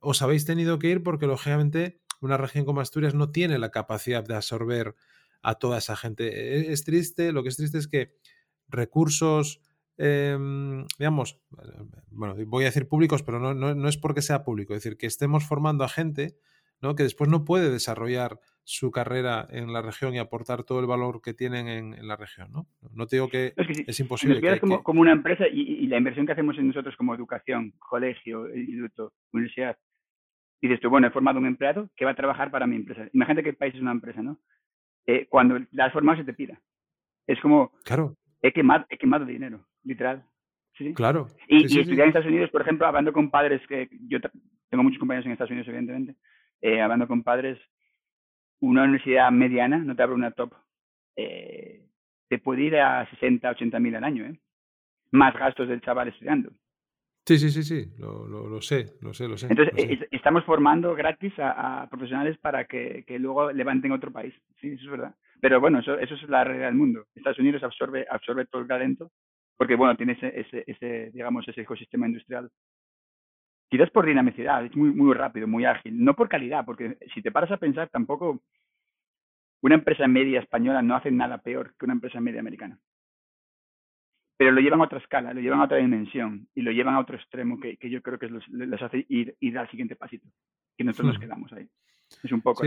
os 0.00 0.20
habéis 0.20 0.44
tenido 0.44 0.78
que 0.78 0.88
ir 0.88 1.02
porque 1.02 1.26
lógicamente 1.26 2.01
una 2.22 2.36
región 2.36 2.64
como 2.64 2.80
Asturias 2.80 3.14
no 3.14 3.30
tiene 3.30 3.58
la 3.58 3.70
capacidad 3.70 4.24
de 4.24 4.34
absorber 4.34 4.94
a 5.42 5.56
toda 5.56 5.78
esa 5.78 5.96
gente. 5.96 6.26
E-, 6.28 6.72
es, 6.72 6.84
triste, 6.84 7.32
lo 7.32 7.42
que 7.42 7.50
es 7.50 7.56
triste 7.56 7.78
es 7.78 7.88
que 7.88 8.12
recursos, 8.68 9.60
em, 9.98 10.86
digamos, 10.98 11.40
bueno, 12.10 12.34
voy 12.46 12.64
a 12.64 12.68
decir 12.68 12.88
públicos, 12.88 13.22
pero 13.22 13.38
no, 13.38 13.54
no, 13.54 13.88
es 13.88 13.98
porque 13.98 14.22
sea 14.22 14.44
público, 14.44 14.74
es 14.74 14.82
decir, 14.82 14.96
que 14.96 15.06
estemos 15.06 15.44
formando 15.46 15.84
a 15.84 15.88
gente 15.88 16.36
¿no? 16.80 16.94
que 16.96 17.04
después 17.04 17.30
no 17.30 17.44
puede 17.44 17.70
desarrollar 17.70 18.40
su 18.64 18.90
carrera 18.90 19.46
en 19.50 19.72
la 19.72 19.82
región 19.82 20.14
y 20.14 20.18
aportar 20.18 20.64
todo 20.64 20.80
el 20.80 20.86
valor 20.86 21.20
que 21.22 21.34
tienen 21.34 21.68
en, 21.68 22.06
la 22.06 22.16
región. 22.16 22.52
No, 22.52 22.66
no 22.94 23.06
te 23.06 23.16
digo 23.16 23.28
que 23.28 23.54
es, 23.56 24.00
imposible. 24.00 24.40
Que, 24.40 24.60
como, 24.60 24.82
como, 24.82 25.00
una 25.00 25.12
empresa 25.12 25.46
y, 25.48 25.86
la 25.86 25.98
inversión 25.98 26.26
que 26.26 26.32
hacemos 26.32 26.56
en 26.58 26.68
nosotros 26.68 26.96
como 26.96 27.14
educación, 27.14 27.72
colegio, 27.78 28.54
instituto, 28.54 29.12
universidad, 29.32 29.76
y 30.62 30.68
dices 30.68 30.80
tú, 30.80 30.88
bueno, 30.88 31.08
he 31.08 31.10
formado 31.10 31.40
un 31.40 31.46
empleado 31.46 31.90
que 31.96 32.04
va 32.04 32.12
a 32.12 32.16
trabajar 32.16 32.52
para 32.52 32.68
mi 32.68 32.76
empresa. 32.76 33.08
Imagínate 33.12 33.42
que 33.42 33.50
el 33.50 33.56
país 33.56 33.74
es 33.74 33.80
una 33.80 33.90
empresa, 33.90 34.22
¿no? 34.22 34.38
Eh, 35.06 35.26
cuando 35.28 35.58
la 35.72 35.86
has 35.86 35.92
formado 35.92 36.18
se 36.18 36.24
te 36.24 36.34
pida. 36.34 36.58
Es 37.26 37.40
como, 37.40 37.72
claro. 37.84 38.16
he 38.40 38.52
quemado, 38.52 38.86
he 38.88 38.96
quemado 38.96 39.24
dinero, 39.24 39.66
literal. 39.82 40.24
¿Sí? 40.78 40.94
Claro. 40.94 41.26
Y, 41.48 41.64
estudiar 41.64 42.02
en 42.02 42.08
Estados 42.08 42.28
Unidos, 42.28 42.50
por 42.50 42.62
ejemplo, 42.62 42.86
hablando 42.86 43.12
con 43.12 43.28
padres, 43.28 43.60
que 43.66 43.90
yo 44.06 44.20
tengo 44.70 44.84
muchos 44.84 45.00
compañeros 45.00 45.26
en 45.26 45.32
Estados 45.32 45.50
Unidos, 45.50 45.66
evidentemente, 45.66 46.14
eh, 46.60 46.80
hablando 46.80 47.08
con 47.08 47.24
padres, 47.24 47.58
una 48.60 48.84
universidad 48.84 49.32
mediana, 49.32 49.78
no 49.78 49.96
te 49.96 50.02
abro 50.04 50.14
una 50.14 50.30
top, 50.30 50.54
eh, 51.16 51.88
te 52.28 52.38
puede 52.38 52.62
ir 52.62 52.76
a 52.76 53.10
60, 53.10 53.50
80 53.50 53.80
mil 53.80 53.96
al 53.96 54.04
año, 54.04 54.26
¿eh? 54.26 54.40
Más 55.10 55.34
gastos 55.34 55.68
del 55.68 55.80
chaval 55.80 56.08
estudiando. 56.08 56.52
Sí, 57.24 57.38
sí, 57.38 57.50
sí, 57.50 57.62
sí, 57.62 57.94
lo, 57.98 58.26
lo, 58.26 58.60
sé, 58.60 58.96
lo 59.00 59.14
sé, 59.14 59.28
lo 59.28 59.36
sé. 59.36 59.46
Entonces, 59.48 60.08
estamos 60.10 60.44
formando 60.44 60.92
gratis 60.96 61.32
a, 61.38 61.86
profesionales 61.88 62.36
para 62.38 62.64
que, 62.64 63.04
que, 63.06 63.18
luego 63.20 63.52
levanten 63.52 63.92
otro 63.92 64.10
país, 64.10 64.34
sí, 64.60 64.72
eso 64.72 64.84
es 64.84 64.90
verdad. 64.90 65.14
Pero 65.40 65.60
bueno, 65.60 65.78
eso, 65.78 65.96
eso 65.98 66.16
es 66.16 66.22
la 66.28 66.42
realidad 66.42 66.66
del 66.66 66.74
mundo. 66.74 67.04
Estados 67.14 67.38
Unidos 67.38 67.62
absorbe, 67.62 68.06
absorbe 68.10 68.46
todo 68.46 68.62
el 68.62 68.68
talento 68.68 69.12
porque, 69.56 69.76
bueno, 69.76 69.96
tiene 69.96 70.14
ese, 70.14 70.40
ese, 70.40 70.64
ese, 70.66 71.10
digamos, 71.12 71.46
ese 71.46 71.60
ecosistema 71.60 72.08
industrial. 72.08 72.50
Quizás 73.70 73.90
por 73.90 74.04
dinamicidad, 74.04 74.64
es 74.64 74.74
muy, 74.74 74.90
muy 74.90 75.14
rápido, 75.14 75.46
muy 75.46 75.64
ágil. 75.64 76.02
No 76.02 76.14
por 76.14 76.28
calidad, 76.28 76.64
porque 76.64 76.98
si 77.14 77.22
te 77.22 77.30
paras 77.30 77.52
a 77.52 77.56
pensar, 77.56 77.88
tampoco 77.88 78.42
una 79.62 79.76
empresa 79.76 80.08
media 80.08 80.40
española 80.40 80.82
no 80.82 80.96
hace 80.96 81.12
nada 81.12 81.38
peor 81.38 81.74
que 81.78 81.84
una 81.84 81.94
empresa 81.94 82.20
media 82.20 82.40
americana 82.40 82.80
pero 84.36 84.50
lo 84.50 84.60
llevan 84.60 84.80
a 84.80 84.84
otra 84.84 84.98
escala, 84.98 85.32
lo 85.32 85.40
llevan 85.40 85.60
a 85.60 85.64
otra 85.64 85.76
dimensión 85.76 86.48
y 86.54 86.62
lo 86.62 86.72
llevan 86.72 86.94
a 86.94 87.00
otro 87.00 87.16
extremo 87.16 87.60
que, 87.60 87.76
que 87.76 87.90
yo 87.90 88.02
creo 88.02 88.18
que 88.18 88.28
les 88.28 88.82
hace 88.82 89.06
ir, 89.08 89.36
ir 89.40 89.58
al 89.58 89.70
siguiente 89.70 89.96
pasito. 89.96 90.28
Y 90.76 90.84
nosotros 90.84 91.08
nos 91.08 91.18
hmm. 91.18 91.20
quedamos 91.20 91.52
ahí. 91.52 91.68
Es 92.22 92.32
un 92.32 92.40
poco 92.40 92.64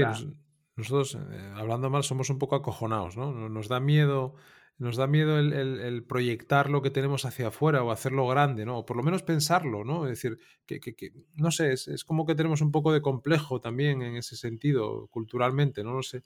Nosotros, 0.75 1.15
eh, 1.15 1.51
hablando 1.55 1.89
mal, 1.89 2.03
somos 2.03 2.29
un 2.29 2.39
poco 2.39 2.55
acojonados, 2.55 3.17
¿no? 3.17 3.49
Nos 3.49 3.67
da 3.67 3.79
miedo, 3.79 4.35
nos 4.77 4.97
da 4.97 5.07
miedo 5.07 5.39
el, 5.39 5.53
el, 5.53 6.03
proyectar 6.03 6.69
lo 6.69 6.81
que 6.81 6.89
tenemos 6.89 7.25
hacia 7.25 7.47
afuera 7.47 7.83
o 7.83 7.91
hacerlo 7.91 8.27
grande, 8.27 8.65
¿no? 8.65 8.79
O 8.79 8.85
por 8.85 8.97
lo 8.97 9.03
menos 9.03 9.23
pensarlo, 9.23 9.83
¿no? 9.83 10.05
Es 10.05 10.21
decir, 10.21 10.37
que, 10.65 10.79
que, 10.79 10.95
que 10.95 11.13
no 11.35 11.51
sé, 11.51 11.71
es, 11.71 11.87
es, 11.87 12.03
como 12.03 12.25
que 12.25 12.35
tenemos 12.35 12.61
un 12.61 12.71
poco 12.71 12.91
de 12.91 13.01
complejo 13.01 13.61
también 13.61 14.01
en 14.01 14.17
ese 14.17 14.35
sentido, 14.35 15.07
culturalmente, 15.07 15.83
no 15.83 15.93
lo 15.93 16.03
sé. 16.03 16.23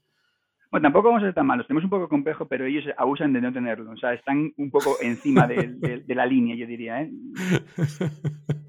Bueno, 0.72 0.84
tampoco 0.84 1.08
vamos 1.08 1.24
a 1.24 1.28
ser 1.28 1.34
tan 1.34 1.48
malos, 1.48 1.66
tenemos 1.66 1.84
un 1.84 1.90
poco 1.90 2.08
complejo, 2.08 2.48
pero 2.48 2.66
ellos 2.66 2.86
abusan 2.96 3.34
de 3.34 3.42
no 3.42 3.52
tenerlo, 3.52 3.92
o 3.92 3.98
sea, 3.98 4.14
están 4.14 4.52
un 4.56 4.70
poco 4.70 4.98
encima 5.02 5.48
de, 5.48 6.04
la 6.08 6.28
línea, 6.28 6.56
yo 6.56 6.68
diría. 6.68 7.02
¿eh? 7.02 7.12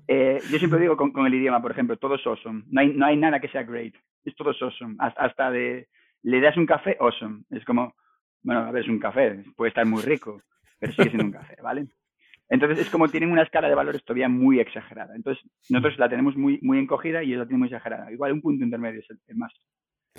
Eh, 0.09 0.41
yo 0.51 0.59
siempre 0.59 0.81
digo 0.81 0.97
con, 0.97 1.27
el 1.27 1.35
idioma, 1.35 1.61
por 1.61 1.73
ejemplo, 1.73 1.97
todo 1.97 2.15
es 2.15 2.27
awesome, 2.27 2.65
no 2.69 2.81
hay, 2.81 2.95
no 2.95 3.05
hay 3.05 3.17
nada 3.17 3.39
que 3.39 3.49
sea 3.49 3.65
great, 3.65 3.95
es 4.25 4.35
todo 4.35 4.51
awesome, 4.51 4.97
hasta 4.99 5.51
de, 5.51 5.89
le 6.23 6.41
das 6.41 6.57
un 6.57 6.67
café, 6.67 6.97
awesome, 6.99 7.43
es 7.51 7.65
como, 7.67 7.95
bueno, 8.43 8.63
a 8.63 8.73
ver, 8.73 8.83
es 8.83 8.89
un 8.89 8.99
café, 8.99 9.45
puede 9.55 9.69
estar 9.69 9.85
muy 9.85 10.03
rico, 10.03 10.43
pero 10.79 10.93
sigue 10.93 11.11
siendo 11.11 11.27
un 11.27 11.33
café, 11.33 11.57
¿vale? 11.63 11.87
Entonces 12.49 12.81
es 12.81 12.91
como 12.91 13.09
tienen 13.09 13.31
una 13.31 13.43
escala 13.43 13.69
de 13.69 13.77
valores 13.77 14.03
todavía 14.03 14.29
muy 14.29 14.59
exagerada. 14.59 15.15
Entonces 15.15 15.49
nosotros 15.69 15.97
la 16.01 16.09
tenemos 16.09 16.37
muy, 16.37 16.59
muy 16.63 16.81
encogida 16.81 17.23
y 17.23 17.29
ellos 17.29 17.39
la 17.39 17.47
tienen 17.47 17.61
muy 17.61 17.69
exagerada. 17.69 18.11
Igual 18.11 18.33
un 18.33 18.41
punto 18.41 18.65
intermedio 18.65 18.99
es 18.99 19.07
el 19.29 19.37
más 19.37 19.53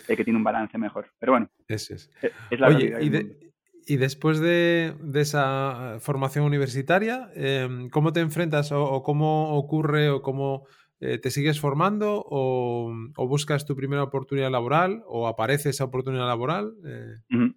que 0.07 0.23
tiene 0.23 0.37
un 0.37 0.43
balance 0.43 0.77
mejor. 0.77 1.07
Pero 1.19 1.33
bueno, 1.33 1.49
es. 1.67 1.91
es. 1.91 2.09
la 2.51 2.67
Oye, 2.67 3.37
y, 3.85 3.97
después 3.97 4.39
de, 4.39 4.93
esa 5.15 5.97
formación 5.99 6.45
universitaria, 6.45 7.29
em, 7.35 7.89
¿cómo 7.89 8.13
te 8.13 8.19
enfrentas 8.19 8.71
o, 8.71 9.01
cómo 9.03 9.55
ocurre 9.57 10.09
o 10.09 10.21
cómo 10.21 10.65
eh, 10.99 11.17
te 11.17 11.31
sigues 11.31 11.59
formando 11.59 12.23
o, 12.25 12.93
buscas 13.17 13.65
tu 13.65 13.75
primera 13.75 14.03
oportunidad 14.03 14.51
laboral 14.51 15.03
o 15.07 15.27
aparece 15.27 15.69
esa 15.69 15.85
oportunidad 15.85 16.27
laboral? 16.27 16.73
Eh, 16.85 17.53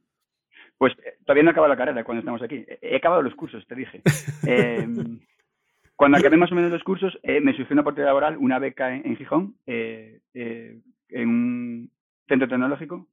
pues 0.78 0.94
eh, 1.04 1.18
todavía 1.24 1.44
no 1.44 1.50
he 1.50 1.52
acabado 1.52 1.72
la 1.72 1.78
carrera 1.78 2.04
cuando 2.04 2.20
estamos 2.20 2.42
aquí. 2.42 2.64
He 2.80 2.96
acabado 2.96 3.22
los 3.22 3.34
cursos, 3.34 3.66
te 3.66 3.74
dije. 3.74 4.02
Em, 4.46 5.20
cuando 5.96 6.18
acabé 6.18 6.36
más 6.36 6.50
o 6.52 6.54
menos 6.54 6.72
los 6.72 6.82
cursos, 6.82 7.16
me 7.22 7.54
surgió 7.54 7.74
una 7.74 7.82
oportunidad 7.82 8.08
laboral, 8.08 8.36
una 8.38 8.58
beca 8.58 8.94
en, 8.94 9.06
en 9.06 9.16
Gijón, 9.16 9.56
en 9.66 11.28
un 11.28 11.93
centro 12.26 12.48
tecnológico, 12.48 13.08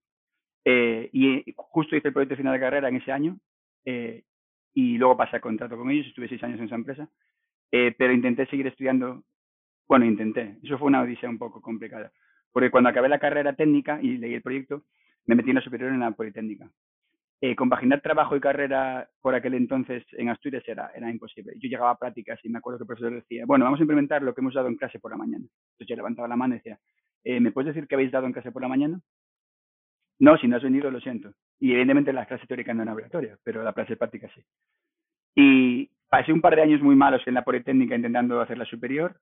eh, 0.63 1.10
y 1.12 1.54
justo 1.56 1.95
hice 1.95 2.10
el 2.10 2.13
proyecto 2.13 2.36
final 2.36 2.54
de 2.54 2.60
carrera 2.60 2.89
en 2.89 2.97
ese 2.97 3.12
año, 3.12 3.38
eh, 3.86 4.24
y 4.74 4.97
luego 4.97 5.17
pasé 5.17 5.38
a 5.38 5.41
contrato 5.41 5.78
con 5.78 5.89
ellos, 5.89 6.08
estuve 6.08 6.30
seis 6.30 6.43
años 6.43 6.60
en 6.60 6.65
esa 6.65 6.76
empresa, 6.76 7.10
eh, 7.71 7.93
pero 7.97 8.13
intenté 8.13 8.45
seguir 8.47 8.67
estudiando, 8.67 9.24
bueno, 9.88 10.06
intenté, 10.06 10.58
eso 10.63 10.78
fue 10.78 10.88
una 10.88 11.02
odisea 11.02 11.30
un 11.30 11.38
poco 11.38 11.62
complicada, 11.62 12.12
porque 12.52 12.71
cuando 12.71 12.89
acabé 12.89 13.10
la 13.10 13.19
carrera 13.19 13.54
técnica 13.54 14.00
y 14.02 14.17
leí 14.17 14.34
el 14.34 14.41
proyecto, 14.41 14.84
me 15.26 15.36
metí 15.36 15.49
en 15.49 15.55
la 15.55 15.62
superior 15.62 15.91
en 15.91 15.99
la 15.99 16.12
Politécnica. 16.12 16.70
compaginar 17.55 18.01
trabajo 18.01 18.36
y 18.36 18.39
carrera 18.39 19.09
por 19.20 19.34
aquel 19.34 19.55
entonces 19.55 20.03
en 20.12 20.30
Asturias 20.30 20.64
era, 20.68 20.91
era 20.95 21.09
imposible. 21.09 21.53
Yo 21.57 21.70
llegaba 21.70 21.91
a 21.91 21.97
prácticas 21.97 22.39
y 22.43 22.49
me 22.49 22.59
acuerdo 22.59 22.78
que 22.78 22.84
el 22.84 22.88
profesor 22.88 23.14
decía, 23.14 23.45
bueno, 23.47 23.66
vamos 23.66 23.80
a 23.80 23.84
implementar 23.84 24.22
lo 24.22 24.34
que 24.34 24.41
hemos 24.41 24.53
dado 24.53 24.68
en 24.68 24.76
clase 24.76 24.99
por 24.99 25.12
la 25.12 25.18
mañana. 25.18 25.45
Entonces 25.45 25.88
yo 25.88 25.95
levantaba 25.95 26.28
la 26.28 26.36
mano 26.36 26.53
y 26.53 26.57
decía, 26.57 26.80
eh, 27.24 27.39
¿me 27.39 27.51
puedes 27.51 27.74
decir 27.74 27.88
qué 27.88 27.95
habéis 27.95 28.11
dado 28.11 28.26
en 28.26 28.34
clase 28.34 28.51
por 28.51 28.61
la 28.61 28.67
mañana? 28.67 28.99
No, 30.19 30.38
si 30.38 30.47
no 30.47 30.57
has 30.57 30.63
venido, 30.63 30.91
lo 30.91 30.99
siento. 30.99 31.34
Y 31.59 31.72
evidentemente 31.72 32.13
la 32.13 32.26
clase 32.26 32.47
teórica 32.47 32.74
no 32.74 32.84
era 32.84 32.93
obligatoria, 32.93 33.38
pero 33.43 33.63
la 33.63 33.74
clase 33.74 33.97
práctica 33.97 34.30
sí. 34.34 34.41
Y 35.36 35.89
pasé 36.09 36.34
un 36.34 36.41
par 36.41 36.55
de 36.55 36.61
años 36.61 36.82
muy 36.82 36.95
malos 36.95 37.22
en 37.26 37.34
la 37.34 37.43
Politécnica 37.43 37.95
intentando 37.95 38.41
hacer 38.41 38.57
la 38.57 38.65
superior 38.65 39.19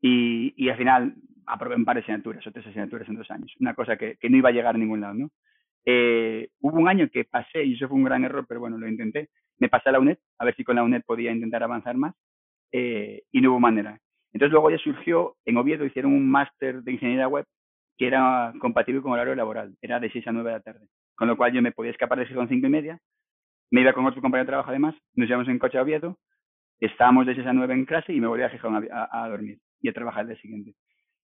y, 0.00 0.54
y 0.56 0.68
al 0.68 0.78
final 0.78 1.14
aprobé 1.46 1.76
un 1.76 1.84
par 1.84 1.96
de 1.96 2.02
asignaturas 2.02 2.46
o 2.46 2.52
tres 2.52 2.66
asignaturas 2.66 3.08
en 3.08 3.16
dos 3.16 3.30
años. 3.30 3.52
Una 3.60 3.74
cosa 3.74 3.96
que, 3.96 4.16
que 4.16 4.30
no 4.30 4.36
iba 4.36 4.48
a 4.48 4.52
llegar 4.52 4.74
a 4.74 4.78
ningún 4.78 5.00
lado, 5.00 5.14
¿no? 5.14 5.30
Eh, 5.84 6.48
hubo 6.60 6.78
un 6.78 6.88
año 6.88 7.08
que 7.10 7.24
pasé, 7.24 7.64
y 7.64 7.74
eso 7.74 7.88
fue 7.88 7.96
un 7.96 8.04
gran 8.04 8.24
error, 8.24 8.46
pero 8.48 8.60
bueno, 8.60 8.78
lo 8.78 8.88
intenté. 8.88 9.28
Me 9.58 9.68
pasé 9.68 9.90
a 9.90 9.92
la 9.92 10.00
UNED, 10.00 10.18
a 10.38 10.44
ver 10.44 10.56
si 10.56 10.64
con 10.64 10.76
la 10.76 10.82
UNED 10.82 11.02
podía 11.04 11.30
intentar 11.30 11.62
avanzar 11.62 11.96
más, 11.96 12.14
eh, 12.72 13.24
y 13.30 13.40
no 13.40 13.50
hubo 13.50 13.60
manera. 13.60 13.98
Entonces 14.34 14.52
luego 14.52 14.68
ya 14.70 14.78
surgió, 14.78 15.36
en 15.46 15.56
Oviedo 15.56 15.84
hicieron 15.84 16.12
un 16.12 16.28
máster 16.28 16.82
de 16.82 16.92
ingeniería 16.92 17.28
web 17.28 17.46
que 17.96 18.08
era 18.08 18.52
compatible 18.58 19.00
con 19.00 19.12
horario 19.12 19.36
laboral, 19.36 19.76
era 19.80 20.00
de 20.00 20.10
6 20.10 20.26
a 20.26 20.32
9 20.32 20.50
de 20.50 20.56
la 20.56 20.62
tarde. 20.62 20.86
Con 21.14 21.28
lo 21.28 21.36
cual 21.36 21.52
yo 21.52 21.62
me 21.62 21.70
podía 21.70 21.92
escapar 21.92 22.18
de 22.18 22.26
Gijón 22.26 22.48
cinco 22.48 22.66
y 22.66 22.70
media, 22.70 22.98
me 23.70 23.82
iba 23.82 23.92
con 23.92 24.04
otro 24.04 24.20
compañero 24.20 24.44
de 24.44 24.50
trabajo 24.50 24.70
además, 24.70 24.96
nos 25.14 25.28
llevamos 25.28 25.48
en 25.48 25.60
coche 25.60 25.78
a 25.78 25.82
Oviedo, 25.82 26.18
estábamos 26.80 27.26
de 27.26 27.36
6 27.36 27.46
a 27.46 27.52
9 27.52 27.74
en 27.74 27.84
clase 27.84 28.12
y 28.12 28.20
me 28.20 28.26
volvía 28.26 28.46
a 28.46 28.50
Gijón 28.50 28.88
a, 28.90 29.28
dormir 29.28 29.58
y 29.80 29.88
a 29.88 29.92
trabajar 29.92 30.22
el 30.22 30.30
día 30.30 30.40
siguiente. 30.40 30.74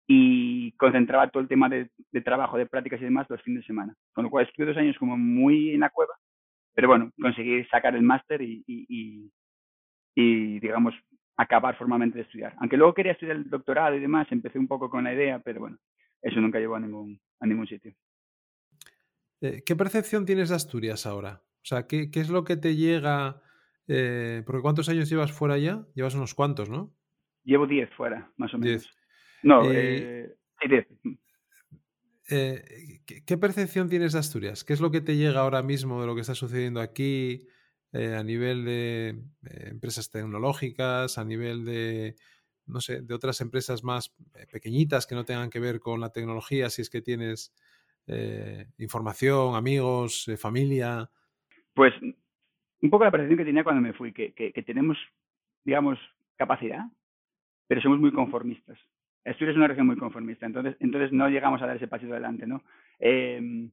Y 0.08 0.72
concentraba 0.72 1.28
todo 1.28 1.42
el 1.42 1.48
tema 1.48 1.68
de, 1.68 1.90
trabajo, 2.24 2.56
de 2.56 2.64
prácticas 2.64 3.00
y 3.02 3.04
demás 3.04 3.26
los 3.28 3.42
fines 3.42 3.60
de 3.60 3.66
semana. 3.66 3.94
Con 4.14 4.24
lo 4.24 4.30
cual 4.30 4.46
estuve 4.46 4.66
dos 4.66 4.76
años 4.78 4.96
como 4.98 5.18
muy 5.18 5.72
en 5.72 5.80
la 5.80 5.90
cueva, 5.90 6.14
pero 6.74 6.88
bueno, 6.88 7.10
conseguí 7.20 7.62
sacar 7.66 7.94
el 7.94 8.02
máster 8.02 8.40
y, 8.40 8.64
y, 8.66 9.30
y, 10.14 10.60
digamos, 10.60 10.94
acabar 11.36 11.76
formalmente 11.76 12.18
de 12.18 12.24
estudiar. 12.24 12.54
Aunque 12.58 12.76
luego 12.76 12.94
quería 12.94 13.12
estudiar 13.12 13.36
el 13.36 13.48
doctorado 13.48 13.94
y 13.96 14.00
demás, 14.00 14.26
empecé 14.30 14.58
un 14.58 14.68
poco 14.68 14.88
con 14.88 15.04
la 15.04 15.14
idea, 15.14 15.38
pero 15.38 15.60
bueno, 15.60 15.78
eso 16.22 16.40
nunca 16.40 16.58
llegó 16.58 16.76
a 16.76 16.80
ningún, 16.80 17.20
a 17.40 17.46
ningún 17.46 17.66
sitio. 17.66 17.94
Eh, 19.40 19.62
¿Qué 19.64 19.76
percepción 19.76 20.24
tienes 20.24 20.48
de 20.48 20.56
Asturias 20.56 21.06
ahora? 21.06 21.42
O 21.42 21.68
sea, 21.68 21.86
¿qué, 21.86 22.10
qué 22.10 22.20
es 22.20 22.30
lo 22.30 22.44
que 22.44 22.56
te 22.56 22.76
llega? 22.76 23.42
Eh, 23.88 24.42
porque 24.46 24.62
¿cuántos 24.62 24.88
años 24.88 25.08
llevas 25.08 25.32
fuera 25.32 25.58
ya? 25.58 25.86
Llevas 25.94 26.14
unos 26.14 26.34
cuantos, 26.34 26.68
¿no? 26.68 26.94
Llevo 27.44 27.66
10 27.66 27.90
fuera, 27.90 28.30
más 28.36 28.52
o 28.54 28.58
menos. 28.58 28.90
No, 29.42 29.62
eh, 29.70 30.34
10. 30.68 30.86
Eh, 32.28 33.00
¿qué, 33.24 33.38
percepción 33.38 33.88
tienes 33.88 34.14
de 34.14 34.18
Asturias? 34.18 34.64
¿Qué 34.64 34.72
es 34.72 34.80
lo 34.80 34.90
que 34.90 35.00
te 35.00 35.16
llega 35.16 35.40
ahora 35.40 35.62
mismo 35.62 36.00
de 36.00 36.08
lo 36.08 36.14
que 36.16 36.22
está 36.22 36.34
sucediendo 36.34 36.80
aquí 36.80 37.46
a 37.96 38.22
nivel 38.22 38.64
de 38.64 39.18
empresas 39.42 40.10
tecnológicas, 40.10 41.18
a 41.18 41.24
nivel 41.24 41.64
de, 41.64 42.16
no 42.66 42.80
sé, 42.80 43.02
de 43.02 43.14
otras 43.14 43.40
empresas 43.40 43.84
más 43.84 44.14
pequeñitas 44.50 45.06
que 45.06 45.14
no 45.14 45.24
tengan 45.24 45.50
que 45.50 45.60
ver 45.60 45.80
con 45.80 46.00
la 46.00 46.12
tecnología, 46.12 46.70
si 46.70 46.82
es 46.82 46.90
que 46.90 47.02
tienes 47.02 47.52
eh, 48.06 48.66
información, 48.78 49.56
amigos, 49.56 50.28
eh, 50.28 50.36
familia? 50.36 51.10
Pues 51.74 51.92
un 52.80 52.90
poco 52.90 53.04
la 53.04 53.10
percepción 53.10 53.38
que 53.38 53.44
tenía 53.44 53.64
cuando 53.64 53.82
me 53.82 53.92
fui, 53.92 54.12
que, 54.12 54.32
que, 54.32 54.62
tenemos, 54.62 54.96
digamos, 55.64 55.98
capacidad, 56.36 56.84
pero 57.66 57.80
somos 57.80 57.98
muy 57.98 58.12
conformistas. 58.12 58.78
Asturias 59.24 59.54
es 59.54 59.56
una 59.56 59.66
región 59.66 59.86
muy 59.86 59.96
conformista, 59.96 60.46
entonces, 60.46 60.76
entonces 60.78 61.12
no 61.12 61.28
llegamos 61.28 61.60
a 61.60 61.66
dar 61.66 61.76
ese 61.76 61.88
pasito 61.88 62.12
adelante, 62.12 62.46
¿no? 62.46 62.62
Em, 63.00 63.70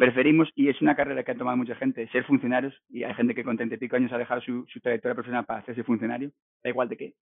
preferimos, 0.00 0.48
y 0.56 0.70
es 0.70 0.80
una 0.80 0.96
carrera 0.96 1.22
que 1.22 1.32
ha 1.32 1.36
tomado 1.36 1.58
mucha 1.58 1.74
gente, 1.74 2.08
ser 2.08 2.24
funcionarios, 2.24 2.74
y 2.88 3.04
hay 3.04 3.12
gente 3.12 3.34
que 3.34 3.44
con 3.44 3.58
30 3.58 3.74
y 3.74 3.78
pico 3.78 3.96
años 3.96 4.10
ha 4.12 4.16
dejado 4.16 4.40
su, 4.40 4.64
su 4.72 4.80
trayectoria 4.80 5.14
profesional 5.14 5.44
para 5.44 5.60
hacerse 5.60 5.84
funcionario, 5.84 6.30
da 6.64 6.70
igual 6.70 6.88
de 6.88 6.96
qué, 6.96 7.14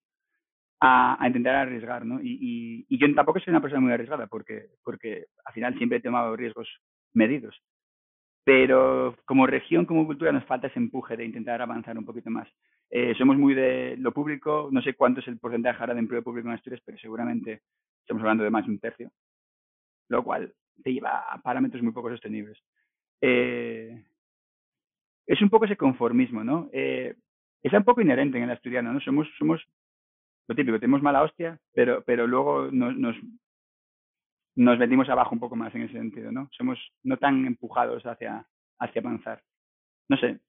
a, 0.80 1.18
intentar 1.26 1.56
arriesgar, 1.56 2.06
¿no? 2.06 2.20
Y, 2.22 2.86
y, 2.88 2.98
yo 2.98 3.12
tampoco 3.16 3.40
soy 3.40 3.50
una 3.50 3.60
persona 3.60 3.80
muy 3.80 3.90
arriesgada 3.90 4.28
porque, 4.28 4.66
porque 4.84 5.26
al 5.44 5.54
final 5.54 5.76
siempre 5.76 5.98
he 5.98 6.02
tomado 6.02 6.36
riesgos 6.36 6.68
medidos. 7.14 7.60
Pero 8.44 9.16
como 9.24 9.48
región, 9.48 9.84
como 9.84 10.06
cultura, 10.06 10.30
nos 10.30 10.44
falta 10.44 10.68
ese 10.68 10.78
empuje 10.78 11.16
de 11.16 11.24
intentar 11.24 11.60
avanzar 11.60 11.98
un 11.98 12.04
poquito 12.04 12.30
más. 12.30 12.48
Eh, 12.90 13.12
somos 13.18 13.36
muy 13.36 13.54
de 13.54 13.96
lo 13.98 14.12
público, 14.12 14.68
no 14.70 14.80
sé 14.82 14.94
cuánto 14.94 15.18
es 15.18 15.26
el 15.26 15.40
porcentaje 15.40 15.80
ahora 15.80 15.94
de 15.94 16.00
empleo 16.00 16.22
público 16.22 16.46
en 16.46 16.54
Asturias, 16.54 16.80
pero 16.84 16.96
seguramente 16.96 17.62
estamos 18.02 18.22
hablando 18.22 18.44
de 18.44 18.50
más 18.50 18.64
de 18.64 18.70
un 18.70 18.78
tercio, 18.78 19.10
lo 20.08 20.22
cual 20.22 20.54
te 20.82 20.92
lleva 20.92 21.20
a 21.20 21.40
parámetros 21.40 21.82
muy 21.82 21.92
poco 21.92 22.10
sostenibles. 22.10 22.58
Eh, 23.20 24.04
es 25.26 25.42
un 25.42 25.50
poco 25.50 25.66
ese 25.66 25.76
conformismo, 25.76 26.42
¿no? 26.42 26.70
Eh, 26.72 27.14
es 27.62 27.72
un 27.72 27.84
poco 27.84 28.00
inherente 28.00 28.38
en 28.38 28.44
el 28.44 28.50
asturiano, 28.50 28.92
¿no? 28.92 29.00
Somos, 29.00 29.28
somos 29.38 29.62
lo 30.48 30.54
típico, 30.54 30.80
tenemos 30.80 31.02
mala 31.02 31.22
hostia, 31.22 31.58
pero, 31.74 32.02
pero 32.04 32.26
luego 32.26 32.70
nos, 32.72 32.96
nos, 32.96 33.16
nos 34.56 34.78
vendimos 34.78 35.08
abajo 35.08 35.34
un 35.34 35.40
poco 35.40 35.56
más 35.56 35.74
en 35.74 35.82
ese 35.82 35.94
sentido, 35.94 36.32
¿no? 36.32 36.48
Somos 36.52 36.78
no 37.02 37.18
tan 37.18 37.46
empujados 37.46 38.04
hacia, 38.06 38.46
hacia 38.78 39.00
avanzar. 39.00 39.42
No 40.08 40.16
sé, 40.16 40.40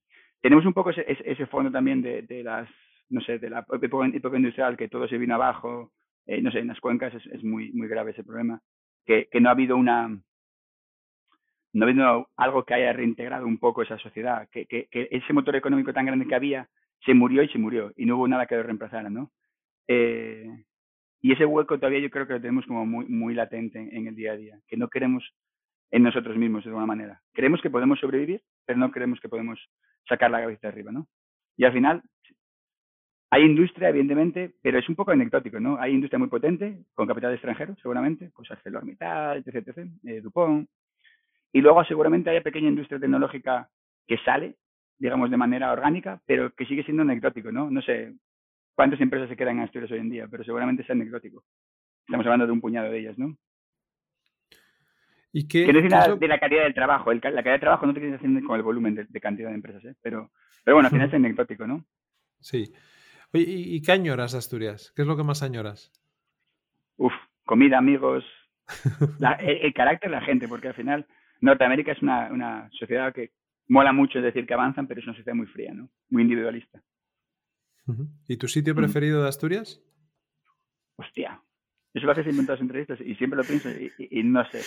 tenemos 0.41 0.65
un 0.65 0.73
poco 0.73 0.91
ese, 0.91 1.05
ese 1.07 1.45
fondo 1.47 1.71
también 1.71 2.01
de, 2.01 2.21
de 2.21 2.43
las, 2.43 2.69
no 3.09 3.21
sé, 3.21 3.39
de 3.39 3.49
la 3.49 3.65
época, 3.81 4.05
industrial, 4.37 4.77
que 4.77 4.87
todo 4.87 5.07
se 5.07 5.17
vino 5.17 5.35
abajo, 5.35 5.91
eh, 6.25 6.41
no 6.41 6.51
sé, 6.51 6.59
en 6.59 6.67
las 6.67 6.79
cuencas 6.79 7.13
es, 7.13 7.25
es, 7.27 7.43
muy, 7.43 7.71
muy 7.73 7.87
grave 7.87 8.11
ese 8.11 8.23
problema, 8.23 8.61
que, 9.09 9.27
que 9.31 9.41
no 9.41 9.49
ha 9.49 9.53
habido 9.53 9.75
una, 9.75 10.07
no 11.73 11.83
ha 11.83 11.89
habido 11.89 12.29
algo 12.37 12.63
que 12.63 12.75
haya 12.75 12.93
reintegrado 12.93 13.47
un 13.47 13.57
poco 13.57 13.81
esa 13.81 13.97
sociedad, 13.97 14.47
que, 14.51 14.67
que, 14.67 14.85
que, 14.85 15.07
ese 15.09 15.33
motor 15.33 15.55
económico 15.55 15.91
tan 15.91 16.05
grande 16.05 16.27
que 16.27 16.35
había 16.35 16.69
se 17.03 17.15
murió 17.15 17.41
y 17.41 17.49
se 17.49 17.57
murió 17.57 17.91
y 17.95 18.05
no 18.05 18.17
hubo 18.17 18.27
nada 18.27 18.45
que 18.45 18.55
lo 18.55 18.61
reemplazara, 18.61 19.09
¿no? 19.09 19.31
Eh, 19.87 20.47
y 21.21 21.31
ese 21.31 21.43
hueco 21.43 21.79
todavía 21.79 22.01
yo 22.01 22.11
creo 22.11 22.27
que 22.27 22.33
lo 22.33 22.41
tenemos 22.41 22.67
como 22.67 22.85
muy, 22.85 23.05
muy 23.07 23.33
latente 23.33 23.79
en, 23.79 24.05
el 24.05 24.15
día 24.15 24.33
a 24.33 24.37
día, 24.37 24.59
que 24.67 24.77
no 24.77 24.89
queremos 24.89 25.27
en 25.89 26.03
nosotros 26.03 26.37
mismos 26.37 26.63
de 26.63 26.69
alguna 26.69 26.85
manera. 26.85 27.19
Creemos 27.33 27.63
que 27.63 27.71
podemos 27.71 27.99
sobrevivir, 27.99 28.43
pero 28.67 28.77
no 28.77 28.91
creemos 28.91 29.19
que 29.19 29.27
podemos 29.27 29.59
sacar 30.07 30.29
la 30.29 30.41
cabeza 30.41 30.59
de 30.61 30.67
arriba, 30.67 30.91
¿no? 30.91 31.07
Y 31.57 31.65
al 31.65 31.73
final, 31.73 32.03
hay 33.31 33.43
industria, 33.43 33.89
evidentemente, 33.89 34.55
pero 34.61 34.79
es 34.79 34.89
un 34.89 34.95
poco 34.95 35.11
anecdótico, 35.11 35.59
¿no? 35.59 35.79
Hay 35.79 35.93
industria 35.93 36.17
muy 36.17 36.29
potente, 36.29 36.79
con 36.95 37.07
capital 37.07 37.33
extranjero, 37.33 37.75
seguramente, 37.81 38.31
pues 38.35 38.49
ArcelorMittal, 38.49 39.37
etc, 39.37 39.67
etc 39.67 39.77
eh, 40.05 40.21
Dupont. 40.21 40.67
Y 41.53 41.61
luego 41.61 41.83
seguramente 41.85 42.31
hay 42.31 42.41
pequeña 42.41 42.69
industria 42.69 42.99
tecnológica 42.99 43.69
que 44.07 44.17
sale, 44.19 44.55
digamos, 44.97 45.29
de 45.29 45.37
manera 45.37 45.71
orgánica, 45.71 46.19
pero 46.25 46.53
que 46.55 46.65
sigue 46.65 46.83
siendo 46.83 47.03
anecdótico, 47.03 47.51
¿no? 47.51 47.69
No 47.69 47.81
sé, 47.83 48.15
cuántas 48.73 48.99
empresas 48.99 49.29
se 49.29 49.37
quedan 49.37 49.57
en 49.57 49.63
Asturias 49.63 49.91
hoy 49.91 49.99
en 49.99 50.09
día, 50.09 50.27
pero 50.29 50.43
seguramente 50.43 50.81
es 50.81 50.89
anecdótico. 50.89 51.43
Estamos 52.07 52.25
hablando 52.25 52.47
de 52.47 52.51
un 52.51 52.61
puñado 52.61 52.89
de 52.91 52.99
ellas, 52.99 53.17
¿no? 53.19 53.37
¿Y 55.31 55.47
qué, 55.47 55.67
que 55.67 55.73
no 55.73 55.79
es 55.79 55.91
nada 55.91 56.15
de 56.15 56.27
la 56.27 56.39
calidad 56.39 56.63
del 56.63 56.73
trabajo. 56.73 57.13
la 57.13 57.19
calidad 57.21 57.51
del 57.51 57.59
trabajo 57.59 57.85
no 57.85 57.93
te 57.93 57.99
quieres 57.99 58.19
hacer 58.19 58.43
con 58.43 58.55
el 58.55 58.63
volumen 58.63 58.95
de, 58.95 59.21
cantidad 59.21 59.49
de 59.49 59.55
empresas, 59.55 59.85
¿eh? 59.85 59.95
pero, 60.01 60.31
pero 60.63 60.75
bueno, 60.77 60.87
al 60.87 60.91
final 60.91 61.07
es 61.07 61.13
anecdótico, 61.13 61.67
¿no? 61.67 61.85
Sí. 62.39 62.73
Oye, 63.33 63.45
¿y, 63.47 63.81
qué 63.81 63.91
añoras 63.91 64.31
de 64.31 64.39
Asturias? 64.39 64.91
¿Qué 64.95 65.03
es 65.03 65.07
lo 65.07 65.15
que 65.15 65.23
más 65.23 65.43
añoras? 65.43 65.91
Uf, 66.97 67.13
comida, 67.45 67.77
amigos, 67.77 68.23
el, 69.39 69.73
carácter 69.73 70.09
de 70.09 70.15
la 70.15 70.21
gente, 70.21 70.47
porque 70.47 70.69
al 70.69 70.73
final 70.73 71.05
Norteamérica 71.41 71.91
es 71.91 72.01
una, 72.01 72.31
una 72.31 72.69
sociedad 72.71 73.13
que 73.13 73.31
mola 73.67 73.93
mucho 73.93 74.21
decir 74.21 74.45
que 74.45 74.53
avanzan, 74.53 74.87
pero 74.87 74.99
es 74.99 75.07
una 75.07 75.15
sociedad 75.15 75.35
muy 75.35 75.47
fría, 75.47 75.73
¿no? 75.73 75.89
Muy 76.09 76.23
individualista. 76.23 76.81
¿Y 78.27 78.37
tu 78.37 78.47
sitio 78.47 78.73
mm. 78.73 78.77
preferido 78.77 79.23
de 79.23 79.29
Asturias? 79.29 79.81
Hostia. 80.95 81.41
Eso 81.91 82.05
lo 82.05 82.11
haces 82.11 82.27
en 82.27 82.45
las 82.45 82.61
entrevistas 82.61 82.99
y 83.01 83.15
siempre 83.15 83.37
lo 83.37 83.43
pienso 83.43 83.67
y, 83.69 84.23
no 84.23 84.43
sé. 84.51 84.61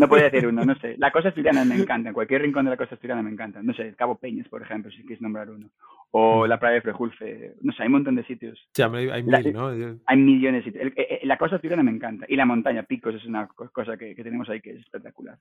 No 0.00 0.08
puedo 0.08 0.24
decir 0.24 0.46
uno, 0.46 0.64
no 0.64 0.74
sé. 0.76 0.96
La 0.96 1.10
costa 1.10 1.28
asturiana 1.28 1.66
me 1.66 1.76
encanta. 1.76 2.08
En 2.08 2.14
cualquier 2.14 2.40
rincón 2.40 2.64
de 2.64 2.70
la 2.70 2.78
costa 2.78 2.94
asturiana 2.94 3.22
me 3.22 3.30
encanta. 3.30 3.62
No 3.62 3.74
sé, 3.74 3.94
Cabo 3.94 4.16
Peñas, 4.16 4.48
por 4.48 4.62
ejemplo, 4.62 4.90
si 4.90 5.02
quieres 5.02 5.20
nombrar 5.20 5.50
uno. 5.50 5.70
O 6.12 6.44
mm. 6.44 6.48
la 6.48 6.58
playa 6.58 6.76
de 6.76 6.80
Frejulfe. 6.80 7.54
No 7.60 7.72
sé, 7.72 7.82
hay 7.82 7.88
un 7.88 7.92
montón 7.92 8.14
de 8.14 8.24
sitios. 8.24 8.58
Sí, 8.72 8.82
hay, 8.82 9.22
mil, 9.22 9.52
¿no? 9.52 9.68
Hay 10.06 10.16
millones 10.16 10.64
de 10.64 10.72
sitios. 10.72 10.92
Eh, 10.96 11.06
eh, 11.10 11.20
la 11.24 11.36
costa 11.36 11.56
asturiana 11.56 11.82
me 11.82 11.90
encanta. 11.90 12.24
Y 12.26 12.36
la 12.36 12.46
montaña, 12.46 12.84
Picos, 12.84 13.14
es 13.16 13.26
una 13.26 13.46
cosa 13.48 13.98
que, 13.98 14.14
tenemos 14.14 14.48
ahí 14.48 14.62
que 14.62 14.70
es 14.70 14.80
espectacular. 14.80 15.38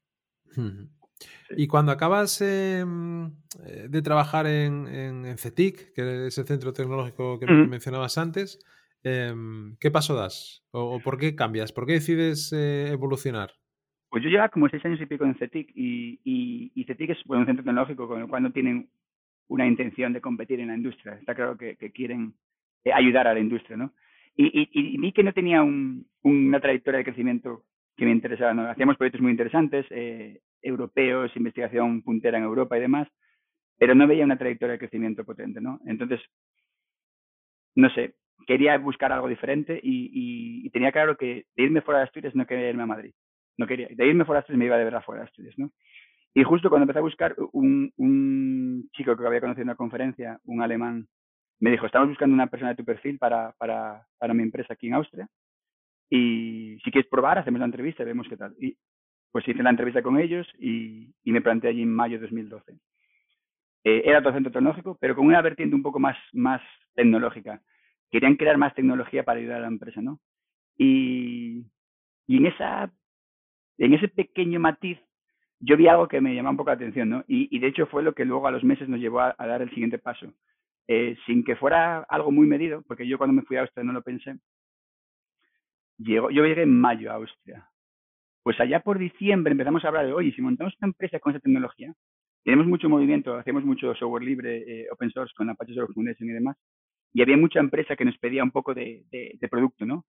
Y 1.56 1.68
cuando 1.68 1.94
acabas 1.94 2.42
em, 2.42 3.28
eh, 3.66 3.88
de 3.90 4.02
trabajar 4.02 4.48
en, 4.48 4.88
en, 4.88 5.38
CETIC, 5.38 5.94
que 5.94 6.28
es 6.28 6.38
el 6.38 6.46
centro 6.46 6.74
tecnológico 6.74 7.40
que 7.40 7.46
mencionabas 7.46 8.18
antes, 8.18 8.60
em, 9.04 9.76
¿qué 9.80 9.91
paso 9.91 10.16
das? 10.16 10.64
O, 10.72 10.99
por 10.99 11.18
qué 11.18 11.36
cambias? 11.36 11.72
¿Por 11.72 11.86
qué 11.86 11.93
decides 11.93 12.52
eh, 12.54 12.91
evolucionar? 12.91 13.52
Pues 14.10 14.24
yo 14.24 14.30
llevo 14.30 14.49
como 14.49 14.68
seis 14.70 14.84
años 14.86 14.99
y 14.99 15.06
pico 15.06 15.26
en 15.26 15.36
CETIC 15.36 15.72
y, 15.74 16.20
y, 16.76 16.84
CETIC 16.84 17.12
es 17.12 17.26
un 17.28 17.45
centro 17.45 17.64
tecnológico 17.64 18.08
con 18.08 18.22
el 18.22 18.28
cual 18.28 18.43
no 18.43 18.52
tienen 18.52 18.89
una 19.47 19.66
intención 19.66 20.12
de 20.14 20.22
competir 20.22 20.60
en 20.60 20.68
la 20.68 20.76
industria. 20.76 21.14
Está 21.14 21.34
claro 21.34 21.58
que, 21.58 21.78
quieren 21.93 22.34
eh, 22.84 22.91
ayudar 22.93 23.28
a 23.28 23.34
la 23.34 23.39
industria, 23.39 23.78
¿no? 23.78 23.93
Y, 24.36 24.70
y, 24.72 24.97
vi 24.97 25.12
que 25.12 25.24
no 25.24 25.34
tenía 25.34 25.62
un, 25.62 26.08
una 26.24 26.60
trayectoria 26.60 26.99
de 26.99 27.04
crecimiento 27.04 27.66
que 27.97 28.06
me 28.06 28.12
interesaba. 28.12 28.54
¿no? 28.54 28.70
Hacíamos 28.70 28.97
proyectos 28.97 29.22
muy 29.22 29.32
interesantes, 29.32 29.86
eh, 29.89 30.41
europeos, 30.62 31.36
investigación 31.36 32.02
puntera 32.02 32.38
en 32.38 32.43
Europa 32.43 32.78
y 32.78 32.82
demás, 32.82 33.08
pero 33.78 33.95
no 33.95 34.08
veía 34.08 34.26
una 34.26 34.38
trayectoria 34.38 34.74
de 34.74 34.80
crecimiento 34.80 35.26
potente, 35.26 35.60
¿no? 35.60 35.80
Entonces, 35.86 36.20
no 37.76 37.89
sé, 37.91 38.16
quería 38.48 38.78
buscar 38.78 39.12
algo 39.12 39.28
diferente 39.28 39.80
y, 39.82 40.70
tenía 40.72 40.92
claro 40.92 41.18
que 41.18 41.46
de 41.56 41.64
irme 41.64 41.82
fuera 41.82 42.00
de 42.00 42.06
Asturias 42.06 42.34
no 42.36 42.46
quería 42.46 42.70
irme 42.70 42.84
a 42.84 42.88
Madrid. 42.88 43.14
No 43.58 43.68
quería. 43.68 43.88
De 43.92 44.08
irme 44.08 44.26
fuera 44.26 44.38
de 44.38 44.42
Asturias 44.42 44.60
me 44.60 44.66
iba 44.66 44.78
de 44.78 44.86
verdad 44.86 45.04
fuera 45.04 45.22
de 45.22 45.28
Asturias, 45.28 45.54
¿no? 45.58 45.72
Y 46.34 46.44
justo 46.44 46.70
cuando 46.70 46.84
empecé 46.84 47.00
a 47.00 47.04
buscar, 47.04 47.36
un, 47.52 47.92
un 47.98 48.89
chico 48.94 49.18
que 49.18 49.28
había 49.28 49.42
conocido 49.42 49.64
en 49.64 49.70
una 49.70 49.76
conferencia, 49.76 50.39
un 50.46 50.62
alemán, 50.62 51.08
me 51.60 51.72
dijo, 51.72 51.86
estamos 51.86 52.08
buscando 52.08 52.34
una 52.34 52.48
persona 52.48 52.70
de 52.70 52.78
tu 52.78 52.86
perfil 52.86 53.18
para, 53.20 53.52
para, 53.58 54.08
para 54.18 54.34
mi 54.34 54.44
empresa 54.44 54.74
aquí 54.74 54.88
en 54.88 54.94
Austria. 54.94 55.28
Y 56.10 56.78
si 56.84 56.92
quieres 56.92 57.10
probar, 57.10 57.38
hacemos 57.38 57.60
la 57.60 57.66
entrevista 57.66 58.04
y 58.04 58.06
vemos 58.06 58.28
qué 58.30 58.38
tal. 58.38 58.56
Y 58.60 58.78
pues 59.32 59.48
hice 59.48 59.64
la 59.64 59.70
entrevista 59.70 60.02
con 60.02 60.20
ellos 60.20 60.48
y, 60.60 61.14
me 61.24 61.42
planteé 61.42 61.70
allí 61.70 61.84
en 61.84 61.94
mayo 61.94 62.18
de 62.18 62.24
2012. 62.24 62.74
Eh, 63.84 64.02
era 64.06 64.22
todo 64.22 64.34
centro 64.34 64.52
tecnológico, 64.52 64.98
pero 65.00 65.16
con 65.16 65.26
una 65.26 65.42
vertiente 65.42 65.76
un 65.76 65.84
poco 65.84 66.00
más, 66.00 66.18
más 66.34 66.62
tecnológica. 66.94 67.62
Querían 68.12 68.36
crear 68.36 68.57
más 68.57 68.76
tecnología 68.76 69.24
para 69.24 69.39
ayudar 69.39 69.57
a 69.57 69.62
la 69.62 69.68
empresa, 69.68 70.01
¿no? 70.01 70.20
Y, 70.78 71.66
en, 72.28 72.45
ese 73.93 74.07
pequeño 74.07 74.59
matiz 74.59 74.99
yo 75.59 75.78
vi 75.78 75.88
algo 75.88 76.07
que 76.07 76.22
me 76.22 76.34
llamaba 76.34 76.51
un 76.51 76.57
poco 76.57 76.70
la 76.72 76.76
atención, 76.76 77.09
¿no? 77.09 77.24
Y, 77.28 77.57
de 77.59 77.68
hecho 77.68 77.86
fue 77.88 78.03
lo 78.03 78.14
que 78.14 78.26
luego 78.26 78.47
a 78.47 78.51
los 78.51 78.64
meses 78.64 78.89
nos 78.89 78.99
llevó 78.99 79.22
a, 79.22 79.36
dar 79.38 79.62
el 79.62 79.70
siguiente 79.70 79.99
paso. 79.99 80.34
Eh, 80.88 81.16
sin 81.26 81.43
que 81.43 81.55
fuera 81.55 81.99
algo 82.09 82.32
muy 82.32 82.47
medido, 82.47 82.82
porque 82.88 83.07
yo 83.07 83.18
cuando 83.18 83.34
me 83.34 83.43
fui 83.43 83.57
a 83.57 83.62
Austria 83.62 83.84
no 83.84 83.93
lo 83.93 84.01
pensé, 84.01 84.36
yo 85.99 86.30
llegué 86.30 86.64
en 86.64 86.80
mayo 86.80 87.12
a 87.12 87.16
Austria. 87.16 87.70
Pues 88.43 88.59
allá 88.59 88.80
por 88.80 88.97
diciembre 88.97 89.51
empezamos 89.51 89.86
a 89.86 89.89
hablar 89.89 90.07
de, 90.07 90.14
oye, 90.14 90.32
si 90.34 90.41
montamos 90.41 90.74
una 90.82 90.88
empresa 90.88 91.20
con 91.20 91.32
esa 91.32 91.39
tecnología, 91.39 91.93
tenemos 92.43 92.66
mucho 92.66 92.89
movimiento, 92.89 93.36
hacemos 93.36 93.64
mucho 93.64 93.93
software 93.93 94.24
libre, 94.24 94.64
eh, 94.68 94.88
open 94.91 95.12
source 95.12 95.34
con 95.36 95.49
Apache 95.49 95.76
Software 95.76 95.93
Foundation 95.93 96.30
y 96.30 96.34
demás, 96.34 96.57
y 97.14 97.22
había 97.22 97.38
mucha 97.38 97.59
empresa 97.59 97.95
que 97.95 98.05
nos 98.05 98.18
pedía 98.18 98.43
un 98.43 98.51
poco 98.51 98.74
de, 98.74 99.03
de 99.12 99.47
producto, 99.49 99.86
¿no? 99.86 100.05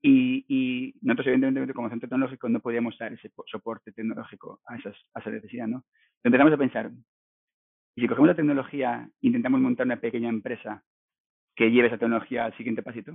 Y, 0.00 0.94
nosotros, 1.02 1.26
evidentemente, 1.28 1.74
como 1.74 1.88
centro 1.88 2.08
tecnológico, 2.08 2.48
no 2.48 2.60
podíamos 2.60 2.96
dar 2.98 3.12
ese 3.12 3.30
soporte 3.46 3.92
tecnológico 3.92 4.60
a, 4.66 4.76
esas, 4.76 4.96
a 5.14 5.20
esa 5.20 5.30
necesidad, 5.30 5.66
¿no? 5.66 5.84
Empezamos 6.22 6.52
a 6.52 6.56
pensar, 6.56 6.90
y 7.96 8.00
si 8.00 8.06
cogemos 8.06 8.28
la 8.28 8.36
tecnología, 8.36 9.10
intentamos 9.20 9.60
montar 9.60 9.86
una 9.86 10.00
pequeña 10.00 10.28
empresa 10.28 10.84
que 11.56 11.70
lleve 11.70 11.88
esa 11.88 11.98
tecnología 11.98 12.44
al 12.44 12.56
siguiente 12.56 12.82
pasito, 12.82 13.12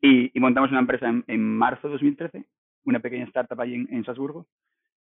y, 0.00 0.30
montamos 0.38 0.70
una 0.70 0.80
empresa 0.80 1.12
en, 1.26 1.56
marzo 1.56 1.88
de 1.88 1.92
2013, 1.92 2.44
una 2.84 3.00
pequeña 3.00 3.24
startup 3.24 3.60
allí 3.60 3.74
en, 3.74 3.88
en 3.90 4.04
Salzburgo, 4.04 4.46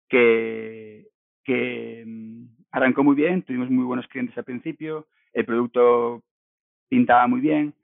que, 0.08 1.08
que 1.44 2.04
mm, 2.06 2.44
arrancó 2.70 3.02
muy 3.02 3.16
bien, 3.16 3.42
tuvimos 3.42 3.70
muy 3.70 3.84
buenos 3.84 4.06
clientes 4.06 4.36
al 4.38 4.44
principio, 4.44 5.08
el 5.32 5.44
producto 5.44 6.22
pintaba 6.88 7.26
muy 7.26 7.40
bien, 7.40 7.74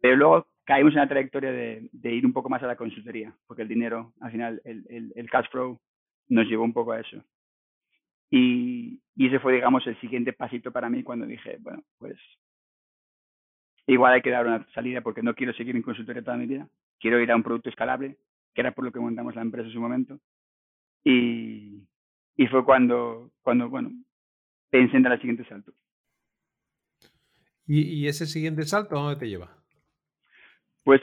pero 0.00 0.16
luego 0.16 0.46
caímos 0.64 0.92
en 0.94 1.00
la 1.00 1.08
trayectoria 1.08 1.52
de, 1.52 1.88
ir 2.04 2.24
un 2.26 2.32
poco 2.32 2.48
más 2.48 2.62
a 2.62 2.66
la 2.66 2.76
consultoría, 2.76 3.34
porque 3.46 3.62
el 3.62 3.68
dinero, 3.68 4.12
al 4.20 4.30
final, 4.30 4.62
el, 4.64 5.12
el, 5.14 5.30
cash 5.30 5.48
flow 5.50 5.80
nos 6.28 6.46
llevó 6.46 6.64
un 6.64 6.72
poco 6.72 6.92
a 6.92 7.00
eso. 7.00 7.22
Y, 8.30 9.00
y, 9.16 9.26
ese 9.26 9.40
fue, 9.40 9.54
digamos, 9.54 9.86
el 9.86 10.00
siguiente 10.00 10.32
pasito 10.32 10.72
para 10.72 10.88
mí 10.88 11.02
cuando 11.02 11.26
dije, 11.26 11.58
bueno, 11.60 11.82
pues 11.98 12.16
igual 13.86 14.14
hay 14.14 14.22
que 14.22 14.30
dar 14.30 14.46
una 14.46 14.66
salida 14.72 15.02
porque 15.02 15.22
no 15.22 15.34
quiero 15.34 15.52
seguir 15.52 15.76
en 15.76 15.82
consultoría 15.82 16.22
toda 16.22 16.36
mi 16.36 16.46
vida, 16.46 16.68
quiero 16.98 17.20
ir 17.20 17.30
a 17.30 17.36
un 17.36 17.42
producto 17.42 17.68
escalable, 17.68 18.16
que 18.54 18.60
era 18.60 18.72
por 18.72 18.84
lo 18.84 18.92
que 18.92 19.00
montamos 19.00 19.34
la 19.34 19.42
empresa 19.42 19.66
en 19.66 19.74
su 19.74 19.80
momento. 19.80 20.18
Y, 21.04 21.82
y 22.36 22.46
fue 22.46 22.64
cuando, 22.64 23.30
cuando, 23.42 23.68
bueno, 23.68 23.90
pensé 24.70 24.96
en 24.96 25.02
dar 25.02 25.12
el 25.12 25.20
siguiente 25.20 25.44
salto. 25.44 25.72
¿Y, 27.74 28.02
¿Y 28.02 28.06
ese 28.06 28.26
siguiente 28.26 28.64
salto 28.64 28.98
a 28.98 29.00
dónde 29.00 29.18
te 29.18 29.30
lleva? 29.30 29.56
Pues 30.84 31.00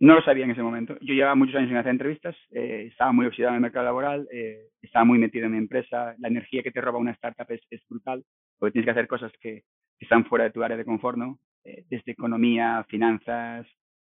no 0.00 0.14
lo 0.14 0.22
sabía 0.22 0.46
en 0.46 0.52
ese 0.52 0.62
momento. 0.62 0.96
Yo 1.02 1.12
llevaba 1.12 1.34
muchos 1.34 1.54
años 1.54 1.68
sin 1.68 1.76
hacer 1.76 1.90
entrevistas, 1.90 2.34
eh, 2.50 2.88
estaba 2.90 3.12
muy 3.12 3.26
oxidado 3.26 3.50
en 3.50 3.56
el 3.56 3.60
mercado 3.60 3.84
laboral, 3.84 4.26
eh, 4.32 4.70
estaba 4.80 5.04
muy 5.04 5.18
metido 5.18 5.44
en 5.44 5.52
mi 5.52 5.58
empresa. 5.58 6.14
La 6.18 6.28
energía 6.28 6.62
que 6.62 6.70
te 6.70 6.80
roba 6.80 6.98
una 6.98 7.10
startup 7.10 7.46
es, 7.50 7.60
brutal, 7.90 8.24
porque 8.58 8.72
tienes 8.72 8.86
que 8.86 8.90
hacer 8.90 9.06
cosas 9.06 9.32
que, 9.38 9.64
están 10.00 10.24
fuera 10.24 10.44
de 10.44 10.50
tu 10.50 10.62
área 10.64 10.78
de 10.78 10.86
confort, 10.86 11.18
¿no? 11.18 11.38
Eh, 11.62 11.84
desde 11.90 12.12
economía, 12.12 12.84
finanzas, 12.88 13.66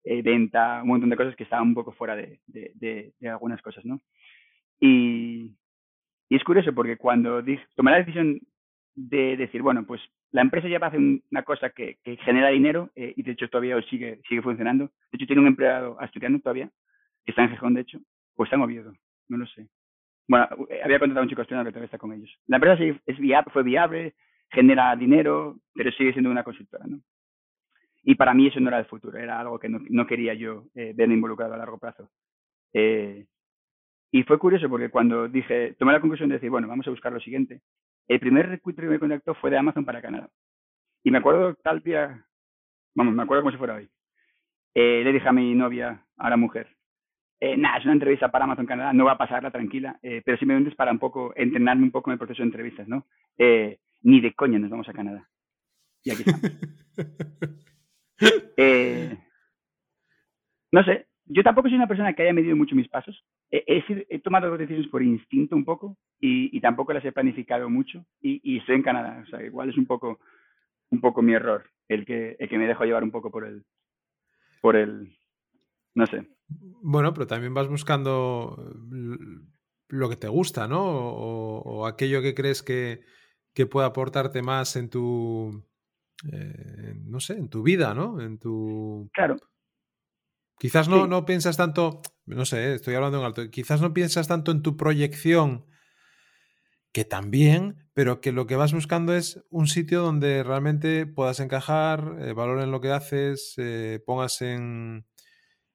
venta, 0.05 0.81
un 0.83 0.89
montón 0.89 1.11
de 1.11 1.17
cosas 1.17 1.35
que 1.35 1.43
estaban 1.43 1.69
un 1.69 1.75
poco 1.75 1.91
fuera 1.93 2.15
de, 2.15 2.41
de, 2.47 3.13
algunas 3.29 3.61
cosas, 3.61 3.85
¿no? 3.85 4.01
Y, 4.79 5.57
y, 6.29 6.37
es 6.37 6.45
curioso 6.45 6.73
porque 6.73 6.97
cuando 6.97 7.43
dije, 7.43 7.67
tomé 7.75 7.91
la 7.91 7.99
decisión 7.99 8.39
de 8.95 9.37
decir, 9.37 9.61
bueno, 9.61 9.85
pues 9.85 10.01
la 10.35 10.43
empresa 10.43 10.67
ya 10.67 10.79
hacer 10.79 10.99
una 10.99 11.43
cosa 11.45 11.71
que, 11.71 11.97
genera 12.25 12.49
dinero 12.49 12.91
eh, 12.97 13.15
y 13.17 13.23
de 13.23 13.33
hecho 13.33 13.49
todavía 13.49 13.81
sigue, 13.83 14.21
funcionando. 14.43 14.87
De 15.13 15.17
hecho 15.17 15.27
tiene 15.27 15.41
un 15.41 15.47
empleado 15.47 15.97
asturiano 16.01 16.41
todavía, 16.41 16.69
que 17.25 17.31
está 17.31 17.45
en 17.45 17.51
Gijón 17.51 17.75
de 17.75 17.83
hecho, 17.83 18.01
o 18.35 18.43
está 18.43 18.57
en 18.57 18.63
Oviedo, 18.63 18.93
no 19.29 19.37
lo 19.37 19.47
sé. 19.47 19.69
Bueno, 20.27 20.49
eh, 20.71 20.81
había 20.83 20.99
contratado 20.99 21.21
a 21.21 21.23
un 21.23 21.29
chico 21.29 21.41
asturiano 21.41 21.65
que 21.65 21.71
todavía 21.71 21.85
está 21.85 21.99
con 21.99 22.13
ellos. 22.13 22.37
La 22.49 22.57
empresa 22.57 22.83
es 23.07 23.19
viable, 23.21 23.53
fue 23.53 23.63
viable, 23.63 24.15
genera 24.51 24.97
dinero, 24.97 25.61
pero 25.73 25.93
sigue 25.93 26.13
siendo 26.13 26.33
una 26.33 26.43
consultora, 26.43 26.85
¿no? 26.85 26.99
Y 28.03 28.17
para 28.17 28.35
mí 28.35 28.49
eso 28.49 28.59
no 28.59 28.71
era 28.71 28.81
el 28.81 28.87
futuro, 28.87 29.17
era 29.17 29.39
algo 29.39 29.61
que 29.61 29.69
no, 29.69 30.05
quería 30.05 30.35
yo 30.35 30.65
eh, 30.75 30.97
involucrado 30.99 31.55
a 31.55 31.59
largo 31.59 31.79
plazo. 31.79 32.11
y 32.73 34.23
fue 34.25 34.39
curioso 34.41 34.69
porque 34.69 34.91
cuando 34.91 35.29
dije, 35.29 35.77
tomé 35.79 35.93
la 35.93 36.01
conclusión 36.01 36.29
de 36.29 36.35
decir, 36.35 36.51
bueno, 36.51 36.67
vamos 36.67 36.89
a 36.89 36.91
buscar 36.91 37.13
lo 37.13 37.21
siguiente, 37.21 37.61
el 38.09 38.21
primer 38.21 38.49
recruiter 38.49 38.85
que 38.85 38.91
me 38.91 38.99
contactó 38.99 39.35
fue 39.35 39.51
de 39.51 39.59
Amazon 39.59 39.85
para 39.85 40.03
Canadá. 40.03 40.29
Y 41.03 41.11
me 41.11 41.19
acuerdo 41.19 41.55
tal 41.57 41.83
día, 41.83 42.25
vamos, 42.95 43.15
me 43.15 43.23
acuerdo 43.23 43.43
como 43.43 43.53
si 43.53 43.59
fuera 43.59 43.75
hoy. 43.75 43.91
Eh, 44.75 45.03
le 45.05 45.13
dije 45.13 45.29
a 45.29 45.33
mi 45.33 45.55
novia, 45.55 46.05
a 46.17 46.31
la 46.31 46.37
mujer, 46.37 46.69
eh, 47.41 47.57
nada, 47.59 47.77
es 47.77 47.85
una 47.85 47.93
entrevista 47.93 48.31
para 48.31 48.45
Amazon 48.45 48.65
Canadá, 48.65 48.95
no 48.95 49.05
va 49.05 49.13
a 49.13 49.19
pasarla 49.19 49.51
tranquila, 49.51 49.99
eh, 50.03 50.23
pero 50.25 50.39
simplemente 50.39 50.71
es 50.71 50.77
para 50.77 50.93
un 50.93 50.99
poco 50.99 51.35
entrenarme 51.37 51.83
un 51.83 51.91
poco 51.91 52.11
en 52.11 52.13
el 52.13 52.19
proceso 52.19 52.43
de 52.43 52.47
entrevistas, 52.47 52.89
¿no? 52.89 53.07
Eh, 53.37 53.81
ni 54.03 54.23
de 54.23 54.33
coña 54.33 54.59
nos 54.59 54.71
vamos 54.71 54.89
a 54.89 54.95
Canadá. 54.95 55.29
Y 56.03 56.11
aquí 56.11 56.23
estamos. 56.25 56.51
no 60.73 60.85
sé, 60.85 61.04
yo 61.27 61.43
tampoco 61.43 61.69
soy 61.69 61.77
una 61.77 61.87
persona 61.87 62.13
que 62.13 62.23
haya 62.23 62.33
medido 62.33 62.57
mucho 62.57 62.75
mis 62.75 62.89
pasos. 62.89 63.25
He, 63.51 64.19
tomado 64.21 64.57
decisiones 64.57 64.91
por 64.91 65.03
instinto 65.03 65.57
un 65.57 65.65
poco 65.65 65.97
y, 66.21 66.61
tampoco 66.61 66.93
las 66.93 67.05
he 67.05 67.13
planificado 67.13 67.69
mucho 67.69 68.05
y, 68.21 68.41
y, 68.43 68.59
estoy 68.59 68.77
en 68.77 68.83
Canadá. 68.83 69.23
O 69.27 69.31
sea, 69.31 69.43
igual 69.43 69.71
es 69.71 69.79
un 69.79 69.87
poco, 69.87 70.19
un 70.91 71.01
poco 71.01 71.23
mi 71.23 71.35
error 71.35 71.65
el 71.89 72.05
que, 72.05 72.37
el 72.39 72.49
que 72.49 72.59
me 72.59 72.67
dejo 72.67 72.85
llevar 72.85 73.05
un 73.05 73.11
poco 73.11 73.31
por 73.31 73.47
el, 73.47 73.65
por 74.61 74.77
el, 74.77 75.17
no 75.95 76.07
sé. 76.07 76.29
Bueno, 76.49 77.13
pero 77.15 77.27
también 77.27 77.55
vas 77.55 77.69
buscando 77.69 78.73
lo 79.89 80.09
que 80.09 80.17
te 80.17 80.29
gusta, 80.29 80.69
¿no? 80.69 80.83
O, 80.85 81.87
aquello 81.87 82.23
que 82.23 82.35
crees 82.35 82.63
que, 82.63 83.01
que 83.55 83.67
puede 83.67 83.87
aportarte 83.87 84.43
más 84.43 84.77
en 84.77 84.91
tu, 84.91 85.65
eh, 86.31 86.95
no 87.05 87.21
sé, 87.21 87.35
en 87.35 87.49
tu 87.49 87.63
vida, 87.63 87.95
¿no? 87.95 88.21
En 88.21 88.39
tu... 88.39 89.11
Claro. 89.13 89.37
Quizás 90.59 90.89
no, 90.89 91.07
no 91.07 91.25
piensas 91.25 91.57
tanto, 91.57 92.01
no 92.27 92.45
sé, 92.45 92.75
estoy 92.75 92.95
hablando 92.95 93.19
en 93.19 93.25
alto, 93.25 93.51
quizás 93.51 93.81
no 93.81 93.93
piensas 93.93 94.29
tanto 94.29 94.53
en 94.53 94.63
tu 94.63 94.77
proyección, 94.77 95.67
que 96.93 97.05
también, 97.05 97.91
pero 97.93 98.21
que 98.21 98.31
lo 98.31 98.47
que 98.47 98.55
vas 98.55 98.73
buscando 98.73 99.15
es 99.17 99.45
un 99.51 99.67
sitio 99.67 100.01
donde 100.01 100.45
realmente 100.45 101.07
puedas 101.07 101.41
encajar, 101.41 102.17
eh, 102.21 102.33
valoren 102.33 102.71
lo 102.71 102.81
que 102.81 102.93
haces, 102.93 103.55
eh, 103.57 104.01
pongas 104.07 104.41
en, 104.43 105.05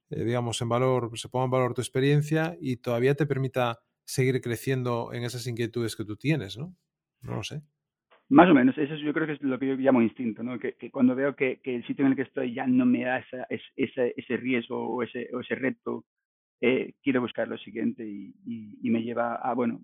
eh, 0.09 0.23
digamos, 0.23 0.61
en 0.61 0.69
valor, 0.69 1.11
se 1.19 1.29
ponga 1.29 1.45
en 1.45 1.51
valor 1.51 1.73
tu 1.73 1.81
experiencia 1.81 2.57
y 2.61 2.77
todavía 2.77 3.15
te 3.15 3.25
permita 3.25 3.81
seguir 4.05 4.41
creciendo 4.41 5.11
en 5.13 5.23
esas 5.23 5.45
inquietudes 5.47 5.95
que 5.97 6.05
tú 6.05 6.15
tienes, 6.15 6.57
¿no? 6.57 6.75
No 7.21 7.35
lo 7.35 7.43
sé. 7.43 7.63
Más 8.29 8.47
o 8.47 8.53
menos, 8.53 8.77
eso 8.77 8.93
yo 8.95 9.11
creo 9.11 9.25
que 9.25 9.33
es 9.33 9.41
lo 9.41 9.57
que 9.57 9.67
yo 9.67 9.75
llamo 9.75 10.03
instinto, 10.03 10.43
¿no? 10.43 10.59
Que, 10.59 10.75
cuando 10.91 11.15
veo 11.15 11.35
que, 11.35 11.59
el 11.63 11.85
sitio 11.87 12.05
en 12.05 12.11
el 12.11 12.15
que 12.15 12.23
estoy 12.23 12.53
ya 12.53 12.67
no 12.67 12.85
me 12.85 13.03
da 13.03 13.17
esa, 13.17 13.47
ese, 13.75 14.13
ese 14.15 14.37
riesgo 14.37 14.87
o 14.87 15.01
ese, 15.01 15.29
o 15.33 15.39
ese 15.39 15.55
reto, 15.55 16.05
eh, 16.61 16.93
quiero 17.01 17.21
buscar 17.21 17.47
lo 17.47 17.57
siguiente 17.57 18.05
y, 18.05 18.31
y, 18.45 18.89
me 18.91 19.01
lleva 19.01 19.35
a, 19.35 19.55
bueno, 19.55 19.81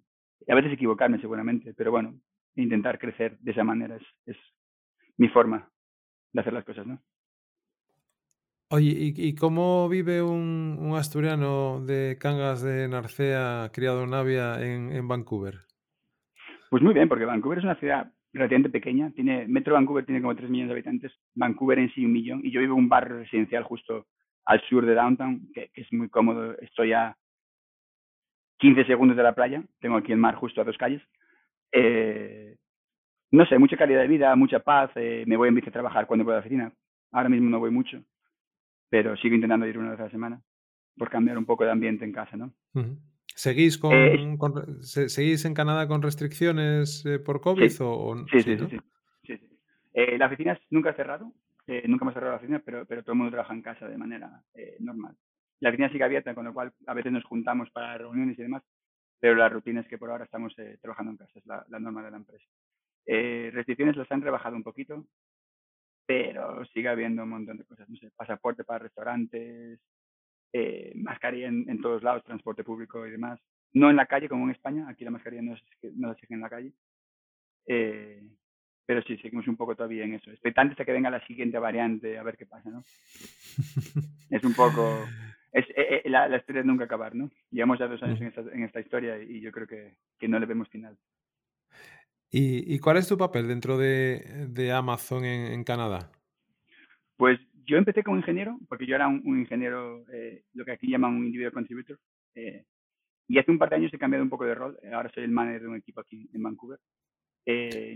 a 0.47 0.53
veces 0.53 0.73
equivocarme 0.73 1.19
seguramente, 1.19 1.73
pero 1.73 1.89
bueno, 1.89 2.19
intentar 2.55 2.99
crecer 2.99 3.35
de 3.39 3.51
esa 3.51 3.63
manera 3.63 3.95
es, 3.95 4.03
es 4.27 4.37
mi 5.17 5.27
forma 5.29 5.67
de 6.31 6.41
hacer 6.41 6.53
las 6.53 6.65
cosas, 6.65 6.85
¿no? 6.85 7.01
Oye, 8.69 8.91
¿y, 8.91 9.13
y 9.15 9.33
cómo 9.33 9.89
vive 9.89 10.21
un, 10.21 10.77
un, 10.79 10.95
asturiano 10.95 11.83
de 11.83 12.17
Cangas 12.19 12.61
de 12.61 12.87
Narcea, 12.87 13.71
criado 13.73 14.03
en 14.03 14.11
Navia, 14.11 14.61
en, 14.61 14.91
en 14.91 15.07
Vancouver? 15.07 15.61
Pues 16.69 16.83
muy 16.83 16.93
bien, 16.93 17.07
porque 17.07 17.25
Vancouver 17.25 17.59
es 17.59 17.63
una 17.63 17.79
ciudad 17.79 18.11
relativamente 18.35 18.69
pequeña. 18.69 19.11
Tiene, 19.11 19.47
Metro 19.47 19.73
Vancouver 19.73 20.05
tiene 20.05 20.21
como 20.21 20.35
3 20.35 20.49
millones 20.49 20.69
de 20.69 20.73
habitantes, 20.73 21.11
Vancouver 21.33 21.79
en 21.79 21.91
sí 21.93 22.05
un 22.05 22.11
millón, 22.11 22.41
y 22.43 22.51
yo 22.51 22.59
vivo 22.59 22.73
en 22.73 22.83
un 22.83 22.89
barrio 22.89 23.19
residencial 23.19 23.63
justo 23.63 24.07
al 24.45 24.61
sur 24.69 24.85
de 24.85 24.93
Downtown, 24.93 25.49
que, 25.53 25.71
es 25.73 25.91
muy 25.91 26.09
cómodo. 26.09 26.55
Estoy 26.59 26.93
a 26.93 27.15
15 28.59 28.85
segundos 28.85 29.17
de 29.17 29.23
la 29.23 29.33
playa, 29.33 29.63
tengo 29.79 29.97
aquí 29.97 30.11
el 30.11 30.17
mar 30.17 30.35
justo 30.35 30.61
a 30.61 30.65
dos 30.65 30.77
calles. 30.77 31.01
Eh, 31.71 32.55
no 33.31 33.45
sé, 33.45 33.57
mucha 33.57 33.77
calidad 33.77 34.01
de 34.01 34.07
vida, 34.07 34.35
mucha 34.35 34.59
paz. 34.59 34.91
Eh, 34.95 35.23
me 35.27 35.37
voy 35.37 35.49
en 35.49 35.55
bici 35.55 35.69
a 35.69 35.73
trabajar 35.73 36.05
cuando 36.05 36.23
voy 36.23 36.33
a 36.33 36.35
la 36.35 36.41
oficina. 36.41 36.71
Ahora 37.11 37.29
mismo 37.29 37.49
no 37.49 37.59
voy 37.59 37.71
mucho, 37.71 38.03
pero 38.89 39.15
sigo 39.17 39.35
intentando 39.35 39.65
ir 39.65 39.77
una 39.77 39.91
vez 39.91 39.99
a 39.99 40.03
la 40.03 40.11
semana 40.11 40.41
por 40.97 41.09
cambiar 41.09 41.37
un 41.37 41.45
poco 41.45 41.63
de 41.63 41.71
ambiente 41.71 42.05
en 42.05 42.11
casa, 42.11 42.37
¿no? 42.37 42.53
¿Seguís, 43.35 43.77
con, 43.77 43.93
eh, 43.93 44.37
¿Seguís 44.81 45.43
en 45.43 45.53
Canadá 45.53 45.89
con 45.89 46.01
restricciones 46.01 47.05
eh, 47.05 47.19
por 47.19 47.41
COVID? 47.41 47.67
Sí, 47.67 47.83
o, 47.83 48.25
sí, 48.31 48.39
sí, 48.39 48.57
sí, 48.57 48.79
sí, 49.25 49.59
eh, 49.93 50.17
la 50.17 50.27
oficina 50.27 50.57
nunca 50.69 50.91
ha 50.91 50.95
cerrado, 50.95 51.33
nunca 51.67 52.05
hemos 52.05 52.13
cerrado 52.13 52.31
la 52.31 52.37
oficina, 52.37 52.61
pero, 52.63 52.85
pero 52.85 53.03
todo 53.03 53.11
el 53.11 53.17
mundo 53.17 53.33
trabaja 53.33 53.53
en 53.53 53.61
casa 53.61 53.89
de 53.89 53.97
manera 53.97 54.41
normal. 54.79 55.17
La 55.59 55.67
oficina 55.67 55.91
sigue 55.91 56.05
abierta, 56.05 56.33
con 56.33 56.45
lo 56.45 56.53
cual 56.53 56.71
a 56.87 56.93
veces 56.93 57.11
nos 57.11 57.25
juntamos 57.25 57.69
para 57.71 57.97
reuniones 57.97 58.39
y 58.39 58.43
demás, 58.43 58.63
pero 59.19 59.35
la 59.35 59.49
rutina 59.49 59.81
es 59.81 59.87
que 59.89 59.97
por 59.97 60.11
ahora 60.11 60.23
estamos 60.23 60.55
trabajando 60.81 61.11
en 61.11 61.17
casa, 61.17 61.37
es 61.37 61.45
la, 61.45 61.65
norma 61.79 62.03
de 62.03 62.11
la 62.11 62.17
empresa. 62.17 62.45
restricciones 63.05 63.97
las 63.97 64.09
han 64.13 64.21
rebajado 64.21 64.55
un 64.55 64.63
poquito, 64.63 65.05
pero 66.05 66.63
sigue 66.67 66.87
habiendo 66.87 67.23
un 67.23 67.29
montón 67.29 67.57
de 67.57 67.65
cosas, 67.65 67.89
no 67.89 67.97
sé, 67.97 68.11
pasaporte 68.15 68.63
para 68.63 68.79
restaurantes, 68.79 69.81
eh, 70.57 70.93
mascarilla 70.95 71.47
en, 71.47 71.81
todos 71.81 72.01
lados, 72.01 72.23
transporte 72.23 72.63
público 72.63 73.05
y 73.05 73.11
demás. 73.11 73.41
no 73.73 73.89
en 73.89 73.97
la 73.97 74.05
calle 74.05 74.29
como 74.29 74.45
en 74.45 74.51
España, 74.51 74.87
aquí 74.87 75.03
la 75.03 75.11
mascarilla 75.11 75.41
no, 75.41 75.53
no 75.95 76.07
se 76.07 76.13
exige 76.13 76.33
en 76.33 76.39
la 76.39 76.49
calle. 76.49 76.71
Eh, 77.67 78.23
pero 78.85 79.01
sí, 79.01 79.17
seguimos 79.17 79.47
un 79.49 79.57
poco 79.57 79.75
todavía 79.75 80.05
en 80.05 80.13
eso. 80.13 80.31
Expectantes 80.31 80.79
a 80.79 80.85
que 80.85 80.93
venga 80.93 81.09
la 81.09 81.25
siguiente 81.27 81.59
variante, 81.59 82.17
a 82.17 82.23
ver 82.23 82.37
qué 82.37 82.45
pasa, 82.45 82.69
¿no? 82.69 82.83
es 84.29 84.43
un 84.45 84.53
poco... 84.53 85.05
Es, 85.51 85.65
eh, 85.71 86.03
eh, 86.05 86.09
la, 86.09 86.37
historia 86.37 86.63
nunca 86.63 86.85
acabar, 86.85 87.15
¿no? 87.15 87.29
Llevamos 87.51 87.77
ya 87.77 87.87
dos 87.87 88.01
años 88.03 88.21
en 88.21 88.27
esta, 88.27 88.41
en 88.41 88.63
esta 88.63 88.79
historia 88.79 89.21
y 89.21 89.41
yo 89.41 89.51
creo 89.51 89.67
que, 89.67 89.95
que 90.17 90.29
no 90.29 90.39
le 90.39 90.45
vemos 90.45 90.69
final. 90.69 90.97
¿Y, 92.31 92.79
cuál 92.79 92.97
es 92.97 93.07
tu 93.07 93.17
papel 93.17 93.47
dentro 93.47 93.77
de, 93.77 94.47
de 94.49 94.71
Amazon 94.71 95.25
en, 95.25 95.53
en, 95.53 95.63
Canadá? 95.63 96.11
Pues 97.17 97.39
yo 97.65 97.77
empecé 97.77 98.03
como 98.03 98.17
ingeniero, 98.17 98.57
porque 98.67 98.85
yo 98.85 98.95
era 98.95 99.07
un, 99.07 99.39
ingeniero, 99.39 100.05
eh, 100.11 100.43
lo 100.53 100.65
que 100.65 100.71
aquí 100.71 100.89
llaman 100.89 101.13
un 101.13 101.25
individual 101.25 101.53
contributor, 101.53 101.99
y 103.27 103.39
hace 103.39 103.51
un 103.51 103.57
par 103.57 103.69
de 103.69 103.77
años 103.77 103.93
he 103.93 103.97
cambiado 103.97 104.23
un 104.23 104.29
poco 104.29 104.45
de 104.45 104.55
rol. 104.55 104.77
Ahora 104.93 105.09
soy 105.13 105.23
el 105.23 105.31
manager 105.31 105.61
de 105.61 105.67
un 105.67 105.75
equipo 105.77 106.01
aquí 106.01 106.29
en 106.33 106.43
Vancouver. 106.43 106.79
Eh, 107.47 107.93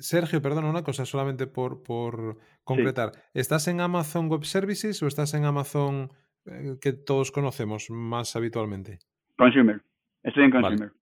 Sergio, 0.00 0.42
perdona 0.42 0.68
una 0.68 0.82
cosa, 0.82 1.06
solamente 1.06 1.46
por, 1.46 1.82
por 1.82 2.38
concretar. 2.62 3.12
¿Estás 3.32 3.68
en 3.68 3.80
Amazon 3.80 4.28
Web 4.28 4.44
Services 4.44 5.02
o 5.02 5.06
estás 5.06 5.32
en 5.34 5.44
Amazon 5.44 6.10
eh, 6.44 6.76
que 6.80 6.92
todos 6.92 7.32
conocemos 7.32 7.88
más 7.90 8.36
habitualmente? 8.36 8.98
Consumer. 9.36 9.80
Estoy 10.22 10.44
en 10.44 10.50
Consumer. 10.50 10.92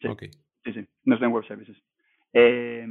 Sí. 0.00 0.08
sí, 0.64 0.72
sí. 0.72 0.88
No 1.04 1.14
estoy 1.14 1.28
en 1.28 1.34
Web 1.34 1.46
Services. 1.46 1.76
Eh, 2.32 2.86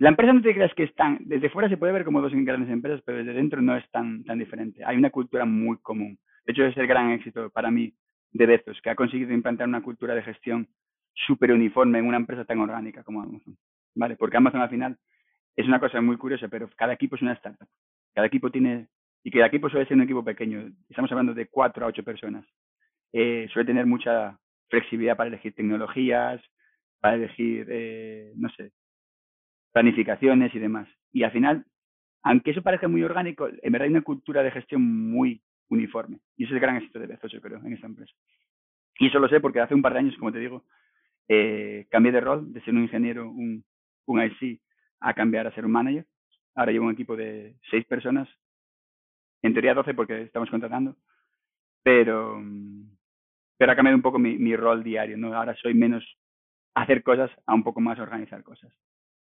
la 0.00 0.08
empresa 0.08 0.32
no 0.32 0.40
te 0.40 0.54
creas 0.54 0.72
que 0.72 0.84
están, 0.84 1.18
desde 1.20 1.50
fuera 1.50 1.68
se 1.68 1.76
puede 1.76 1.92
ver 1.92 2.06
como 2.06 2.22
dos 2.22 2.32
grandes 2.34 2.70
empresas, 2.70 3.02
pero 3.04 3.18
desde 3.18 3.34
dentro 3.34 3.60
no 3.60 3.76
es 3.76 3.88
tan, 3.90 4.24
tan 4.24 4.38
diferente. 4.38 4.82
Hay 4.82 4.96
una 4.96 5.10
cultura 5.10 5.44
muy 5.44 5.76
común. 5.76 6.18
De 6.46 6.52
hecho, 6.52 6.64
es 6.64 6.74
el 6.78 6.86
gran 6.86 7.10
éxito 7.10 7.50
para 7.50 7.70
mí 7.70 7.92
de 8.32 8.46
Bezos, 8.46 8.80
que 8.80 8.88
ha 8.88 8.94
conseguido 8.94 9.34
implantar 9.34 9.68
una 9.68 9.82
cultura 9.82 10.14
de 10.14 10.22
gestión 10.22 10.66
súper 11.12 11.52
uniforme 11.52 11.98
en 11.98 12.06
una 12.06 12.16
empresa 12.16 12.46
tan 12.46 12.60
orgánica 12.60 13.04
como 13.04 13.20
Amazon. 13.20 13.58
¿Vale? 13.94 14.16
Porque 14.16 14.38
Amazon 14.38 14.62
al 14.62 14.70
final 14.70 14.96
es 15.54 15.66
una 15.66 15.78
cosa 15.78 16.00
muy 16.00 16.16
curiosa, 16.16 16.48
pero 16.48 16.70
cada 16.76 16.94
equipo 16.94 17.16
es 17.16 17.22
una 17.22 17.34
startup. 17.34 17.68
Cada 18.14 18.26
equipo 18.26 18.50
tiene, 18.50 18.88
y 19.22 19.30
cada 19.30 19.48
equipo 19.48 19.68
suele 19.68 19.84
ser 19.84 19.98
un 19.98 20.04
equipo 20.04 20.24
pequeño. 20.24 20.66
Estamos 20.88 21.12
hablando 21.12 21.34
de 21.34 21.46
cuatro 21.48 21.84
a 21.84 21.88
ocho 21.88 22.02
personas. 22.02 22.46
Eh, 23.12 23.48
suele 23.52 23.66
tener 23.66 23.84
mucha 23.84 24.38
flexibilidad 24.70 25.18
para 25.18 25.28
elegir 25.28 25.54
tecnologías, 25.54 26.40
para 27.00 27.16
elegir, 27.16 27.66
eh, 27.68 28.32
no 28.36 28.48
sé, 28.48 28.72
planificaciones 29.72 30.54
y 30.54 30.58
demás. 30.58 30.88
Y 31.12 31.22
al 31.22 31.32
final, 31.32 31.64
aunque 32.22 32.50
eso 32.50 32.62
parezca 32.62 32.88
muy 32.88 33.02
orgánico, 33.02 33.48
en 33.48 33.72
verdad 33.72 33.86
hay 33.86 33.92
una 33.92 34.02
cultura 34.02 34.42
de 34.42 34.50
gestión 34.50 34.82
muy 34.82 35.42
uniforme. 35.68 36.18
Y 36.36 36.44
ese 36.44 36.52
es 36.52 36.56
el 36.56 36.60
gran 36.60 36.76
éxito 36.76 36.98
de 36.98 37.06
Bezos, 37.06 37.32
yo 37.32 37.40
creo, 37.40 37.58
en 37.58 37.72
esta 37.72 37.86
empresa. 37.86 38.12
Y 38.98 39.06
eso 39.06 39.18
lo 39.18 39.28
sé 39.28 39.40
porque 39.40 39.60
hace 39.60 39.74
un 39.74 39.82
par 39.82 39.94
de 39.94 40.00
años, 40.00 40.16
como 40.18 40.32
te 40.32 40.38
digo, 40.38 40.64
eh, 41.28 41.86
cambié 41.90 42.12
de 42.12 42.20
rol, 42.20 42.52
de 42.52 42.60
ser 42.62 42.74
un 42.74 42.82
ingeniero, 42.82 43.30
un, 43.30 43.64
un 44.06 44.22
IC, 44.22 44.60
a 45.00 45.14
cambiar 45.14 45.46
a 45.46 45.54
ser 45.54 45.64
un 45.64 45.72
manager. 45.72 46.06
Ahora 46.54 46.72
llevo 46.72 46.86
un 46.86 46.92
equipo 46.92 47.16
de 47.16 47.56
seis 47.70 47.86
personas, 47.86 48.28
en 49.42 49.52
teoría 49.52 49.74
12 49.74 49.94
porque 49.94 50.22
estamos 50.22 50.50
contratando, 50.50 50.96
pero, 51.82 52.42
pero 53.56 53.72
ha 53.72 53.76
cambiado 53.76 53.96
un 53.96 54.02
poco 54.02 54.18
mi, 54.18 54.36
mi 54.36 54.54
rol 54.56 54.82
diario, 54.82 55.16
¿no? 55.16 55.32
Ahora 55.34 55.54
soy 55.56 55.72
menos 55.72 56.04
hacer 56.74 57.02
cosas 57.02 57.30
a 57.46 57.54
un 57.54 57.62
poco 57.62 57.80
más 57.80 57.98
organizar 57.98 58.42
cosas. 58.42 58.72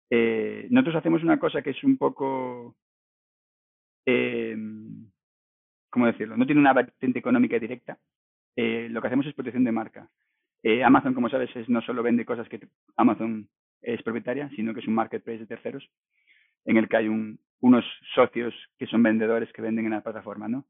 Eh, 0.10 0.68
nosotros 0.70 0.96
hacemos 0.96 1.24
una 1.24 1.40
cosa 1.40 1.62
que 1.62 1.72
es 1.72 1.84
un 1.84 1.98
poco, 1.98 2.76
eh, 4.06 4.56
¿cómo 5.90 6.06
decirlo? 6.06 6.38
No 6.38 6.46
tiene 6.46 6.62
una 6.62 6.74
vertiente 6.74 7.20
económica 7.20 7.60
directa. 7.60 7.98
Eh, 8.56 8.88
lo 8.90 9.02
que 9.02 9.08
hacemos 9.08 9.26
es 9.28 9.36
protección 9.36 9.64
de 9.64 9.72
marca. 9.72 10.10
Eh, 10.64 10.84
Amazon, 10.84 11.14
como 11.14 11.30
sabes, 11.30 11.56
es, 11.56 11.70
no 11.70 11.82
solo 11.82 12.02
vende 12.02 12.26
cosas 12.26 12.50
que 12.50 12.60
Amazon 12.96 13.48
es 13.82 14.02
propietaria, 14.02 14.50
sino 14.56 14.74
que 14.74 14.80
es 14.80 14.88
un 14.88 14.96
marketplace 14.96 15.40
de 15.40 15.46
terceros 15.46 15.88
en 16.66 16.78
el 16.78 16.90
que 16.90 16.98
hay 16.98 17.08
unos 17.08 17.86
socios 18.16 18.54
que 18.78 18.88
son 18.88 19.04
vendedores 19.04 19.52
que 19.54 19.62
venden 19.62 19.86
en 19.86 19.92
la 19.92 20.02
plataforma, 20.02 20.48
¿no? 20.48 20.66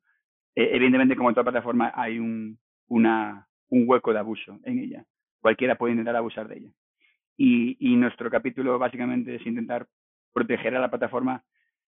Eh, 0.56 0.70
evidentemente, 0.74 1.16
como 1.16 1.30
en 1.30 1.36
toda 1.36 1.52
plataforma, 1.52 1.92
hay 1.96 2.20
un 2.20 2.60
hueco 3.70 4.14
de 4.14 4.20
abuso 4.20 4.60
en 4.64 4.80
ella. 4.80 5.06
Cualquiera 5.40 5.76
puede 5.76 5.94
intentar 5.94 6.16
abusar 6.16 6.48
de 6.48 6.58
ella. 6.58 6.72
Y, 7.38 7.78
y 7.80 7.96
nuestro 7.96 8.30
capítulo 8.30 8.80
básicamente 8.80 9.36
es 9.36 9.46
intentar 9.46 9.88
proteger 10.34 10.76
a 10.76 10.80
la 10.80 10.90
plataforma 10.90 11.44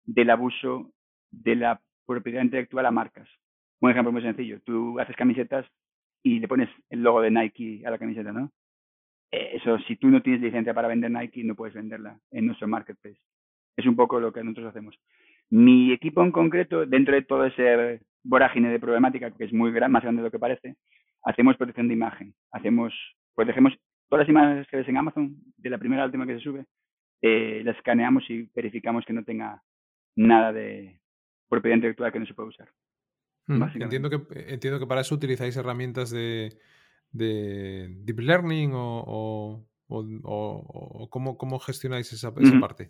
del 0.05 0.31
abuso 0.31 0.93
de 1.31 1.57
la 1.57 1.81
propiedad 2.07 2.43
intelectual 2.43 2.87
a 2.87 2.91
marcas. 2.91 3.29
Un 3.81 3.91
ejemplo 3.91 4.13
muy 4.13 4.23
sencillo. 4.23 4.61
Tú 4.65 4.99
haces 5.01 5.17
camisetas 5.17 5.67
y 6.23 6.39
le 6.39 6.49
pones 6.49 6.69
el 6.91 7.03
logo 7.03 7.21
de 7.21 7.31
Nike 7.31 7.83
a 7.85 7.91
la 7.91 7.99
camiseta, 7.99 8.33
¿no? 8.33 8.53
Eh, 9.33 9.51
eso, 9.55 9.79
si 9.81 9.97
tú 9.97 10.09
no 10.09 10.23
tienes 10.23 10.43
licencia 10.43 10.75
para 10.75 10.89
vender 10.89 11.11
Nike, 11.11 11.43
no 11.43 11.55
puedes 11.55 11.75
venderla 11.75 12.19
en 12.31 12.47
nuestro 12.47 12.69
marketplace. 12.69 13.19
Es 13.77 13.87
un 13.87 13.97
poco 13.97 14.21
lo 14.21 14.33
que 14.33 14.45
nosotros 14.45 14.69
hacemos. 14.69 14.97
Mi 15.51 15.93
equipo 15.93 16.23
en 16.23 16.31
concreto, 16.31 16.87
dentro 16.87 17.15
de 17.15 17.23
todo 17.23 17.47
ese 17.47 18.01
vorágine 18.23 18.71
de 18.71 18.79
problemática, 18.79 19.31
que 19.31 19.45
es 19.45 19.53
muy 19.53 19.73
gran, 19.73 19.91
más 19.91 20.03
grande 20.03 20.23
de 20.23 20.29
lo 20.29 20.31
que 20.31 20.39
parece, 20.39 20.77
hacemos 21.25 21.57
protección 21.57 21.89
de 21.89 21.95
imagen. 21.95 22.35
Hacemos, 22.53 22.95
protegemos 23.35 23.73
todas 24.09 24.27
las 24.27 24.29
imágenes 24.29 24.67
que 24.69 24.77
ves 24.77 24.89
en 24.89 24.97
Amazon, 24.97 25.37
de 25.57 25.71
la 25.71 25.79
primera 25.79 26.03
a 26.03 26.05
la 26.05 26.07
última 26.07 26.27
que 26.27 26.35
se 26.35 26.45
sube, 26.45 26.65
eh, 27.23 27.63
las 27.65 27.77
escaneamos 27.77 28.29
y 28.29 28.49
verificamos 28.55 29.05
que 29.05 29.13
no 29.13 29.25
tenga 29.25 29.63
nada 30.17 30.53
de 30.53 31.01
propiedad 31.49 31.77
intelectual 31.77 32.13
que 32.13 32.21
no 32.21 32.27
se 32.27 32.35
pueda 32.35 32.49
usar. 32.49 32.69
Mm, 33.47 33.63
entiendo 33.83 34.11
que, 34.11 34.21
entiendo 34.53 34.79
que 34.79 34.87
para 34.87 35.01
eso 35.01 35.15
utilizáis 35.15 35.57
herramientas 35.57 36.11
de, 36.11 36.53
Deep 37.13 38.19
Learning 38.19 38.73
o, 38.75 39.67
o, 39.89 41.09
cómo, 41.11 41.59
gestionáis 41.59 42.13
esa, 42.13 42.33
parte. 42.61 42.89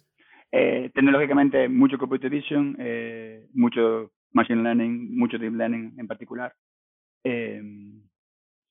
Eh, 0.50 0.90
tecnológicamente, 0.94 1.68
mucho 1.68 1.98
Computer 1.98 2.30
Vision, 2.30 2.76
eh, 2.78 3.48
mucho 3.54 4.12
Machine 4.32 4.62
Learning, 4.62 5.16
mucho 5.16 5.38
Deep 5.38 5.54
Learning 5.54 5.94
en 5.98 6.06
particular. 6.06 6.54
Em, 7.24 8.01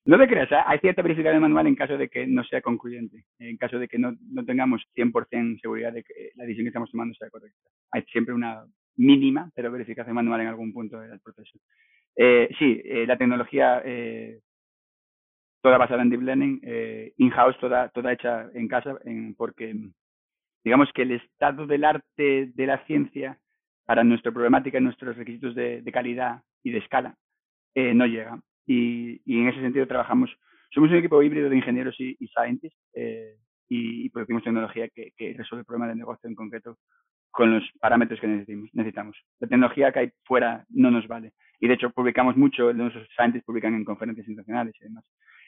no 0.06 0.18
te 0.18 0.28
creas, 0.28 0.52
¿eh? 0.52 0.56
hay 0.66 0.80
cierta 0.80 1.02
verificación 1.04 1.41
manual 1.41 1.68
en 1.68 1.76
caso 1.76 1.97
de 1.97 2.10
que 2.10 2.26
no 2.26 2.43
sea 2.43 2.62
concluyente, 2.62 3.26
en 3.39 3.58
caso 3.58 3.78
de 3.78 3.88
que 3.88 3.99
no, 3.99 4.16
no 4.32 4.43
tengamos 4.43 4.82
100% 4.95 5.62
seguridad 5.62 5.93
de 5.93 6.04
que 6.04 6.32
la 6.36 6.43
decisión 6.43 6.66
que 6.66 6.70
estamos 6.70 6.89
tomando 6.89 7.14
sea 7.14 7.30
correcta. 7.30 7.70
Hay 7.91 8.04
siempre 8.12 8.34
una 8.34 8.66
mínima, 8.95 9.52
pero 9.56 9.72
verificación 9.72 10.16
manual 10.16 10.41
en 10.41 10.47
algún 10.47 10.74
punto 10.74 10.99
del 10.99 11.20
proceso. 11.20 11.60
Eh, 12.16 12.49
sí, 12.58 12.82
eh, 12.84 13.06
la 13.06 13.18
tecnología 13.18 13.82
eh, 13.86 14.39
toda 15.62 15.78
basada 15.78 16.02
en 16.02 16.10
Deep 16.10 16.22
Learning, 16.22 16.62
in-house, 17.18 17.58
toda, 17.60 17.89
toda 17.89 18.14
hecha 18.14 18.49
en 18.56 18.68
casa, 18.68 18.97
porque 19.38 19.76
digamos 20.64 20.89
que 20.93 21.04
el 21.04 21.12
estado 21.12 21.68
del 21.68 21.84
arte 21.84 22.52
de 22.56 22.66
la 22.66 22.84
ciencia 22.86 23.38
para 23.86 24.04
nuestra 24.04 24.32
problemática 24.32 24.80
y 24.80 24.82
nuestros 24.82 25.16
requisitos 25.16 25.54
de, 25.54 25.84
de 25.84 25.91
calidad 25.91 26.41
y 26.64 26.72
de 26.72 26.80
escala 26.80 27.16
no 27.76 28.08
llega. 28.08 28.39
Y, 28.66 29.22
y, 29.26 29.39
en 29.41 29.47
ese 29.47 29.62
sentido 29.62 29.88
trabajamos, 29.88 30.30
somos 30.74 30.89
un 30.89 30.97
equipo 30.97 31.22
híbrido 31.22 31.49
de 31.49 31.57
ingenieros 31.57 31.95
y, 31.99 32.16
scientists 32.28 32.78
eh, 32.93 33.36
y, 33.68 34.05
y 34.05 34.09
producimos 34.09 34.43
tecnología 34.43 34.88
que, 34.89 35.14
resuelve 35.38 35.66
problemas 35.66 35.89
de 35.89 35.95
negocio 35.95 36.30
en 36.30 36.36
concreto 36.36 36.78
con 37.32 37.53
los 37.53 37.64
parámetros 37.80 38.20
que 38.20 38.28
necesitamos. 38.28 39.18
La 39.39 39.47
tecnología 39.47 39.91
que 39.91 39.99
hay 39.99 40.12
fuera 40.26 40.66
no 40.70 40.91
nos 40.91 41.07
vale. 41.07 41.34
Y 41.59 41.68
de 41.68 41.76
hecho 41.76 41.89
publicamos 41.91 42.36
mucho, 42.36 42.74
nuestros 42.74 43.07
scientists 43.16 43.45
publican 43.45 43.74
en 43.74 43.86
conferencias 43.86 44.28
internacionales 44.28 44.76
y 44.80 44.84
demás. 44.84 45.05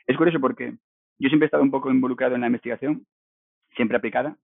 Es 0.08 0.18
curioso 0.18 0.40
porque 0.40 0.74
yo 1.20 1.30
siempre 1.30 1.46
he 1.46 1.48
estado 1.48 1.64
un 1.64 1.72
poco 1.72 1.92
involucrado 1.92 2.36
en 2.36 2.42
la 2.42 2.48
investigación, 2.48 3.06
siempre 3.76 3.98
aplicada, 3.98 4.38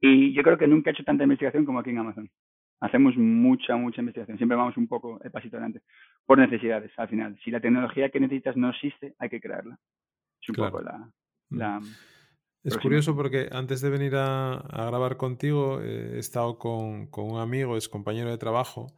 y 0.00 0.32
yo 0.32 0.42
creo 0.42 0.58
que 0.58 0.66
nunca 0.66 0.90
he 0.90 0.92
hecho 0.92 1.04
tanta 1.04 1.24
investigación 1.24 1.64
como 1.64 1.78
aquí 1.78 1.90
en 1.90 1.98
Amazon. 1.98 2.30
Hacemos 2.84 3.16
mucha, 3.16 3.76
mucha 3.76 4.00
investigación. 4.00 4.36
Siempre 4.36 4.56
vamos 4.56 4.76
un 4.76 4.86
poco 4.86 5.18
el 5.22 5.30
pasito 5.30 5.56
adelante. 5.56 5.82
Por 6.26 6.38
necesidades, 6.38 6.92
al 6.98 7.08
final. 7.08 7.38
Si 7.42 7.50
la 7.50 7.60
tecnología 7.60 8.10
que 8.10 8.20
necesitas 8.20 8.56
no 8.56 8.70
existe, 8.70 9.14
hay 9.18 9.30
que 9.30 9.40
crearla. 9.40 9.78
Es 10.40 10.48
un 10.50 10.54
poco 10.56 10.82
la, 10.82 11.10
mm. 11.48 11.56
la 11.56 11.80
es 12.64 12.78
curioso 12.78 13.14
porque 13.14 13.50
antes 13.52 13.82
de 13.82 13.90
venir 13.90 14.14
a, 14.16 14.64
grabar 14.70 15.18
contigo 15.18 15.82
eh, 15.82 16.12
he 16.14 16.18
estado 16.18 16.58
con, 16.58 17.10
un 17.12 17.38
amigo, 17.38 17.76
es 17.76 17.90
compañero 17.90 18.30
de 18.30 18.38
trabajo, 18.38 18.94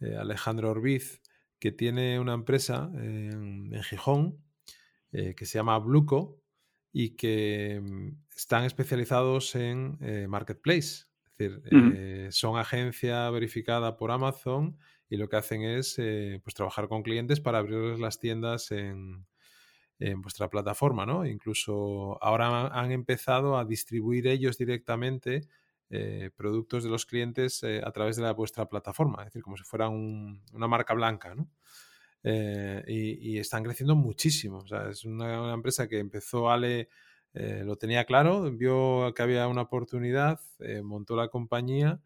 eh, 0.00 0.16
Alejandro 0.16 0.72
Orbiz, 0.72 1.22
que 1.60 1.70
tiene 1.70 2.18
una 2.18 2.34
empresa 2.34 2.90
en, 2.96 3.72
Gijón 3.84 4.44
eh, 5.12 5.36
que 5.36 5.46
se 5.46 5.58
llama 5.58 5.78
Bluco 5.78 6.42
y 6.92 7.16
que 7.16 7.80
mm, 7.80 8.08
están 8.36 8.64
especializados 8.64 9.54
en 9.54 9.98
Marketplace. 10.28 11.06
Es 11.38 11.62
decir, 11.62 12.32
son 12.32 12.58
agencia 12.58 13.28
verificada 13.30 13.96
por 13.96 14.10
Amazon 14.10 14.76
y 15.08 15.16
lo 15.16 15.28
que 15.28 15.36
hacen 15.36 15.62
es 15.62 15.96
pues, 15.96 16.54
trabajar 16.54 16.88
con 16.88 17.02
clientes 17.02 17.40
para 17.40 17.58
abrirles 17.58 18.00
las 18.00 18.18
tiendas 18.18 18.70
en, 18.72 19.26
en 19.98 20.20
vuestra 20.20 20.48
plataforma, 20.50 21.06
¿no? 21.06 21.24
Incluso 21.24 22.22
ahora 22.22 22.68
han 22.68 22.92
empezado 22.92 23.56
a 23.56 23.64
distribuir 23.64 24.26
ellos 24.26 24.58
directamente 24.58 25.48
eh, 25.88 26.30
productos 26.36 26.84
de 26.84 26.90
los 26.90 27.06
clientes 27.06 27.62
eh, 27.62 27.80
a 27.82 27.92
través 27.92 28.16
de 28.16 28.22
la, 28.22 28.32
vuestra 28.32 28.68
plataforma, 28.68 29.18
es 29.20 29.26
decir, 29.26 29.42
como 29.42 29.56
si 29.56 29.64
fuera 29.64 29.88
una 29.88 30.66
marca 30.68 30.94
blanca, 30.94 31.34
¿no? 31.34 31.48
y, 32.88 33.38
están 33.38 33.62
creciendo 33.62 33.94
muchísimo. 33.94 34.58
O 34.58 34.66
sea, 34.66 34.90
es 34.90 35.04
una, 35.04 35.54
empresa 35.54 35.86
que 35.86 35.98
empezó 36.00 36.50
Ale, 36.50 36.88
lo 37.64 37.76
tenía 37.76 38.04
claro, 38.04 38.50
vio 38.52 39.12
que 39.14 39.22
había 39.22 39.48
una 39.48 39.62
oportunidad, 39.62 40.40
montó 40.82 41.16
la 41.16 41.28
compañía 41.28 42.00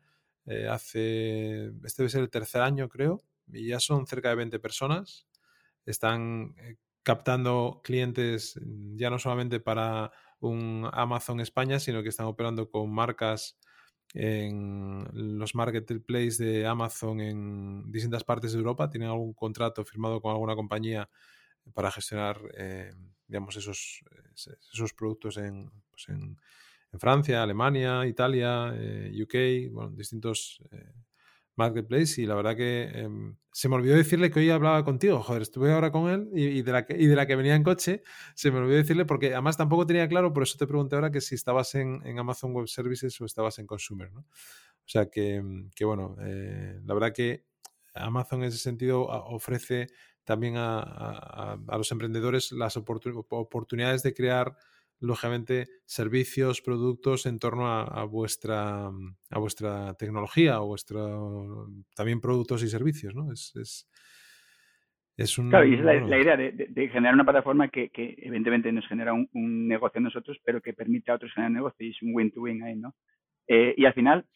hace, 0.69 1.67
este 1.85 2.03
debe 2.03 2.11
ser 2.11 2.23
el 2.23 2.31
tercer 2.31 2.63
año 2.63 2.89
creo, 2.89 3.23
y 3.53 3.69
ya 3.69 3.81
son 3.81 4.07
cerca 4.07 4.31
de 4.31 4.37
20 4.37 4.59
personas. 4.59 5.27
Están 5.87 6.55
captando 7.03 7.81
clientes 7.83 8.59
mm, 8.61 8.97
ya 8.97 9.11
no 9.11 9.19
solamente 9.19 9.61
para 9.61 10.13
un 10.41 10.89
Amazon 10.93 11.41
España, 11.41 11.79
sino 11.81 12.03
que 12.03 12.09
están 12.11 12.27
operando 12.27 12.71
con 12.71 12.93
marcas 12.93 13.59
en 14.15 15.05
los 15.13 15.55
marketplaces 15.55 16.39
de 16.39 16.67
Amazon 16.67 17.21
en 17.21 17.91
distintas 17.91 18.25
partes 18.25 18.53
de 18.53 18.59
Europa. 18.59 18.91
Tienen 18.91 19.11
algún 19.11 19.35
contrato 19.35 19.85
firmado 19.85 20.21
con 20.21 20.33
alguna 20.33 20.57
compañía 20.57 21.09
para 21.75 21.91
gestionar, 21.91 22.41
eh, 22.57 22.93
digamos, 23.27 23.57
esos, 23.57 24.03
esos 24.73 24.93
productos 24.93 25.37
en, 25.37 25.71
pues 25.91 26.09
en, 26.09 26.37
Francia, 26.99 27.41
Alemania, 27.41 28.05
Italia, 28.05 28.73
eh, 28.75 29.13
UK, 29.23 29.73
bueno, 29.73 29.93
distintos 29.93 30.61
eh, 30.73 30.93
Marketplace 31.55 32.21
y 32.21 32.27
la 32.27 32.35
verdad 32.35 32.57
que 32.57 32.91
em, 32.93 33.37
se 33.53 33.69
me 33.69 33.77
olvidó 33.77 33.95
decirle 33.95 34.29
que 34.29 34.41
hoy 34.41 34.51
hablaba 34.51 34.85
contigo, 34.85 35.23
joder, 35.23 35.43
estuve 35.43 35.73
ahora 35.73 35.93
con 35.93 36.11
él 36.11 36.29
y, 36.35 36.63
de 36.63 36.73
la 36.73 36.85
que, 36.85 36.97
y 37.01 37.07
de 37.07 37.15
la 37.15 37.29
que 37.29 37.37
venía 37.37 37.55
en 37.55 37.63
coche, 37.63 38.03
se 38.35 38.51
me 38.51 38.59
olvidó 38.59 38.79
decirle 38.79 39.05
porque 39.05 39.33
además 39.33 39.57
tampoco 39.57 39.87
tenía 39.87 40.09
claro, 40.09 40.33
por 40.33 40.43
eso 40.43 40.59
te 40.59 40.67
pregunté 40.67 40.97
ahora 40.97 41.13
que 41.13 41.21
si 41.21 41.37
estabas 41.37 41.77
en, 41.77 42.03
Amazon 42.19 42.53
Web 42.53 42.67
Services 42.67 43.21
o 43.21 43.25
estabas 43.25 43.61
en 43.61 43.69
Consumer, 43.69 44.11
¿no? 44.11 44.23
O 44.23 44.89
sea 44.93 45.09
que, 45.09 45.41
que 45.77 45.85
bueno, 45.85 46.17
la 46.19 46.95
verdad 46.95 47.13
que 47.15 47.45
Amazon 47.95 48.43
en 48.43 48.49
ese 48.49 48.59
sentido 48.59 49.03
ofrece 49.03 49.89
también 50.25 50.55
a, 50.57 51.59
los 51.77 51.93
emprendedores 51.93 52.53
las 52.53 52.77
oportunidades 52.77 54.03
de 54.03 54.15
crear 54.15 54.55
lógicamente, 55.01 55.67
servicios, 55.87 56.61
productos 56.61 57.25
en 57.27 57.39
torno 57.39 57.67
a, 57.67 58.05
vuestra, 58.05 58.91
mm, 58.91 59.17
a 59.31 59.39
vuestra 59.39 59.95
tecnología 59.95 60.61
o 60.61 60.67
vuestra, 60.67 61.01
también 61.95 62.21
productos 62.21 62.63
y 62.63 62.69
servicios, 62.69 63.15
¿no? 63.15 63.33
Es, 63.33 63.57
es, 63.57 63.89
es 65.17 65.39
un, 65.39 65.51
claro, 65.51 65.67
y 65.67 65.75
es 65.75 65.81
la, 65.81 66.19
idea 66.19 66.37
de, 66.37 66.89
generar 66.89 67.15
una 67.15 67.25
plataforma 67.25 67.69
que, 67.69 67.91
que 67.91 68.15
evidentemente 68.19 68.73
nos 68.73 68.87
genera 68.87 69.13
un, 69.13 69.69
negocio 69.69 69.99
a 69.99 70.03
nosotros, 70.03 70.39
pero 70.45 70.61
que 70.61 70.73
permite 70.73 71.11
a 71.11 71.15
otros 71.15 71.33
generar 71.33 71.53
negocio 71.53 71.87
y 71.87 71.91
es 71.91 72.03
un 72.03 72.15
win-to-win 72.15 72.63
ahí, 72.63 72.77
¿no? 72.77 72.95
Eh, 73.47 73.75
y 73.77 73.85
al 73.85 73.95
final, 73.95 74.27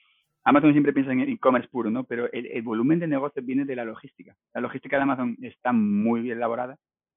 Amazon 0.45 0.73
siempre 0.73 0.93
piensa 0.93 1.13
en 1.13 1.21
e-commerce 1.21 1.69
puro, 1.69 1.91
¿no? 1.91 2.05
Pero 2.05 2.31
el, 2.33 2.47
el, 2.47 2.63
volumen 2.63 2.99
de 2.99 3.07
negocio 3.07 3.43
viene 3.43 3.65
de 3.65 3.77
la 3.77 3.85
logística. 3.85 4.37
La 4.53 4.61
logística 4.61 4.97
de 4.97 5.03
Amazon 5.03 5.37
está 5.41 5.73
muy 5.73 6.21
bien 6.21 6.37
elaborada 6.37 6.77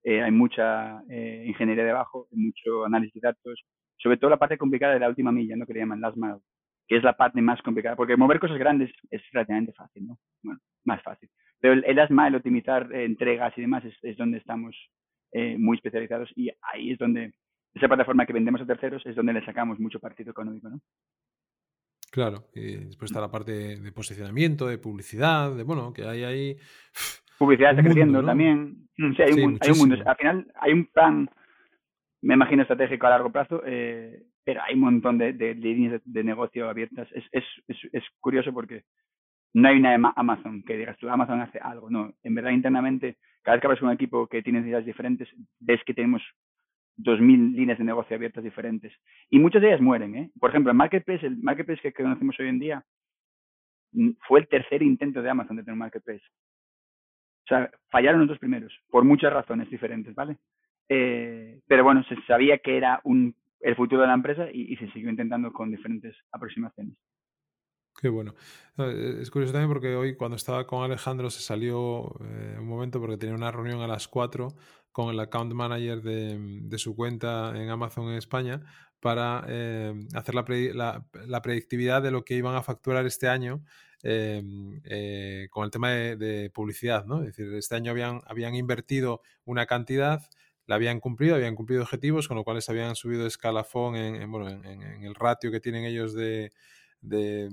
eh, 0.09 0.21
hay 0.23 0.31
mucha 0.31 1.01
eh, 1.09 1.43
ingeniería 1.47 1.83
debajo, 1.83 2.29
mucho 2.31 2.85
análisis 2.85 3.21
de 3.21 3.27
datos, 3.27 3.61
sobre 3.97 4.15
todo 4.15 4.29
la 4.29 4.37
parte 4.37 4.57
complicada 4.57 4.93
de 4.93 5.01
la 5.01 5.09
última 5.09 5.33
milla, 5.33 5.57
¿no? 5.57 5.65
que 5.65 5.73
le 5.73 5.79
llaman 5.79 5.99
last 5.99 6.15
mile, 6.15 6.39
que 6.87 6.95
es 6.95 7.03
la 7.03 7.17
parte 7.17 7.41
más 7.41 7.61
complicada, 7.61 7.97
porque 7.97 8.15
mover 8.15 8.39
cosas 8.39 8.57
grandes 8.57 8.89
es 9.11 9.21
relativamente 9.33 9.73
fácil, 9.73 10.07
¿no? 10.07 10.17
Bueno, 10.41 10.61
más 10.85 11.01
fácil. 11.03 11.29
Pero 11.59 11.73
el, 11.73 11.95
last 11.95 12.11
mile, 12.11 12.37
optimizar 12.37 12.89
eh, 12.93 13.03
entregas 13.03 13.51
y 13.57 13.61
demás, 13.61 13.83
es, 14.01 14.15
donde 14.15 14.37
estamos 14.37 14.77
muy 15.57 15.75
especializados 15.75 16.31
y 16.35 16.49
ahí 16.61 16.91
es 16.93 16.97
donde 16.97 17.33
esa 17.73 17.89
plataforma 17.89 18.25
que 18.25 18.31
vendemos 18.31 18.61
a 18.61 18.65
terceros 18.65 19.05
es 19.05 19.13
donde 19.13 19.33
le 19.33 19.45
sacamos 19.45 19.77
mucho 19.77 19.99
partido 19.99 20.31
económico, 20.31 20.69
¿no? 20.69 20.79
Claro, 22.11 22.45
y 22.53 22.77
después 22.77 23.11
está 23.11 23.21
la 23.21 23.29
parte 23.29 23.77
de 23.77 23.91
posicionamiento, 23.91 24.67
de 24.67 24.77
publicidad, 24.77 25.55
de 25.55 25.63
bueno, 25.63 25.91
que 25.93 26.03
hay 26.03 26.23
ahí 26.23 26.57
Publicidad 27.37 27.71
está 27.71 27.83
creciendo 27.83 28.23
también. 28.23 28.87
Mm, 28.97 29.13
sí, 29.13 29.21
hay, 29.21 29.43
un, 29.43 29.57
hay 29.61 29.71
un 29.71 29.77
mundo. 29.77 29.95
Al 30.05 30.15
final 30.15 30.47
hay 30.55 30.73
un 30.73 30.85
plan, 30.87 31.29
me 32.21 32.33
imagino, 32.33 32.63
estratégico 32.63 33.05
a 33.05 33.11
largo 33.11 33.31
plazo, 33.31 33.61
eh, 33.65 34.23
pero 34.43 34.61
hay 34.63 34.73
un 34.73 34.79
montón 34.79 35.17
de, 35.17 35.33
de, 35.33 35.53
líneas 35.53 36.01
de, 36.03 36.23
negocio 36.23 36.67
abiertas. 36.67 37.07
Es, 37.13 37.25
es, 37.31 37.43
es, 37.91 38.03
curioso 38.19 38.51
porque 38.53 38.83
no 39.53 39.69
hay 39.69 39.77
una 39.77 40.13
Amazon 40.15 40.63
que 40.63 40.77
digas 40.77 40.97
tú, 40.97 41.09
Amazon 41.09 41.41
hace 41.41 41.59
algo. 41.59 41.89
No, 41.91 42.13
en 42.23 42.33
verdad 42.33 42.51
internamente, 42.51 43.17
cada 43.43 43.55
vez 43.55 43.61
que 43.61 43.67
abres 43.67 43.81
un 43.83 43.91
equipo 43.91 44.25
que 44.27 44.41
tiene 44.41 44.59
necesidades 44.59 44.87
diferentes, 44.87 45.29
ves 45.59 45.81
que 45.85 45.93
tenemos 45.93 46.23
2.000 46.97 47.53
líneas 47.53 47.77
de 47.77 47.83
negocio 47.83 48.15
abiertas 48.15 48.43
diferentes. 48.43 48.93
Y 49.29 49.39
muchas 49.39 49.61
de 49.61 49.69
ellas 49.69 49.81
mueren. 49.81 50.15
¿eh? 50.15 50.31
Por 50.39 50.49
ejemplo, 50.49 50.71
el 50.71 50.77
Marketplace, 50.77 51.25
el 51.25 51.37
Marketplace 51.37 51.81
que 51.81 51.93
conocemos 51.93 52.35
hoy 52.39 52.47
en 52.47 52.59
día, 52.59 52.85
mm, 53.93 54.11
fue 54.27 54.39
el 54.41 54.47
tercer 54.47 54.81
intento 54.81 55.21
de 55.21 55.29
Amazon 55.29 55.57
de 55.57 55.63
tener 55.63 55.73
un 55.73 55.79
Marketplace. 55.79 56.23
O 57.45 57.47
sea, 57.47 57.71
fallaron 57.89 58.21
los 58.21 58.29
dos 58.29 58.39
primeros, 58.39 58.73
por 58.89 59.05
muchas 59.05 59.31
razones 59.31 59.69
diferentes, 59.69 60.13
¿vale? 60.13 60.37
Eh, 60.89 61.61
pero 61.67 61.83
bueno, 61.83 62.03
se 62.03 62.15
sabía 62.27 62.57
que 62.57 62.75
era 62.75 62.99
un, 63.03 63.35
el 63.61 63.75
futuro 63.75 64.01
de 64.01 64.07
la 64.07 64.13
empresa 64.13 64.47
y, 64.51 64.75
se 64.77 64.89
siguió 64.91 65.09
intentando 65.09 65.51
con 65.51 65.71
diferentes 65.71 66.15
aproximaciones. 66.31 66.97
Qué 67.99 68.09
bueno. 68.09 68.33
Eh, 68.77 69.19
es 69.21 69.31
curioso 69.31 69.53
también 69.53 69.71
porque 69.71 69.95
hoy 69.95 70.15
cuando 70.15 70.35
estaba 70.35 70.67
con 70.67 70.83
Alejandro 70.83 71.29
se 71.29 71.41
salió 71.41 72.15
eh, 72.21 72.57
un 72.59 72.67
momento 72.67 72.99
porque 72.99 73.17
tenía 73.17 73.35
una 73.35 73.51
reunión 73.51 73.81
a 73.81 73.87
las 73.87 74.07
4 74.07 74.49
con 74.91 75.09
el 75.09 75.19
account 75.19 75.53
manager 75.53 76.01
de, 76.01 76.77
su 76.77 76.95
cuenta 76.95 77.53
en 77.55 77.69
Amazon 77.69 78.09
en 78.09 78.17
España 78.17 78.61
para 78.99 79.39
hacer 80.15 80.33
la, 80.33 81.05
la, 81.27 81.41
predictividad 81.41 82.01
de 82.01 82.11
lo 82.11 82.25
que 82.25 82.33
iban 82.33 82.55
a 82.55 82.63
facturar 82.63 83.05
este 83.05 83.27
año 83.27 83.63
Em, 84.03 84.79
eh, 84.85 85.47
con 85.49 85.65
el 85.65 85.71
tema 85.71 85.89
de, 85.89 86.51
publicidad, 86.53 87.05
¿no? 87.05 87.19
Decir, 87.21 87.51
este 87.55 87.75
año 87.75 87.91
habían, 87.91 88.21
habían 88.27 88.53
invertido 88.53 89.21
una 89.43 89.65
cantidad, 89.65 90.21
la 90.67 90.75
habían 90.75 90.99
cumplido, 90.99 91.35
habían 91.35 91.55
cumplido 91.55 91.81
objetivos, 91.81 92.27
con 92.27 92.37
lo 92.37 92.43
cual 92.43 92.61
se 92.61 92.71
habían 92.71 92.95
subido 92.95 93.25
escalafón 93.25 93.95
en, 93.95 94.31
bueno, 94.31 94.49
en, 94.49 95.03
el 95.03 95.15
ratio 95.15 95.51
que 95.51 95.59
tienen 95.59 95.83
ellos 95.83 96.13
de, 96.13 96.51
de, 97.01 97.49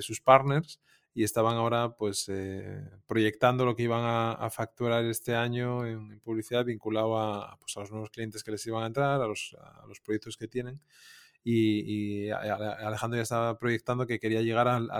sus 0.00 0.20
partners 0.20 0.80
y 1.14 1.24
estaban 1.24 1.56
ahora 1.56 1.96
pues 1.96 2.28
eh, 2.28 2.82
proyectando 3.06 3.64
lo 3.64 3.76
que 3.76 3.84
iban 3.84 4.02
a, 4.04 4.50
facturar 4.50 5.04
este 5.04 5.34
año 5.34 5.86
en, 5.86 6.20
publicidad 6.20 6.64
vinculado 6.64 7.18
a, 7.18 7.56
pues, 7.60 7.76
a 7.76 7.80
los 7.80 7.90
nuevos 7.90 8.10
clientes 8.10 8.42
que 8.42 8.50
les 8.50 8.66
iban 8.66 8.82
a 8.82 8.86
entrar, 8.86 9.20
a 9.20 9.26
los, 9.26 9.56
a 9.60 9.86
los 9.86 10.00
proyectos 10.00 10.36
que 10.36 10.48
tienen. 10.48 10.80
Y, 11.44 12.30
Alejandro 12.30 13.18
ya 13.18 13.22
estaba 13.22 13.58
proyectando 13.58 14.06
que 14.06 14.18
quería 14.18 14.42
llegar 14.42 14.66
al, 14.66 14.90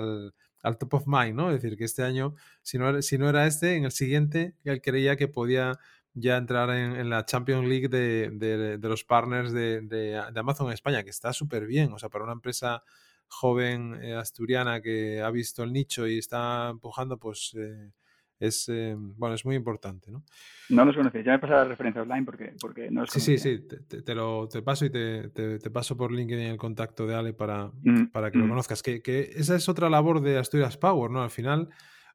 al 0.64 0.78
top 0.78 0.94
of 0.94 1.06
mind, 1.06 1.36
¿no? 1.36 1.50
Es 1.50 1.62
decir, 1.62 1.78
que 1.78 1.84
este 1.84 2.02
año, 2.02 2.34
si 2.62 2.78
no, 2.78 3.00
si 3.02 3.18
no 3.18 3.28
era 3.28 3.46
este, 3.46 3.76
en 3.76 3.84
el 3.84 3.92
siguiente, 3.92 4.56
él 4.64 4.80
creía 4.80 5.16
que 5.16 5.28
podía 5.28 5.78
ya 6.14 6.36
entrar 6.36 6.70
en, 6.70 7.10
la 7.10 7.24
Champions 7.26 7.68
League 7.68 7.88
de, 7.88 8.78
los 8.80 9.04
partners 9.04 9.52
de, 9.52 10.22
Amazon 10.34 10.68
en 10.68 10.72
España, 10.72 11.04
que 11.04 11.10
está 11.10 11.32
súper 11.32 11.66
bien. 11.66 11.92
O 11.92 11.98
sea, 11.98 12.08
para 12.08 12.24
una 12.24 12.32
empresa 12.32 12.82
joven 13.28 13.98
eh, 14.02 14.14
asturiana 14.14 14.80
que 14.80 15.20
ha 15.20 15.30
visto 15.30 15.62
el 15.62 15.72
nicho 15.72 16.06
y 16.06 16.18
está 16.18 16.70
empujando, 16.70 17.18
pues 17.18 17.54
eh, 17.58 17.90
es, 18.38 18.68
eh, 18.68 18.94
bueno, 18.96 19.34
es 19.34 19.44
muy 19.44 19.56
importante, 19.56 20.10
¿no? 20.10 20.24
No 20.68 20.84
nos 20.84 20.96
conoces, 20.96 21.24
ya 21.24 21.32
me 21.32 21.38
pasado 21.38 21.62
la 21.62 21.68
referencia 21.68 22.02
online 22.02 22.24
porque, 22.24 22.54
porque 22.60 22.90
no 22.90 23.06
Sí, 23.06 23.20
sí, 23.20 23.38
sí, 23.38 23.66
te, 23.66 24.14
lo 24.14 24.48
te 24.48 24.62
paso 24.62 24.84
y 24.86 24.90
te, 24.90 25.28
te, 25.30 25.70
paso 25.70 25.96
por 25.96 26.12
LinkedIn 26.12 26.46
el 26.46 26.56
contacto 26.56 27.06
de 27.06 27.14
Ale 27.14 27.32
para, 27.32 27.70
mm, 27.82 28.06
para 28.12 28.30
que 28.30 28.38
lo 28.38 28.46
mm. 28.46 28.50
conozcas. 28.50 28.82
Que, 28.82 29.02
que, 29.02 29.30
esa 29.36 29.56
es 29.56 29.68
otra 29.68 29.90
labor 29.90 30.20
de 30.20 30.38
Asturias 30.38 30.76
Power, 30.76 31.10
¿no? 31.10 31.22
Al 31.22 31.30
final, 31.30 31.68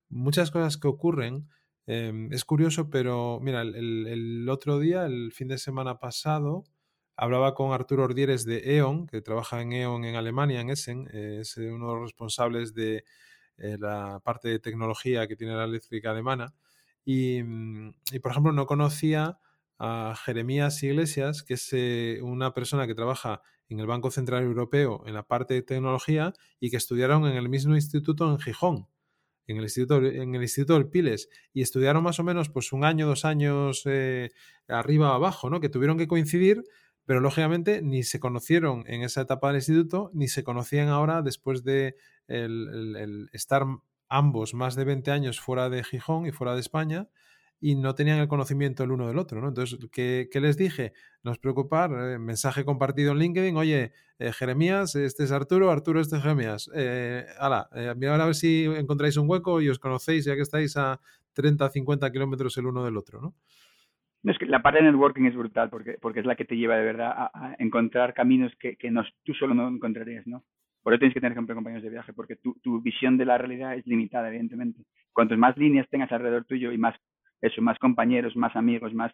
muchas 0.10 0.51
cosas 0.51 0.78
que 0.78 0.88
ocurren, 0.88 1.47
es 1.91 2.45
curioso, 2.45 2.91
pero 2.91 3.39
mira, 3.41 3.64
el, 3.64 4.05
el, 4.05 4.47
otro 4.47 4.78
día, 4.78 5.07
el 5.07 5.32
fin 5.32 5.47
de 5.47 5.57
semana 5.57 5.97
pasado, 5.97 6.66
hablaba 7.20 7.54
con 7.54 7.74
Arturo 7.74 8.06
Ordieres 8.06 8.46
de 8.46 8.78
E.ON, 8.78 9.06
que 9.06 9.22
trabaja 9.22 9.62
en 9.62 9.74
E.ON 9.74 10.06
en 10.06 10.16
Alemania, 10.16 10.62
en 10.62 10.70
Essen, 10.70 11.10
eh, 11.12 11.40
es 11.42 11.58
uno 11.58 11.90
de 11.90 11.94
los 11.96 12.04
responsables 12.04 12.74
de 12.74 13.04
eh, 13.58 13.78
la 13.78 14.22
parte 14.24 14.48
de 14.48 14.60
tecnología 14.60 15.28
que 15.28 15.36
tiene 15.36 15.54
la 15.54 15.66
eléctrica 15.66 16.12
alemana. 16.12 16.54
Mm, 17.06 17.90
y, 18.12 18.20
por 18.20 18.32
ejemplo, 18.32 18.54
no 18.54 18.66
conocía 18.66 19.40
a 19.80 20.16
Jeremías 20.26 20.82
Iglesias, 20.82 21.44
que 21.44 21.56
es 21.56 21.70
eh, 21.74 22.20
una 22.22 22.54
persona 22.54 22.88
que 22.88 22.96
trabaja 22.96 23.42
en 23.68 23.80
el 23.80 23.88
Banco 23.88 24.12
Central 24.12 24.44
Europeo 24.44 25.04
en 25.06 25.14
la 25.14 25.24
parte 25.24 25.56
de 25.56 25.62
tecnología 25.62 26.34
y 26.60 26.70
que 26.70 26.78
estudiaron 26.78 27.26
en 27.28 27.36
el 27.36 27.50
mismo 27.50 27.76
instituto 27.76 28.30
en 28.30 28.40
Gijón, 28.40 28.88
en 29.48 29.58
el 29.58 29.64
Instituto, 29.64 29.98
en 30.06 30.36
el 30.36 30.42
instituto 30.42 30.76
del 30.76 30.90
Piles, 30.90 31.28
y 31.54 31.62
estudiaron 31.64 32.04
más 32.04 32.20
o 32.20 32.24
menos 32.24 32.50
pues 32.50 32.72
un 32.72 32.86
año, 32.86 33.08
dos 33.08 33.26
años 33.26 33.82
eh, 33.86 34.30
arriba 34.68 35.12
o 35.12 35.16
abajo, 35.16 35.50
¿no? 35.50 35.60
que 35.60 35.70
tuvieron 35.70 35.98
que 35.98 36.08
coincidir, 36.08 36.64
pero 37.10 37.22
lógicamente 37.22 37.82
ni 37.82 38.03
se 38.03 38.20
conocieron 38.20 38.84
en 38.86 39.01
esa 39.01 39.22
etapa 39.22 39.47
del 39.47 39.55
instituto, 39.55 40.12
ni 40.14 40.28
se 40.28 40.43
conocían 40.43 40.89
ahora 40.89 41.24
después 41.24 41.64
de 41.64 41.95
el, 42.28 43.32
estar 43.34 43.66
ambos 44.10 44.53
más 44.53 44.76
de 44.76 44.84
20 44.84 45.10
años 45.10 45.39
fuera 45.39 45.72
de 45.72 45.84
Gijón 45.84 46.28
y 46.28 46.32
fuera 46.32 46.53
de 46.53 46.60
España 46.60 47.10
y 47.60 47.74
no 47.74 47.95
tenían 47.95 48.20
el 48.20 48.28
conocimiento 48.28 48.84
el 48.84 48.91
uno 48.91 49.07
del 49.07 49.18
otro. 49.18 49.41
¿no? 49.41 49.47
Entonces, 49.47 49.80
¿qué, 49.91 50.30
les 50.36 50.55
dije? 50.55 50.93
No 51.24 51.32
os 51.32 51.39
preocupar, 51.39 51.89
eh, 51.93 52.20
mensaje 52.20 52.64
compartido 52.64 53.14
en 53.14 53.18
LinkedIn, 53.18 53.57
oye, 53.57 53.91
eh, 54.20 54.32
Jeremías, 54.32 54.93
este 54.93 55.24
es 55.24 55.32
Arturo, 55.32 55.72
Arturo, 55.72 56.01
este 56.01 56.18
es 56.18 56.22
Jeremías. 56.22 56.70
Eh, 56.76 57.26
ala, 57.39 57.72
eh, 57.74 57.88
a 57.89 58.26
ver 58.26 58.36
si 58.36 58.66
encontráis 58.66 59.18
un 59.18 59.28
hueco 59.28 59.62
y 59.62 59.70
os 59.70 59.80
conocéis 59.80 60.26
ya 60.26 60.36
que 60.36 60.43
estáis 60.43 60.78
a 60.78 61.01
30, 61.34 61.72
50 61.72 62.12
kilómetros 62.12 62.55
el 62.60 62.68
uno 62.68 62.86
del 62.86 62.97
otro, 62.97 63.20
¿no? 63.20 63.34
Es 64.24 64.38
que 64.38 64.46
la 64.46 64.62
parte 64.62 64.80
de 64.80 64.92
networking 64.92 65.26
es 65.26 65.36
brutal 65.36 65.70
porque, 65.70 65.98
porque 66.02 66.20
es 66.20 66.26
la 66.26 66.36
que 66.36 66.46
te 66.46 66.58
lleva 66.58 66.76
de 66.76 66.84
verdad 66.84 67.12
a, 67.16 67.56
encontrar 67.60 68.14
caminos 68.14 68.52
que, 68.60 68.76
que 68.76 68.92
tú 69.24 69.34
solo 69.34 69.54
no 69.54 69.68
encontrarías, 69.68 70.28
¿no? 70.28 70.44
Por 70.82 70.94
eso 70.94 71.00
tienes 71.00 71.14
que 71.14 71.22
tener 71.22 71.34
siempre 71.34 71.56
compañeros 71.56 71.84
de 71.84 71.90
viaje, 71.90 72.14
porque 72.14 72.36
tu, 72.38 72.56
tu 72.62 72.82
visión 72.82 73.18
de 73.18 73.26
la 73.26 73.38
realidad 73.38 73.76
es 73.76 73.86
limitada, 73.86 74.30
evidentemente. 74.30 74.84
Cuantos 75.14 75.38
más 75.38 75.58
líneas 75.58 75.88
tengas 75.90 76.12
alrededor 76.12 76.46
tuyo 76.46 76.72
y 76.72 76.78
más, 76.78 76.96
eso, 77.42 77.62
más 77.62 77.78
compañeros, 77.80 78.36
más 78.36 78.56
amigos, 78.56 78.94
más 78.94 79.12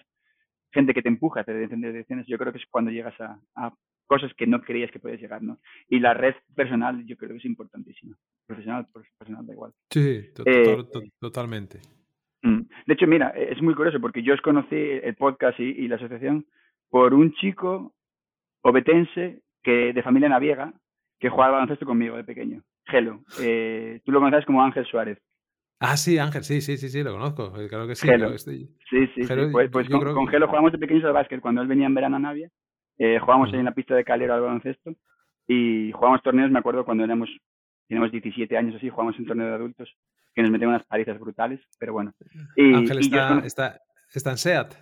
gente 0.72 0.94
que 0.94 1.02
te 1.02 1.10
empuja 1.10 1.40
a 1.40 1.44
hacer 1.44 1.68
decisiones, 1.70 2.28
yo 2.28 2.38
creo 2.38 2.52
que 2.52 2.60
es 2.60 2.66
cuando 2.70 2.92
llegas 2.92 3.20
a, 3.20 3.40
a 3.56 3.74
cosas 4.08 4.32
que 4.36 4.48
no 4.48 4.62
creías 4.62 4.92
que 4.92 5.00
podías 5.00 5.20
llegar, 5.20 5.42
¿no? 5.42 5.60
Y 5.90 6.00
la 6.00 6.14
red 6.14 6.36
personal 6.56 7.06
yo 7.06 7.18
creo 7.18 7.32
que 7.32 7.38
es 7.38 7.46
importantísima. 7.46 8.16
Profesional, 8.46 8.88
personal 9.18 9.46
da 9.46 9.54
igual. 9.54 9.72
Sí, 9.90 10.32
eh, 10.46 10.84
totalmente. 11.20 11.80
Mm. 12.46 12.62
De 12.86 12.94
hecho, 12.94 13.08
mira, 13.08 13.30
es 13.30 13.60
muy 13.62 13.74
curioso 13.74 14.00
porque 14.00 14.22
yo 14.22 14.36
os 14.36 14.42
conocí 14.42 14.76
el 14.76 15.16
podcast 15.16 15.60
y, 15.60 15.88
la 15.88 15.96
asociación 15.96 16.46
por 16.90 17.14
un 17.16 17.34
chico 17.34 17.94
obetense 18.62 19.42
que 19.64 19.94
de 19.94 20.04
familia 20.04 20.30
naviega 20.30 20.72
que 21.20 21.30
jugaba 21.30 21.54
baloncesto 21.54 21.86
conmigo 21.86 22.16
de 22.16 22.24
pequeño. 22.24 22.62
Gelo. 22.86 23.22
Eh, 23.42 24.00
tú 24.06 24.12
lo 24.12 24.20
conoces 24.20 24.46
como 24.46 24.62
Ángel 24.62 24.86
Suárez. 24.86 25.18
Ah, 25.80 25.98
sí, 25.98 26.20
Ángel, 26.20 26.44
sí, 26.44 26.62
sí, 26.62 26.78
sí, 26.78 26.90
sí, 26.90 27.04
lo 27.04 27.14
conozco. 27.14 27.60
Eh, 27.60 27.68
claro 27.68 27.88
que 27.88 27.96
sí. 27.96 28.08
Gelo. 28.08 28.38
Sí, 28.38 28.70
sí, 28.90 29.22
Pues, 29.52 29.72
pues 29.72 29.90
con, 29.90 30.28
Gelo 30.28 30.48
jugamos 30.48 30.72
de 30.72 30.78
pequeños 30.78 31.04
al 31.06 31.14
básquet. 31.14 31.42
Cuando 31.42 31.64
él 31.64 31.68
venía 31.68 31.88
en 31.88 31.96
verano 31.96 32.18
a 32.18 32.20
Navia, 32.20 32.50
eh, 33.00 33.18
jugábamos 33.20 33.52
ahí 33.52 33.60
en 33.60 33.66
la 33.66 33.74
pista 33.74 33.96
de 33.96 34.04
Calero 34.04 34.36
al 34.36 34.42
baloncesto 34.42 34.94
y 35.48 35.92
jugábamos 35.94 36.22
torneos, 36.22 36.52
me 36.52 36.60
acuerdo, 36.60 36.86
cuando 36.86 37.04
éramos, 37.04 37.30
teníamos 37.88 38.12
17 38.12 38.56
años 38.56 38.76
así, 38.76 38.90
jugábamos 38.90 39.20
un 39.20 39.26
torneo 39.26 39.48
de 39.48 39.54
adultos 39.56 39.96
que 40.36 40.42
nos 40.42 40.52
metían 40.52 40.70
unas 40.70 40.86
palizas 40.86 41.18
brutales, 41.20 41.62
pero 41.80 41.94
bueno. 41.94 42.14
Y, 42.56 42.74
Ángel 42.74 43.00
está, 43.00 43.40
está, 43.40 43.82
está, 44.14 44.32
en 44.32 44.38
SEAT. 44.38 44.76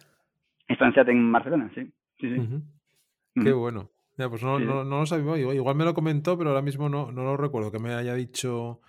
Está 0.68 0.88
en 0.88 0.94
SEAT 0.94 1.10
en 1.10 1.32
Barcelona, 1.32 1.72
sí. 1.76 1.94
sí, 2.20 2.36
sí. 2.36 3.42
Qué 3.42 3.54
bueno. 3.54 3.90
Ya, 4.18 4.30
pues 4.30 4.44
no, 4.44 4.60
no, 4.60 4.84
no, 4.84 5.00
lo 5.00 5.06
sabía. 5.06 5.54
Igual 5.54 5.76
me 5.76 5.86
lo 5.86 5.94
comentó, 5.94 6.38
pero 6.38 6.52
ahora 6.52 6.62
mismo 6.62 6.90
no, 6.90 7.12
no 7.12 7.24
lo 7.24 7.38
recuerdo 7.38 7.72
que 7.72 7.80
me 7.80 7.94
haya 7.94 8.14
dicho. 8.14 8.66
O 8.66 8.82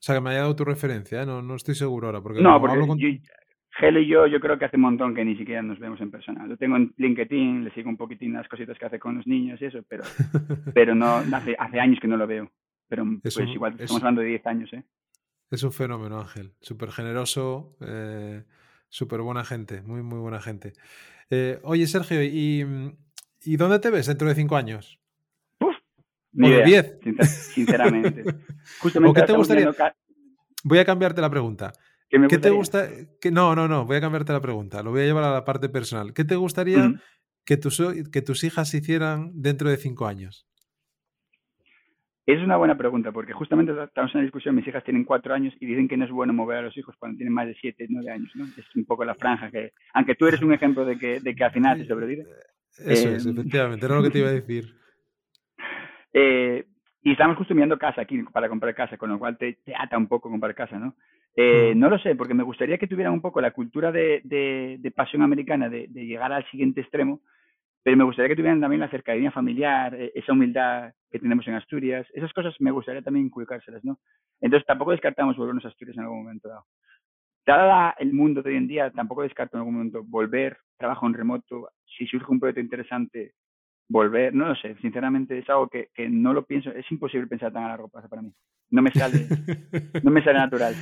sea, 0.00 0.14
que 0.14 0.20
me 0.20 0.30
haya 0.30 0.40
dado 0.40 0.56
tu 0.56 0.64
referencia, 0.64 1.22
¿eh? 1.22 1.26
no, 1.26 1.42
no 1.42 1.54
estoy 1.56 1.74
seguro 1.74 2.06
ahora. 2.06 2.20
Porque 2.20 2.40
no, 2.40 2.60
porque 2.60 3.20
Gel 3.78 3.96
y 3.98 4.06
yo, 4.06 4.26
yo 4.26 4.40
creo 4.40 4.58
que 4.58 4.64
hace 4.64 4.76
un 4.76 4.82
montón 4.82 5.14
que 5.14 5.24
ni 5.24 5.36
siquiera 5.36 5.62
nos 5.62 5.78
vemos 5.78 6.00
en 6.00 6.10
persona. 6.10 6.46
Lo 6.46 6.56
tengo 6.56 6.76
en 6.76 6.92
LinkedIn, 6.96 7.64
le 7.64 7.70
sigo 7.70 7.88
un 7.88 7.96
poquitín 7.96 8.32
las 8.32 8.48
cositas 8.48 8.76
que 8.78 8.86
hace 8.86 8.98
con 8.98 9.16
los 9.16 9.26
niños 9.26 9.60
y 9.62 9.66
eso, 9.66 9.78
pero, 9.88 10.04
pero 10.74 10.94
no, 10.94 11.16
hace, 11.16 11.54
hace 11.58 11.80
años 11.80 11.98
que 12.00 12.08
no 12.08 12.16
lo 12.16 12.26
veo. 12.26 12.50
Pero 12.88 13.04
pues 13.22 13.38
igual, 13.38 13.72
estamos 13.72 14.02
hablando 14.02 14.22
de 14.22 14.28
10 14.28 14.46
años, 14.46 14.72
¿eh? 14.72 14.82
Es 15.50 15.62
un 15.62 15.72
fenómeno, 15.72 16.20
Ángel. 16.20 16.52
Súper 16.60 16.90
generoso, 16.90 17.76
eh, 17.80 18.44
súper 18.88 19.22
buena 19.22 19.44
gente, 19.44 19.82
muy, 19.82 20.02
muy 20.02 20.18
buena 20.18 20.40
gente. 20.40 20.74
Eh, 21.30 21.58
oye, 21.62 21.86
Sergio, 21.86 22.22
¿y, 22.22 22.94
¿y 23.44 23.56
dónde 23.56 23.78
te 23.78 23.90
ves 23.90 24.06
dentro 24.06 24.28
de 24.28 24.34
cinco 24.34 24.56
años? 24.56 25.00
Uf, 25.60 25.76
ni 26.32 26.50
diez. 26.62 26.98
Sinceramente. 27.54 28.24
Justamente 28.80 29.20
qué 29.20 29.26
te 29.26 29.32
gustaría? 29.32 29.72
Voy 30.64 30.78
a 30.78 30.84
cambiarte 30.84 31.20
la 31.20 31.30
pregunta. 31.30 31.72
¿Qué, 32.08 32.38
te 32.38 32.50
gusta? 32.50 32.88
Que, 33.20 33.30
no, 33.30 33.54
no, 33.54 33.68
no, 33.68 33.84
voy 33.84 33.96
a 33.96 34.00
cambiarte 34.00 34.32
la 34.32 34.40
pregunta. 34.40 34.82
Lo 34.82 34.90
voy 34.90 35.02
a 35.02 35.04
llevar 35.04 35.24
a 35.24 35.32
la 35.32 35.44
parte 35.44 35.68
personal. 35.68 36.14
¿Qué 36.14 36.24
te 36.24 36.36
gustaría 36.36 36.94
que, 37.44 37.58
tus, 37.58 37.82
que 38.10 38.22
tus 38.22 38.44
hijas 38.44 38.72
hicieran 38.72 39.30
dentro 39.34 39.68
de 39.68 39.76
cinco 39.76 40.06
años? 40.06 40.47
Es 42.28 42.42
una 42.42 42.58
buena 42.58 42.76
pregunta, 42.76 43.10
porque 43.10 43.32
justamente 43.32 43.72
estamos 43.72 44.10
en 44.10 44.18
una 44.18 44.24
discusión, 44.24 44.54
mis 44.54 44.68
hijas 44.68 44.84
tienen 44.84 45.04
cuatro 45.04 45.32
años 45.32 45.54
y 45.60 45.64
dicen 45.64 45.88
que 45.88 45.96
no 45.96 46.04
es 46.04 46.10
bueno 46.10 46.34
mover 46.34 46.58
a 46.58 46.62
los 46.62 46.76
hijos 46.76 46.94
cuando 46.98 47.16
tienen 47.16 47.32
más 47.32 47.46
de 47.46 47.54
siete, 47.54 47.86
nueve 47.88 48.10
años, 48.10 48.30
¿no? 48.34 48.44
Es 48.44 48.76
un 48.76 48.84
poco 48.84 49.02
la 49.06 49.14
franja 49.14 49.50
que, 49.50 49.72
aunque 49.94 50.14
tú 50.14 50.26
eres 50.26 50.42
un 50.42 50.52
ejemplo 50.52 50.84
de 50.84 50.98
que, 50.98 51.20
de 51.20 51.34
que 51.34 51.44
al 51.44 51.52
final 51.52 51.78
se 51.78 51.86
sobrevive. 51.86 52.26
Eso 52.76 53.08
es, 53.08 53.24
eh, 53.24 53.30
efectivamente, 53.30 53.86
era 53.86 53.94
lo 53.94 54.02
que 54.02 54.10
te 54.10 54.18
iba 54.18 54.28
a 54.28 54.32
decir. 54.32 54.66
Eh, 56.14 56.64
y 57.02 57.12
estamos 57.12 57.36
justo 57.36 57.54
mirando 57.54 57.78
casa 57.78 58.00
aquí 58.00 58.22
para 58.32 58.48
comprar 58.48 58.74
casa, 58.74 58.96
con 58.96 59.10
lo 59.10 59.18
cual 59.18 59.36
te, 59.36 59.58
ata 59.78 59.96
un 59.96 60.08
poco 60.08 60.30
comprar 60.30 60.54
casa, 60.54 60.78
¿no? 60.78 60.96
Eh, 61.36 61.74
no 61.76 61.90
lo 61.90 61.98
sé, 61.98 62.14
porque 62.16 62.32
me 62.34 62.42
gustaría 62.42 62.78
que 62.78 62.86
tuvieran 62.86 63.12
un 63.12 63.20
poco 63.20 63.42
la 63.42 63.52
cultura 63.52 63.92
de, 63.92 64.22
de, 64.24 64.90
pasión 64.90 65.22
americana, 65.22 65.68
de, 65.68 65.86
de, 65.88 66.06
llegar 66.06 66.32
al 66.32 66.48
siguiente 66.50 66.80
extremo, 66.80 67.20
pero 67.82 67.96
me 67.96 68.04
gustaría 68.04 68.30
que 68.30 68.36
tuvieran 68.36 68.60
también 68.60 68.80
la 68.80 68.90
cercanía 68.90 69.30
familiar, 69.30 69.94
e, 69.94 70.12
esa 70.14 70.32
humildad 70.32 70.92
que 71.10 71.18
tenemos 71.18 71.46
en 71.46 71.54
Asturias, 71.54 72.06
esas 72.14 72.32
cosas 72.32 72.54
me 72.60 72.70
gustaría 72.70 73.02
también 73.02 73.26
inculcárselas, 73.26 73.84
¿no? 73.84 73.98
Entonces 74.40 74.66
tampoco 74.66 74.92
descartamos 74.92 75.36
volvernos 75.36 75.64
a 75.64 75.68
Asturias 75.68 75.96
en 75.96 76.04
algún 76.04 76.24
momento 76.24 76.48
dado. 76.48 76.64
Dada 77.46 77.94
el 77.98 78.12
mundo 78.12 78.42
de 78.42 78.50
hoy 78.50 78.56
en 78.56 78.68
día, 78.68 78.90
tampoco 78.90 79.22
descarto 79.22 79.56
en 79.56 79.60
algún 79.60 79.74
momento 79.74 80.04
volver, 80.04 80.58
trabajo 80.76 81.06
en 81.06 81.14
remoto, 81.14 81.70
si 81.96 82.06
surge 82.06 82.30
un 82.30 82.38
proyecto 82.38 82.60
interesante, 82.60 83.32
volver, 83.88 84.34
no 84.34 84.48
lo 84.48 84.54
sé, 84.54 84.76
sinceramente 84.82 85.38
es 85.38 85.48
algo 85.48 85.68
que, 85.68 85.88
que 85.94 86.08
no 86.08 86.34
lo 86.34 86.44
pienso, 86.44 86.70
es 86.70 86.90
imposible 86.92 87.26
pensar 87.26 87.52
tan 87.52 87.64
a 87.64 87.68
largo 87.68 87.88
plazo 87.88 88.08
para 88.08 88.22
mí. 88.22 88.32
No 88.70 88.82
me 88.82 88.90
sale, 88.90 89.26
no 90.02 90.10
me 90.10 90.22
sale 90.22 90.38
natural. 90.38 90.74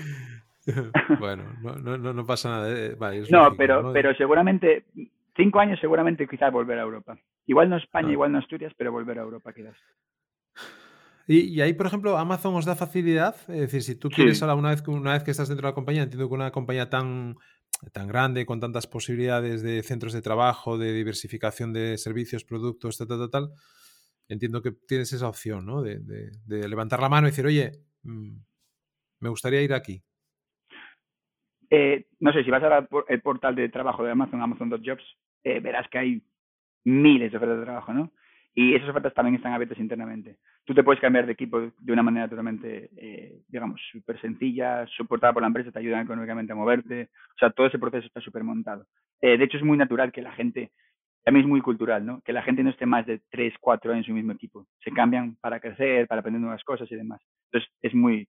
bueno, 1.20 1.44
no, 1.62 1.96
no, 1.96 2.12
no 2.12 2.26
pasa 2.26 2.50
nada. 2.50 2.68
Eh, 2.76 2.96
no, 3.30 3.54
pero, 3.56 3.92
pero 3.92 4.12
seguramente 4.14 4.86
cinco 5.36 5.60
años 5.60 5.78
seguramente 5.80 6.26
quizás 6.26 6.52
volver 6.52 6.78
a 6.78 6.82
Europa. 6.82 7.16
Igual 7.46 7.70
no 7.70 7.76
España, 7.76 8.08
ah. 8.08 8.12
igual 8.12 8.32
no 8.32 8.38
Asturias, 8.38 8.72
pero 8.76 8.90
volver 8.90 9.18
a 9.18 9.22
Europa 9.22 9.52
quizás. 9.52 9.76
Y, 11.28 11.60
ahí, 11.60 11.72
por 11.72 11.86
ejemplo, 11.86 12.16
Amazon 12.16 12.54
os 12.54 12.64
da 12.64 12.76
facilidad. 12.76 13.34
Es 13.48 13.60
decir, 13.60 13.82
si 13.82 13.98
tú 13.98 14.08
quieres, 14.08 14.40
una, 14.42 14.70
vez, 14.70 14.86
una 14.86 15.12
vez 15.12 15.24
que 15.24 15.32
estás 15.32 15.48
dentro 15.48 15.66
de 15.66 15.72
la 15.72 15.74
compañía, 15.74 16.04
entiendo 16.04 16.28
que 16.28 16.34
una 16.34 16.52
compañía 16.52 16.88
tan, 16.88 17.34
tan 17.92 18.06
grande, 18.06 18.46
con 18.46 18.60
tantas 18.60 18.86
posibilidades 18.86 19.60
de 19.62 19.82
centros 19.82 20.12
de 20.12 20.22
trabajo, 20.22 20.78
de 20.78 20.92
diversificación 20.92 21.72
de 21.72 21.98
servicios, 21.98 22.44
productos, 22.44 22.96
tal, 22.98 23.08
tal, 23.08 23.30
tal, 23.30 23.50
entiendo 24.28 24.62
que 24.62 24.70
tienes 24.86 25.12
esa 25.12 25.28
opción, 25.28 25.66
¿no? 25.66 25.82
De, 25.82 25.98
levantar 26.46 27.00
la 27.00 27.08
mano 27.08 27.26
y 27.26 27.30
decir, 27.30 27.46
oye, 27.46 27.72
mm, 28.04 28.36
me 29.20 29.28
gustaría 29.28 29.62
ir 29.62 29.74
aquí. 29.74 30.00
Eh, 31.70 32.06
no 32.20 32.32
sé, 32.32 32.44
si 32.44 32.50
vas 32.50 32.62
al 32.62 32.86
portal 33.22 33.56
de 33.56 33.68
trabajo 33.68 34.04
de 34.04 34.12
Amazon, 34.12 34.40
Amazon.jobs, 34.40 35.04
eh, 35.42 35.58
verás 35.58 35.88
que 35.90 35.98
hay 35.98 36.22
miles 36.84 37.32
de 37.32 37.36
ofertas 37.36 37.58
de 37.58 37.64
trabajo, 37.64 37.92
¿no? 37.92 38.12
Y 38.54 38.74
esas 38.74 38.88
ofertas 38.88 39.12
también 39.12 39.34
están 39.34 39.52
abiertas 39.52 39.78
internamente. 39.78 40.38
Tú 40.66 40.74
te 40.74 40.82
puedes 40.82 41.00
cambiar 41.00 41.26
de 41.26 41.32
equipo 41.32 41.60
de 41.60 41.92
una 41.92 42.02
manera 42.02 42.28
totalmente, 42.28 42.90
eh, 42.96 43.38
digamos, 43.48 43.80
súper 43.92 44.20
sencilla, 44.20 44.84
soportada 44.88 45.32
por 45.32 45.42
la 45.42 45.46
empresa, 45.46 45.70
te 45.70 45.78
ayudan 45.78 46.02
económicamente 46.02 46.52
a 46.52 46.56
moverte. 46.56 47.08
O 47.36 47.38
sea, 47.38 47.50
todo 47.50 47.68
ese 47.68 47.78
proceso 47.78 48.04
está 48.04 48.20
súper 48.20 48.42
montado. 48.42 48.84
Eh, 49.20 49.38
de 49.38 49.44
hecho, 49.44 49.58
es 49.58 49.62
muy 49.62 49.78
natural 49.78 50.10
que 50.10 50.22
la 50.22 50.32
gente, 50.32 50.72
también 51.22 51.46
es 51.46 51.48
muy 51.48 51.60
cultural, 51.60 52.04
¿no? 52.04 52.20
Que 52.22 52.32
la 52.32 52.42
gente 52.42 52.64
no 52.64 52.70
esté 52.70 52.84
más 52.84 53.06
de 53.06 53.20
3, 53.30 53.54
4 53.60 53.92
años 53.92 54.06
en 54.06 54.12
su 54.12 54.14
mismo 54.14 54.32
equipo. 54.32 54.66
Se 54.82 54.90
cambian 54.90 55.36
para 55.36 55.60
crecer, 55.60 56.08
para 56.08 56.18
aprender 56.18 56.40
nuevas 56.40 56.64
cosas 56.64 56.90
y 56.90 56.96
demás. 56.96 57.22
Entonces, 57.44 57.72
es 57.80 57.94
muy, 57.94 58.28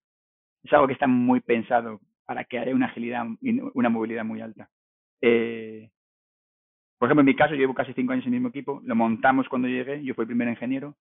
es 0.63 0.73
algo 0.73 0.85
que 0.85 0.93
está 0.93 1.07
muy 1.07 1.39
pensado 1.39 1.99
para 2.23 2.43
que 2.43 2.59
haya 2.59 2.75
una 2.75 2.85
agilidad 2.85 3.25
y 3.41 3.59
una 3.73 3.89
movilidad 3.89 4.23
muy 4.23 4.41
alta. 4.41 4.69
Eh, 5.21 5.89
por 6.97 7.07
ejemplo, 7.07 7.21
en 7.21 7.27
mi 7.27 7.35
caso, 7.35 7.55
llevo 7.55 7.73
casi 7.73 7.93
cinco 7.93 8.13
años 8.13 8.25
en 8.25 8.33
el 8.33 8.39
mismo 8.39 8.49
equipo, 8.49 8.81
lo 8.83 8.95
montamos 8.95 9.47
cuando 9.49 9.67
llegué, 9.67 10.03
yo 10.03 10.13
fui 10.13 10.23
el 10.23 10.27
primer 10.27 10.47
ingeniero. 10.49 10.95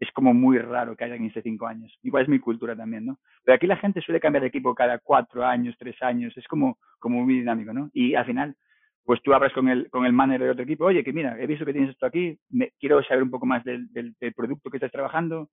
Es 0.00 0.10
como 0.12 0.32
muy 0.32 0.58
raro 0.58 0.96
que 0.96 1.04
haya 1.04 1.14
en 1.14 1.26
este 1.26 1.42
cinco 1.42 1.66
años. 1.66 1.96
Igual 2.02 2.22
es 2.22 2.28
mi 2.28 2.38
cultura 2.40 2.74
también, 2.74 3.04
¿no? 3.04 3.18
Pero 3.44 3.54
aquí 3.54 3.66
la 3.66 3.76
gente 3.76 4.00
suele 4.00 4.18
cambiar 4.18 4.42
de 4.42 4.48
equipo 4.48 4.74
cada 4.74 4.98
cuatro 4.98 5.44
años, 5.44 5.76
tres 5.78 6.02
años, 6.02 6.36
es 6.36 6.48
como, 6.48 6.78
como 6.98 7.22
muy 7.22 7.34
dinámico, 7.34 7.72
¿no? 7.74 7.90
Y 7.92 8.14
al 8.14 8.24
final, 8.24 8.56
pues 9.04 9.20
tú 9.22 9.34
hablas 9.34 9.52
con 9.52 9.68
el, 9.68 9.90
con 9.90 10.06
el 10.06 10.12
manager 10.12 10.44
de 10.44 10.50
otro 10.50 10.64
equipo, 10.64 10.86
oye, 10.86 11.04
que 11.04 11.12
mira, 11.12 11.38
he 11.38 11.46
visto 11.46 11.66
que 11.66 11.72
tienes 11.72 11.90
esto 11.90 12.06
aquí, 12.06 12.38
me, 12.48 12.72
quiero 12.80 13.02
saber 13.02 13.22
un 13.22 13.30
poco 13.30 13.44
más 13.44 13.62
del, 13.64 13.92
del, 13.92 14.14
producto 14.34 14.70
que 14.70 14.78
estás 14.78 14.92
trabajando, 14.92 15.50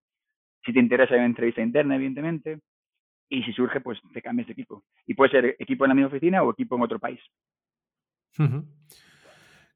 si 0.64 0.72
te 0.72 0.80
interesa 0.80 1.16
una 1.16 1.26
entrevista 1.26 1.62
interna, 1.62 1.96
evidentemente, 1.96 2.60
y 3.30 3.44
si 3.44 3.52
surge, 3.52 3.82
pues 3.82 4.00
te 4.14 4.22
cambias 4.22 4.48
de 4.48 4.54
equipo. 4.54 4.84
Y 5.06 5.14
puede 5.14 5.32
ser 5.32 5.56
equipo 5.60 5.84
en 5.84 5.90
la 5.90 5.96
misma 5.96 6.08
oficina 6.08 6.44
o 6.44 6.52
equipo 6.52 6.78
en 6.78 6.84
otro 6.84 7.00
país. 7.00 7.20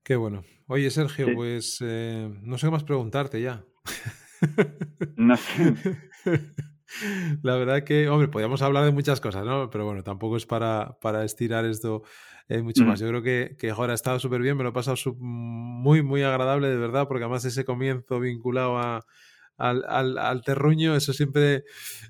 Qué 0.04 0.16
bueno. 0.16 0.44
Oye, 0.68 0.90
Sergio, 0.90 1.34
pues 1.34 1.84
eh, 1.86 2.30
no 2.44 2.58
sé 2.58 2.68
qué 2.68 2.72
más 2.72 2.84
preguntarte 2.84 3.42
ya. 3.42 3.64
no 5.16 5.38
sé. 5.38 5.76
La 7.42 7.56
verdad 7.56 7.84
que, 7.84 8.10
hombre, 8.10 8.28
podríamos 8.28 8.62
hablar 8.62 8.84
de 8.84 8.92
muchas 8.92 9.22
cosas, 9.22 9.46
¿no? 9.46 9.70
Pero 9.70 9.86
bueno, 9.86 10.04
tampoco 10.04 10.38
es 10.38 10.46
para, 10.46 10.98
para 11.02 11.24
estirar 11.24 11.66
esto 11.66 12.04
eh, 12.50 12.62
mucho 12.62 12.84
más. 12.84 13.00
Mm. 13.00 13.04
Yo 13.04 13.10
creo 13.10 13.22
que, 13.24 13.56
que 13.58 13.70
ahora 13.70 13.94
ha 13.94 13.96
estado 13.96 14.20
súper 14.20 14.42
bien, 14.42 14.58
me 14.58 14.64
lo 14.64 14.70
he 14.70 14.74
pasado 14.74 14.98
muy, 15.18 16.02
muy 16.04 16.24
agradable, 16.24 16.68
de 16.68 16.78
verdad, 16.78 17.08
porque 17.08 17.24
además 17.24 17.46
ese 17.46 17.64
comienzo 17.64 18.20
vinculado 18.20 18.78
a, 18.78 19.06
al, 19.58 19.86
al, 19.88 20.18
al, 20.18 20.44
terruño, 20.44 20.96
eso 20.96 21.14
siempre, 21.14 21.64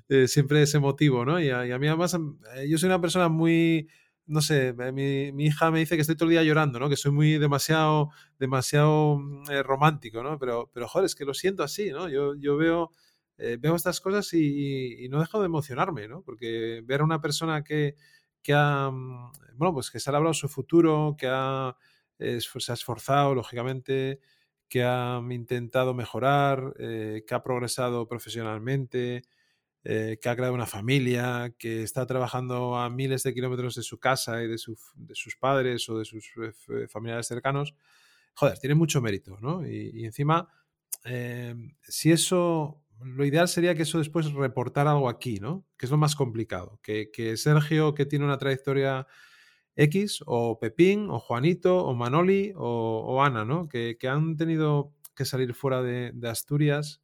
eh, 0.08 0.26
siempre 0.26 0.62
es 0.62 0.74
emotivo, 0.74 1.24
¿no? 1.24 1.40
Y 1.40 1.50
a, 1.50 1.66
y 1.66 1.70
a, 1.70 1.78
mí 1.78 1.86
además, 1.86 2.18
yo 2.66 2.78
soy 2.78 2.88
una 2.88 3.00
persona 3.00 3.28
muy, 3.28 3.88
no 4.26 4.40
sé, 4.40 4.72
mi, 4.92 5.32
mi, 5.32 5.46
hija 5.46 5.70
me 5.70 5.80
dice 5.80 5.96
que 5.96 6.02
estoy 6.02 6.16
todo 6.16 6.28
el 6.28 6.32
día 6.32 6.42
llorando, 6.44 6.78
¿no? 6.78 6.88
Que 6.88 6.96
soy 6.96 7.12
muy 7.12 7.38
demasiado, 7.38 8.10
demasiado 8.38 9.18
mm, 9.18 9.50
eh, 9.50 9.62
romántico, 9.62 10.22
¿no? 10.22 10.38
Pero, 10.38 10.70
pero, 10.72 10.88
joder, 10.88 11.06
es 11.06 11.14
que 11.14 11.24
lo 11.24 11.34
siento 11.34 11.62
así, 11.62 11.90
¿no? 11.90 12.08
Yo, 12.08 12.34
yo 12.36 12.56
veo, 12.56 12.90
eh, 13.38 13.56
veo 13.60 13.74
estas 13.76 14.00
cosas 14.00 14.32
y, 14.34 15.08
no 15.10 15.20
dejo 15.20 15.40
de 15.40 15.46
emocionarme, 15.46 16.08
¿no? 16.08 16.22
Porque 16.22 16.82
ver 16.84 17.00
a 17.00 17.04
una 17.04 17.20
persona 17.20 17.64
que, 17.64 17.96
que 18.42 18.54
ha, 18.54 18.90
mm, 18.90 19.32
bueno, 19.56 19.74
pues 19.74 19.90
que 19.90 20.00
se 20.00 20.10
ha 20.10 20.16
hablado 20.16 20.34
su 20.34 20.48
futuro, 20.48 21.16
que 21.18 21.28
ha, 21.28 21.76
se 22.18 22.72
ha 22.72 22.74
esforzado, 22.74 23.34
lógicamente, 23.34 24.20
que 24.68 24.84
ha 24.84 25.20
intentado 25.30 25.94
mejorar, 25.94 26.74
eh, 26.78 27.24
que 27.26 27.34
ha 27.34 27.42
progresado 27.42 28.08
profesionalmente, 28.08 29.22
eh, 29.84 30.18
que 30.20 30.28
ha 30.28 30.36
creado 30.36 30.54
una 30.54 30.66
familia, 30.66 31.54
que 31.58 31.82
está 31.82 32.06
trabajando 32.06 32.76
a 32.76 32.88
miles 32.90 33.22
de 33.22 33.34
kilómetros 33.34 33.74
de 33.74 33.82
su 33.82 33.98
casa 33.98 34.42
y 34.42 34.48
de, 34.48 34.58
sus 34.58 35.36
padres 35.38 35.88
o 35.88 35.98
de 35.98 36.04
sus 36.04 36.32
eh, 36.38 36.86
familiares 36.88 37.26
cercanos, 37.26 37.74
joder, 38.34 38.58
tiene 38.58 38.74
mucho 38.74 39.00
mérito, 39.00 39.38
¿no? 39.40 39.66
Y, 39.66 40.04
encima, 40.04 40.48
si 41.82 42.12
eso, 42.12 42.82
lo 43.00 43.24
ideal 43.24 43.48
sería 43.48 43.74
que 43.74 43.82
eso 43.82 43.98
después 43.98 44.32
reportara 44.32 44.92
algo 44.92 45.08
aquí, 45.08 45.40
¿no? 45.40 45.66
Que 45.76 45.86
es 45.86 45.90
lo 45.90 45.98
más 45.98 46.14
complicado, 46.14 46.78
que, 46.82 47.10
que 47.12 47.36
Sergio, 47.36 47.94
que 47.94 48.06
tiene 48.06 48.24
una 48.24 48.38
trayectoria 48.38 49.06
X 49.76 50.22
o 50.26 50.58
Pepín 50.58 51.08
o 51.10 51.18
Juanito 51.18 51.84
o 51.84 51.94
Manoli 51.94 52.52
o, 52.56 53.22
Ana, 53.22 53.44
¿no? 53.44 53.68
Que, 53.68 53.96
han 54.08 54.36
tenido 54.36 54.92
que 55.14 55.24
salir 55.24 55.54
fuera 55.54 55.82
de, 55.82 56.12
Asturias, 56.28 57.01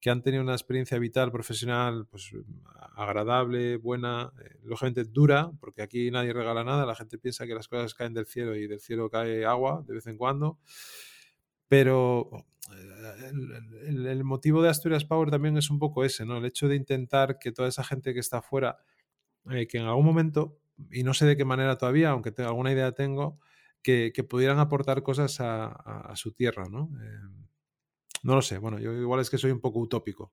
que 0.00 0.10
han 0.10 0.22
tenido 0.22 0.42
una 0.42 0.52
experiencia 0.52 0.98
vital, 0.98 1.32
profesional, 1.32 2.06
pues 2.10 2.30
agradable, 2.94 3.76
buena, 3.76 4.32
eh, 4.42 4.58
lógicamente 4.62 5.04
dura, 5.04 5.50
porque 5.60 5.82
aquí 5.82 6.10
nadie 6.10 6.32
regala 6.32 6.62
nada, 6.62 6.86
la 6.86 6.94
gente 6.94 7.18
piensa 7.18 7.46
que 7.46 7.54
las 7.54 7.68
cosas 7.68 7.94
caen 7.94 8.14
del 8.14 8.26
cielo 8.26 8.54
y 8.54 8.66
del 8.66 8.80
cielo 8.80 9.10
cae 9.10 9.44
agua 9.44 9.84
de 9.86 9.94
vez 9.94 10.06
en 10.06 10.16
cuando. 10.16 10.58
Pero 11.66 12.30
eh, 12.72 13.30
el, 13.88 14.24
motivo 14.24 14.62
de 14.62 14.68
Asturias 14.68 15.04
Power 15.04 15.30
también 15.30 15.56
es 15.56 15.70
un 15.70 15.78
poco 15.78 16.04
ese, 16.04 16.24
¿no? 16.24 16.38
El 16.38 16.44
hecho 16.44 16.68
de 16.68 16.76
intentar 16.76 17.38
que 17.38 17.52
toda 17.52 17.68
esa 17.68 17.82
gente 17.84 18.14
que 18.14 18.20
está 18.20 18.38
afuera, 18.38 18.78
eh, 19.50 19.66
que 19.66 19.78
en 19.78 19.84
algún 19.84 20.06
momento 20.06 20.58
y 20.90 21.02
no 21.02 21.14
sé 21.14 21.26
de 21.26 21.36
qué 21.36 21.44
manera 21.44 21.76
todavía, 21.76 22.10
aunque 22.10 22.32
tengo 22.32 22.48
alguna 22.48 22.72
idea 22.72 22.92
tengo, 22.92 23.40
que, 23.82 24.12
pudieran 24.28 24.58
aportar 24.58 25.02
cosas 25.02 25.38
a, 25.40 26.12
su 26.14 26.32
tierra, 26.32 26.66
¿no? 26.70 26.90
Eh, 27.00 27.37
no 28.22 28.34
lo 28.34 28.42
sé, 28.42 28.58
bueno, 28.58 28.78
yo 28.78 28.92
igual 28.92 29.20
es 29.20 29.30
que 29.30 29.38
soy 29.38 29.50
un 29.50 29.60
poco 29.60 29.80
utópico. 29.80 30.30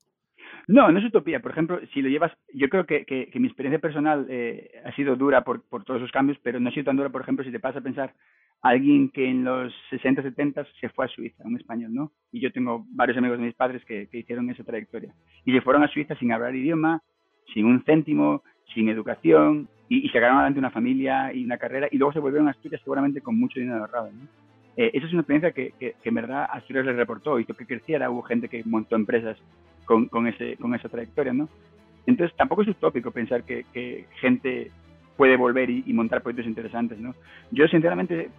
No, 0.67 0.91
no 0.91 0.99
es 0.99 1.05
utopía. 1.05 1.41
Por 1.41 1.51
ejemplo, 1.51 1.79
si 1.93 2.01
lo 2.01 2.09
llevas, 2.09 2.31
yo 2.53 2.69
creo 2.69 2.85
que, 2.85 3.05
que, 3.05 3.39
mi 3.39 3.47
experiencia 3.47 3.79
personal 3.79 4.25
eh, 4.29 4.81
ha 4.83 4.91
sido 4.95 5.15
dura 5.15 5.43
por, 5.43 5.61
por, 5.61 5.83
todos 5.83 6.01
esos 6.01 6.11
cambios, 6.11 6.39
pero 6.41 6.59
no 6.59 6.69
ha 6.69 6.71
sido 6.71 6.85
tan 6.85 6.97
dura, 6.97 7.09
por 7.09 7.21
ejemplo, 7.21 7.45
si 7.45 7.51
te 7.51 7.59
pasa 7.59 7.79
a 7.79 7.83
pensar 7.83 8.13
alguien 8.61 9.09
que 9.09 9.29
en 9.29 9.43
los 9.43 9.71
60, 9.91 10.23
70 10.23 10.65
se 10.81 10.89
fue 10.89 11.05
a 11.05 11.07
Suiza, 11.09 11.43
un 11.45 11.57
español, 11.57 11.93
¿no? 11.93 12.11
Y 12.31 12.39
yo 12.39 12.51
tengo 12.51 12.85
varios 12.89 13.17
amigos 13.17 13.37
de 13.37 13.45
mis 13.45 13.53
padres 13.53 13.85
que, 13.85 14.07
que 14.07 14.19
hicieron 14.19 14.49
esa 14.49 14.63
trayectoria. 14.63 15.13
Y 15.45 15.53
se 15.53 15.61
fueron 15.61 15.83
a 15.83 15.87
Suiza 15.87 16.15
sin 16.15 16.31
hablar 16.31 16.55
idioma, 16.55 17.03
sin 17.53 17.65
un 17.65 17.83
céntimo, 17.83 18.41
sin 18.73 18.89
educación, 18.89 19.69
y, 19.89 20.07
sacaron 20.09 20.37
adelante 20.37 20.59
una 20.59 20.71
familia 20.71 21.33
y 21.33 21.43
una 21.45 21.57
carrera 21.57 21.87
y 21.91 21.97
luego 21.97 22.13
se 22.13 22.19
volvieron 22.19 22.47
a 22.47 22.51
Asturias 22.51 22.81
seguramente 22.83 23.21
con 23.21 23.37
mucho 23.37 23.59
dinero 23.59 23.81
ahorrado. 23.81 24.09
¿no? 24.11 24.44
Eh, 24.77 24.91
esa 24.93 25.07
es 25.07 25.13
una 25.13 25.21
experiencia 25.21 25.51
que, 25.51 25.73
que, 25.79 25.95
en 26.03 26.13
verdad 26.15 26.47
Asturias 26.51 26.85
les 26.85 26.95
reportó, 26.95 27.39
hizo 27.39 27.53
que 27.53 27.65
creciera, 27.65 28.09
hubo 28.09 28.21
gente 28.23 28.49
que 28.49 28.63
montó 28.65 28.95
empresas 28.95 29.37
con, 29.85 30.07
con, 30.07 30.27
ese, 30.27 30.57
con 30.57 30.75
esa 30.75 30.89
trayectoria. 30.89 31.33
¿no? 31.33 31.47
Entonces 32.05 32.35
tampoco 32.35 32.63
es 32.63 32.67
utópico 32.67 33.11
pensar 33.11 33.43
que, 33.43 33.65
que 33.73 34.05
gente 34.19 34.71
puede 35.17 35.37
volver 35.37 35.69
y, 35.69 35.93
montar 35.93 36.21
proyectos 36.21 36.47
interesantes. 36.47 36.99
¿no? 36.99 37.15
Yo 37.51 37.67
sinceramente 37.67 38.29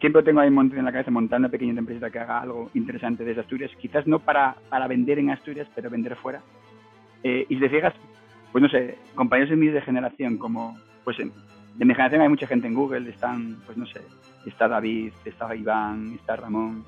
siempre 0.00 0.22
tengo 0.22 0.40
ahí 0.40 0.48
en 0.48 0.84
la 0.84 0.92
cabeza 0.92 1.10
montar 1.10 1.40
una 1.40 1.48
pequeña 1.48 1.78
empresa 1.78 2.10
que 2.10 2.18
haga 2.18 2.40
algo 2.40 2.70
interesante 2.74 3.24
desde 3.24 3.40
Asturias, 3.40 3.70
quizás 3.80 4.06
no 4.06 4.18
para, 4.18 4.56
para 4.68 4.86
vender 4.86 5.18
en 5.18 5.30
Asturias, 5.30 5.68
pero 5.74 5.90
vender 5.90 6.16
fuera. 6.16 6.42
Eh, 7.24 7.46
y 7.48 7.54
si 7.54 7.60
te 7.60 7.68
fijas, 7.68 7.94
pues 8.52 8.62
no 8.62 8.68
sé, 8.68 8.96
compañeros 9.14 9.50
de 9.50 9.56
mi 9.56 9.80
generación 9.80 10.36
como 10.36 10.78
pues 11.04 11.16
de 11.78 11.84
mi 11.84 11.94
generación 11.94 12.22
hay 12.22 12.28
mucha 12.28 12.46
gente 12.48 12.66
en 12.66 12.74
Google, 12.74 13.08
están, 13.08 13.56
pues 13.64 13.78
no 13.78 13.86
sé, 13.86 14.00
está 14.44 14.66
David, 14.66 15.12
está 15.24 15.54
Iván, 15.54 16.14
está 16.14 16.34
Ramón, 16.34 16.84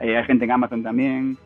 eh, 0.00 0.16
hay 0.16 0.24
gente 0.24 0.44
en 0.44 0.52
Amazon 0.52 0.84
también, 0.84 1.36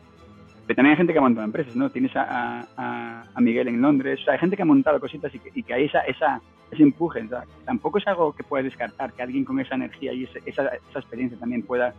pero 0.67 0.75
también 0.75 0.91
hay 0.91 0.97
gente 0.97 1.11
que 1.11 1.17
ha 1.17 1.23
montado 1.23 1.45
empresas, 1.45 1.75
¿no? 1.75 1.89
Tienes 1.89 2.15
a, 2.15 2.63
a, 2.77 3.41
Miguel 3.41 3.69
en 3.69 3.81
Londres, 3.81 4.19
o 4.27 4.31
hay 4.31 4.37
gente 4.37 4.55
que 4.55 4.61
ha 4.61 4.65
montado 4.65 4.99
cositas 4.99 5.33
y 5.33 5.39
que, 5.39 5.51
y 5.55 5.71
hay 5.71 5.85
esa, 5.85 6.01
esa, 6.01 6.39
ese 6.69 6.83
empuje, 6.83 7.27
tampoco 7.65 7.97
es 7.97 8.07
algo 8.07 8.33
que 8.33 8.43
puedes 8.43 8.65
descartar, 8.65 9.13
que 9.13 9.23
alguien 9.23 9.45
con 9.45 9.59
esa 9.59 9.73
energía 9.73 10.13
y 10.13 10.25
esa, 10.25 10.39
esa, 10.45 10.99
experiencia 10.99 11.39
también 11.39 11.63
pueda 11.63 11.91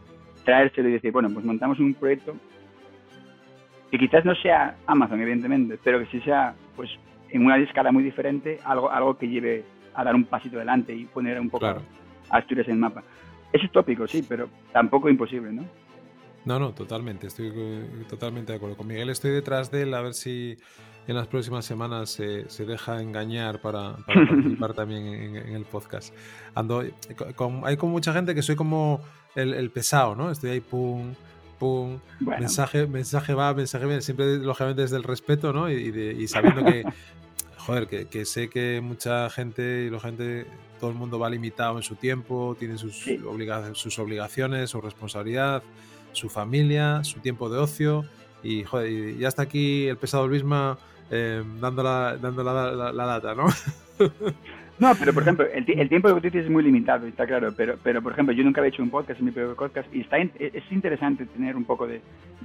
traérselo 0.44 0.88
y 0.88 0.92
decir, 0.92 1.10
bueno, 1.10 1.28
pues 1.30 1.44
montamos 1.44 1.80
un 1.80 1.94
proyecto 1.94 2.36
que 3.90 3.98
quizás 3.98 4.24
no 4.24 4.36
sea 4.36 4.76
Amazon, 4.86 5.20
evidentemente, 5.20 5.80
pero 5.82 5.98
que 5.98 6.06
sí 6.06 6.20
sea, 6.20 6.54
pues, 6.76 6.90
en 7.30 7.44
una 7.44 7.58
escala 7.58 7.90
muy 7.90 8.04
diferente, 8.04 8.60
algo, 8.64 8.88
algo 8.88 9.18
que 9.18 9.28
lleve 9.28 9.64
a 9.96 10.04
dar 10.04 10.14
un 10.14 10.24
pasito 10.24 10.56
adelante 10.56 10.94
y 10.94 11.06
poner 11.06 11.40
un 11.40 11.50
poco 11.50 11.66
a 11.66 11.80
Asturias 12.30 12.68
en 12.68 12.74
el 12.74 12.80
mapa. 12.80 13.02
Es 13.52 13.64
utópico, 13.64 14.06
sí, 14.06 14.24
pero 14.28 14.48
tampoco 14.72 15.08
imposible, 15.08 15.52
¿no? 15.52 15.64
No, 16.44 16.60
no, 16.60 16.72
totalmente, 16.72 17.26
estoy 17.26 17.52
totalmente 18.08 18.52
de 18.52 18.56
acuerdo. 18.56 18.76
Con 18.76 18.86
Miguel 18.86 19.10
estoy 19.10 19.32
detrás 19.32 19.70
de 19.70 19.82
él 19.82 19.94
a 19.94 20.00
ver 20.00 20.14
si 20.14 20.56
en 21.08 21.16
las 21.16 21.26
próximas 21.26 21.64
semanas 21.64 22.10
se, 22.10 22.48
se 22.48 22.64
deja 22.64 23.00
engañar 23.00 23.60
para, 23.60 23.96
participar 24.06 24.74
también 24.74 25.06
en, 25.06 25.54
el 25.54 25.64
podcast. 25.64 26.14
Ando, 26.54 26.84
con, 27.34 27.62
hay 27.64 27.76
como 27.76 27.92
mucha 27.92 28.12
gente 28.12 28.34
que 28.34 28.42
soy 28.42 28.54
como 28.54 29.00
el, 29.34 29.70
pesado, 29.70 30.14
¿no? 30.14 30.30
Estoy 30.30 30.50
ahí, 30.50 30.60
pum, 30.60 31.14
pum, 31.58 31.98
mensaje, 32.20 32.86
mensaje 32.86 33.34
va, 33.34 33.52
mensaje 33.52 33.84
viene, 33.86 34.02
siempre 34.02 34.38
lógicamente 34.38 34.82
desde 34.82 34.96
el 34.96 35.02
respeto, 35.02 35.52
¿no? 35.52 35.70
Y, 35.70 35.74
y 35.74 36.28
sabiendo 36.28 36.64
que 36.64 36.84
joder, 37.66 37.88
que, 37.88 38.24
sé 38.24 38.48
que 38.48 38.80
mucha 38.80 39.28
gente 39.28 39.86
y 39.86 39.90
la 39.90 39.98
gente, 39.98 40.46
todo 40.78 40.90
el 40.90 40.96
mundo 40.96 41.18
va 41.18 41.28
limitado 41.28 41.76
en 41.76 41.82
su 41.82 41.96
tiempo, 41.96 42.56
tiene 42.58 42.78
sus, 42.78 43.04
sus 43.74 43.98
obligaciones, 43.98 44.70
su 44.70 44.80
responsabilidad, 44.80 45.64
su 46.12 46.28
familia, 46.28 47.02
su 47.02 47.18
tiempo 47.18 47.50
de 47.50 47.58
ocio. 47.58 48.04
Y, 48.42 48.62
joder, 48.62 48.90
y 48.90 49.18
ya 49.18 49.28
está 49.28 49.42
aquí 49.42 49.88
el 49.88 49.96
pesado 49.96 50.28
Luisma 50.28 50.78
eh, 51.10 51.42
dando, 51.60 51.82
la, 51.82 52.16
dando 52.16 52.44
la, 52.44 52.92
la 52.92 53.06
data, 53.06 53.34
¿no? 53.34 53.46
No, 54.78 54.92
pero 54.98 55.14
por 55.14 55.22
ejemplo, 55.22 55.46
el, 55.46 55.88
tiempo 55.88 56.08
de 56.08 56.14
utilizas 56.14 56.44
es 56.44 56.50
muy 56.50 56.62
limitado, 56.62 57.06
está 57.06 57.26
claro, 57.26 57.52
pero, 57.56 57.78
pero 57.82 58.02
por 58.02 58.12
ejemplo, 58.12 58.34
yo 58.34 58.44
nunca 58.44 58.60
había 58.60 58.68
hecho 58.68 58.82
un 58.82 58.90
podcast, 58.90 59.18
es 59.18 59.24
mi 59.24 59.30
primer 59.30 59.56
podcast, 59.56 59.92
y 59.94 60.00
está 60.00 60.18
es 60.18 60.70
interesante 60.70 61.24
tener 61.24 61.56
un 61.56 61.64
poco 61.64 61.86
de, 61.86 62.02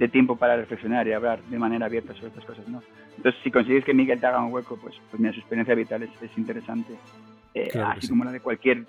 tiempo 0.08 0.36
para 0.36 0.56
reflexionar 0.56 1.06
y 1.06 1.12
hablar 1.12 1.42
de 1.42 1.58
manera 1.58 1.86
abierta 1.86 2.14
sobre 2.14 2.28
estas 2.28 2.44
cosas, 2.44 2.66
¿no? 2.68 2.82
Entonces, 3.16 3.40
si 3.44 3.50
consigues 3.50 3.84
que 3.84 3.92
Miguel 3.92 4.18
te 4.18 4.26
haga 4.26 4.42
un 4.42 4.52
hueco, 4.52 4.78
pues, 4.80 4.94
pues 5.10 5.20
mira, 5.20 5.32
su 5.32 5.40
experiencia 5.40 5.74
vital 5.74 6.02
es, 6.02 6.38
interesante, 6.38 6.94
eh, 7.54 7.70
así 7.84 8.08
como 8.08 8.24
la 8.24 8.32
de 8.32 8.40
cualquier 8.40 8.84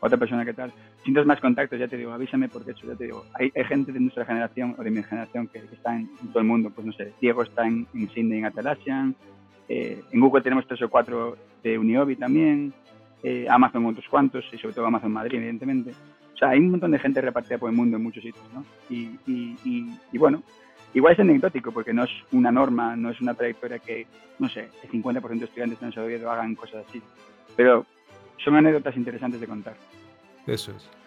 otra 0.00 0.18
persona 0.18 0.44
que 0.44 0.52
tal. 0.52 0.72
Si 0.98 1.04
tienes 1.04 1.26
más 1.26 1.40
contactos, 1.40 1.78
ya 1.78 1.88
te 1.88 1.96
digo, 1.96 2.12
avísame 2.12 2.48
porque 2.48 2.72
eso, 2.72 2.86
ya 2.86 2.94
te 2.94 3.04
digo, 3.04 3.24
hay, 3.34 3.52
gente 3.64 3.92
de 3.92 4.00
nuestra 4.00 4.24
generación 4.24 4.74
o 4.76 4.82
de 4.82 4.90
mi 4.90 5.02
generación 5.02 5.46
que, 5.46 5.58
está 5.58 5.94
en, 5.94 6.08
todo 6.32 6.40
el 6.40 6.46
mundo, 6.46 6.70
pues 6.70 6.86
no 6.86 6.92
sé, 6.92 7.12
Diego 7.20 7.42
está 7.42 7.66
en, 7.66 7.86
en 7.94 8.10
Sydney, 8.10 8.38
en 8.38 8.46
Atalasian, 8.46 9.14
eh, 9.68 10.02
en 10.10 10.20
Google 10.20 10.42
tenemos 10.42 10.66
tres 10.66 10.82
o 10.82 10.90
cuatro 10.90 11.36
de 11.62 11.78
Uniobi 11.78 12.16
también, 12.16 12.72
eh, 13.22 13.46
Amazon 13.48 13.86
otros 13.86 14.06
cuantos, 14.08 14.44
y 14.52 14.58
sobre 14.58 14.74
todo 14.74 14.86
Amazon 14.86 15.12
Madrid, 15.12 15.38
evidentemente. 15.38 15.92
O 16.34 16.36
sea, 16.36 16.50
hay 16.50 16.58
un 16.58 16.70
montón 16.70 16.90
de 16.90 16.98
gente 16.98 17.20
repartida 17.20 17.58
por 17.58 17.70
el 17.70 17.76
mundo 17.76 17.96
en 17.96 18.02
muchos 18.02 18.22
sitios, 18.22 18.44
¿no? 18.54 18.64
Y, 18.88 19.18
y, 19.26 20.18
bueno, 20.18 20.42
igual 20.94 21.12
es 21.12 21.20
anecdótico 21.20 21.70
porque 21.70 21.92
no 21.92 22.04
es 22.04 22.10
una 22.32 22.50
norma, 22.50 22.96
no 22.96 23.10
es 23.10 23.20
una 23.20 23.34
trayectoria 23.34 23.78
que, 23.78 24.06
no 24.38 24.48
sé, 24.48 24.68
el 24.82 24.90
50% 24.90 25.38
de 25.38 25.44
estudiantes 25.44 25.82
en 25.82 25.88
el 25.88 26.26
hagan 26.26 26.54
cosas 26.54 26.86
así. 26.88 27.02
Pero 27.56 27.84
son 28.42 28.56
anécdotas 28.56 28.96
interesantes 28.96 29.40
de 29.40 29.46
contar. 29.46 29.74
Eso 30.46 30.72
es. 30.72 30.99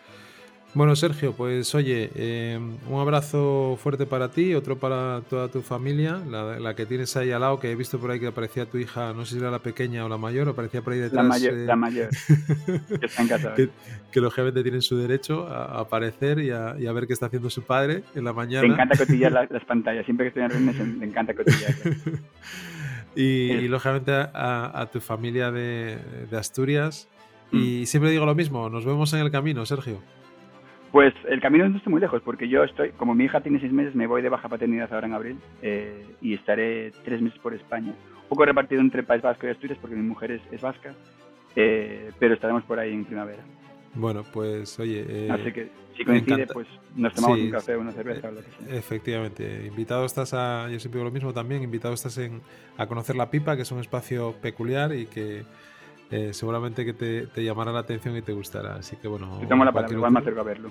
Bueno, 0.75 0.95
Sergio, 0.95 1.33
pues 1.33 1.75
oye, 1.75 2.09
eh, 2.15 2.59
un 2.89 2.99
abrazo 2.99 3.77
fuerte 3.79 4.07
para 4.07 4.31
ti, 4.31 4.55
otro 4.55 4.79
para 4.79 5.21
toda 5.29 5.47
tu 5.47 5.61
familia, 5.61 6.17
la, 6.17 6.75
que 6.75 6.87
tienes 6.87 7.15
ahí 7.15 7.31
al 7.31 7.41
lado, 7.41 7.59
que 7.59 7.69
he 7.69 7.75
visto 7.75 7.99
por 7.99 8.09
ahí 8.09 8.19
que 8.19 8.25
aparecía 8.25 8.65
tu 8.65 8.79
hija, 8.79 9.13
no 9.13 9.23
sé 9.23 9.35
si 9.35 9.39
era 9.39 9.51
la 9.51 9.59
pequeña 9.59 10.03
o 10.03 10.09
la 10.09 10.17
mayor, 10.17 10.49
aparecía 10.49 10.81
por 10.81 10.93
ahí 10.93 10.99
detrás. 10.99 11.23
La 11.23 11.29
mayor, 11.29 11.53
eh, 11.53 11.65
la 11.67 11.75
mayor. 11.75 12.09
que 12.99 13.05
está 13.05 13.53
que, 13.53 13.69
que, 14.11 14.19
lógicamente 14.19 14.63
tienen 14.63 14.81
su 14.81 14.97
derecho 14.97 15.47
a, 15.47 15.79
aparecer 15.79 16.39
y 16.39 16.49
a, 16.49 16.73
ver 16.73 17.05
qué 17.05 17.13
está 17.13 17.27
haciendo 17.27 17.51
su 17.51 17.61
padre 17.61 18.03
en 18.15 18.23
la 18.23 18.33
mañana. 18.33 18.65
Le 18.65 18.73
encanta 18.73 18.97
cotillar 18.97 19.31
las, 19.31 19.65
pantallas, 19.65 20.05
siempre 20.05 20.25
que 20.25 20.27
estoy 20.29 20.43
en 20.43 20.49
reuniones 20.49 20.97
le 20.99 21.05
encanta 21.05 21.35
cotillar. 21.35 21.75
y, 23.15 23.67
lógicamente 23.67 24.11
a, 24.11 24.89
tu 24.91 24.99
familia 24.99 25.51
de, 25.51 25.99
Asturias. 26.35 27.07
Mm. 27.51 27.57
Y 27.59 27.85
siempre 27.85 28.09
digo 28.09 28.25
lo 28.25 28.33
mismo, 28.33 28.71
nos 28.71 28.85
vemos 28.85 29.13
en 29.13 29.19
el 29.19 29.29
camino, 29.29 29.67
Sergio. 29.67 30.01
Pues 30.93 31.11
el 31.27 31.41
camino 31.41 31.67
no 31.67 31.75
está 31.75 31.89
muy 31.89 31.99
lejos, 31.99 32.21
porque 32.23 32.47
yo 32.47 32.63
estoy, 32.63 32.91
como 32.91 33.15
mi 33.15 33.23
hija 33.23 33.41
tiene 33.41 33.59
seis 33.59 33.73
meses, 33.73 33.95
me 33.95 34.05
voy 34.05 34.21
de 34.21 34.29
baja 34.29 34.47
paternidad 34.47 34.93
ahora 34.93 35.07
en 35.07 35.13
abril 35.13 35.39
eh, 35.63 36.05
y 36.21 36.35
estaré 36.35 36.91
tres 37.03 37.19
meses 37.19 37.39
por 37.39 37.51
España. 37.55 37.95
Un 38.21 38.29
poco 38.29 38.45
repartido 38.45 38.79
entre 38.79 39.01
País 39.01 39.23
Vasco 39.23 39.47
y 39.47 39.49
Asturias, 39.49 39.79
porque 39.81 39.95
mi 39.95 40.03
mujer 40.03 40.39
es, 40.51 40.61
vasca, 40.61 40.93
eh, 41.55 42.11
pero 42.19 42.35
estaremos 42.35 42.61
por 42.65 42.77
ahí 42.77 42.93
en 42.93 43.05
primavera. 43.05 43.41
Bueno, 43.95 44.23
pues 44.31 44.79
oye. 44.79 45.03
Eh, 45.09 45.31
Así 45.31 45.51
que 45.51 45.71
si 45.97 46.05
coincide, 46.05 46.45
pues 46.45 46.67
nos 46.95 47.11
tomamos 47.15 47.39
un 47.39 47.49
café 47.49 47.75
o 47.75 47.81
una 47.81 47.91
cerveza 47.91 48.27
o 48.27 48.31
lo 48.31 48.41
que 48.41 48.51
sea. 48.51 48.77
Efectivamente. 48.77 49.65
Invitado 49.65 50.05
estás 50.05 50.35
a. 50.35 50.69
Yo 50.69 50.79
siempre 50.79 50.99
digo 50.99 51.05
lo 51.05 51.13
mismo 51.13 51.33
también. 51.33 51.63
Invitado 51.63 51.95
estás 51.95 52.19
en, 52.19 52.41
a 52.77 52.85
conocer 52.85 53.15
La 53.15 53.31
Pipa, 53.31 53.55
que 53.55 53.63
es 53.63 53.71
un 53.71 53.79
espacio 53.79 54.35
peculiar 54.43 54.93
y 54.93 55.07
que 55.07 55.43
eh, 56.15 56.31
seguramente 56.31 56.85
que 56.85 56.93
te, 56.93 57.43
llamará 57.43 57.71
la 57.71 57.79
atención 57.79 58.15
y 58.15 58.21
te 58.21 58.33
gustará. 58.33 58.75
Así 58.75 58.95
que 58.97 59.07
bueno. 59.07 59.39
Te 59.39 59.47
tomo 59.47 59.65
la 59.65 59.71
palabra, 59.71 59.95
igual 59.95 60.11
me 60.11 60.19
acerco 60.19 60.41
a 60.41 60.43
verlo. 60.43 60.69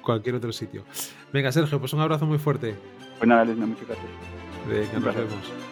Cualquier 0.00 0.36
otro 0.36 0.52
sitio. 0.52 0.84
Venga, 1.30 1.52
Sergio, 1.52 1.78
pues 1.78 1.92
un 1.92 2.00
abrazo 2.00 2.24
muy 2.24 2.38
fuerte. 2.38 2.74
Pues 3.18 3.28
nada, 3.28 3.44
Luis, 3.44 3.58
muchas 3.58 3.86
gracias. 3.86 4.08
Venga, 4.66 5.06
nos 5.06 5.14
vemos. 5.14 5.69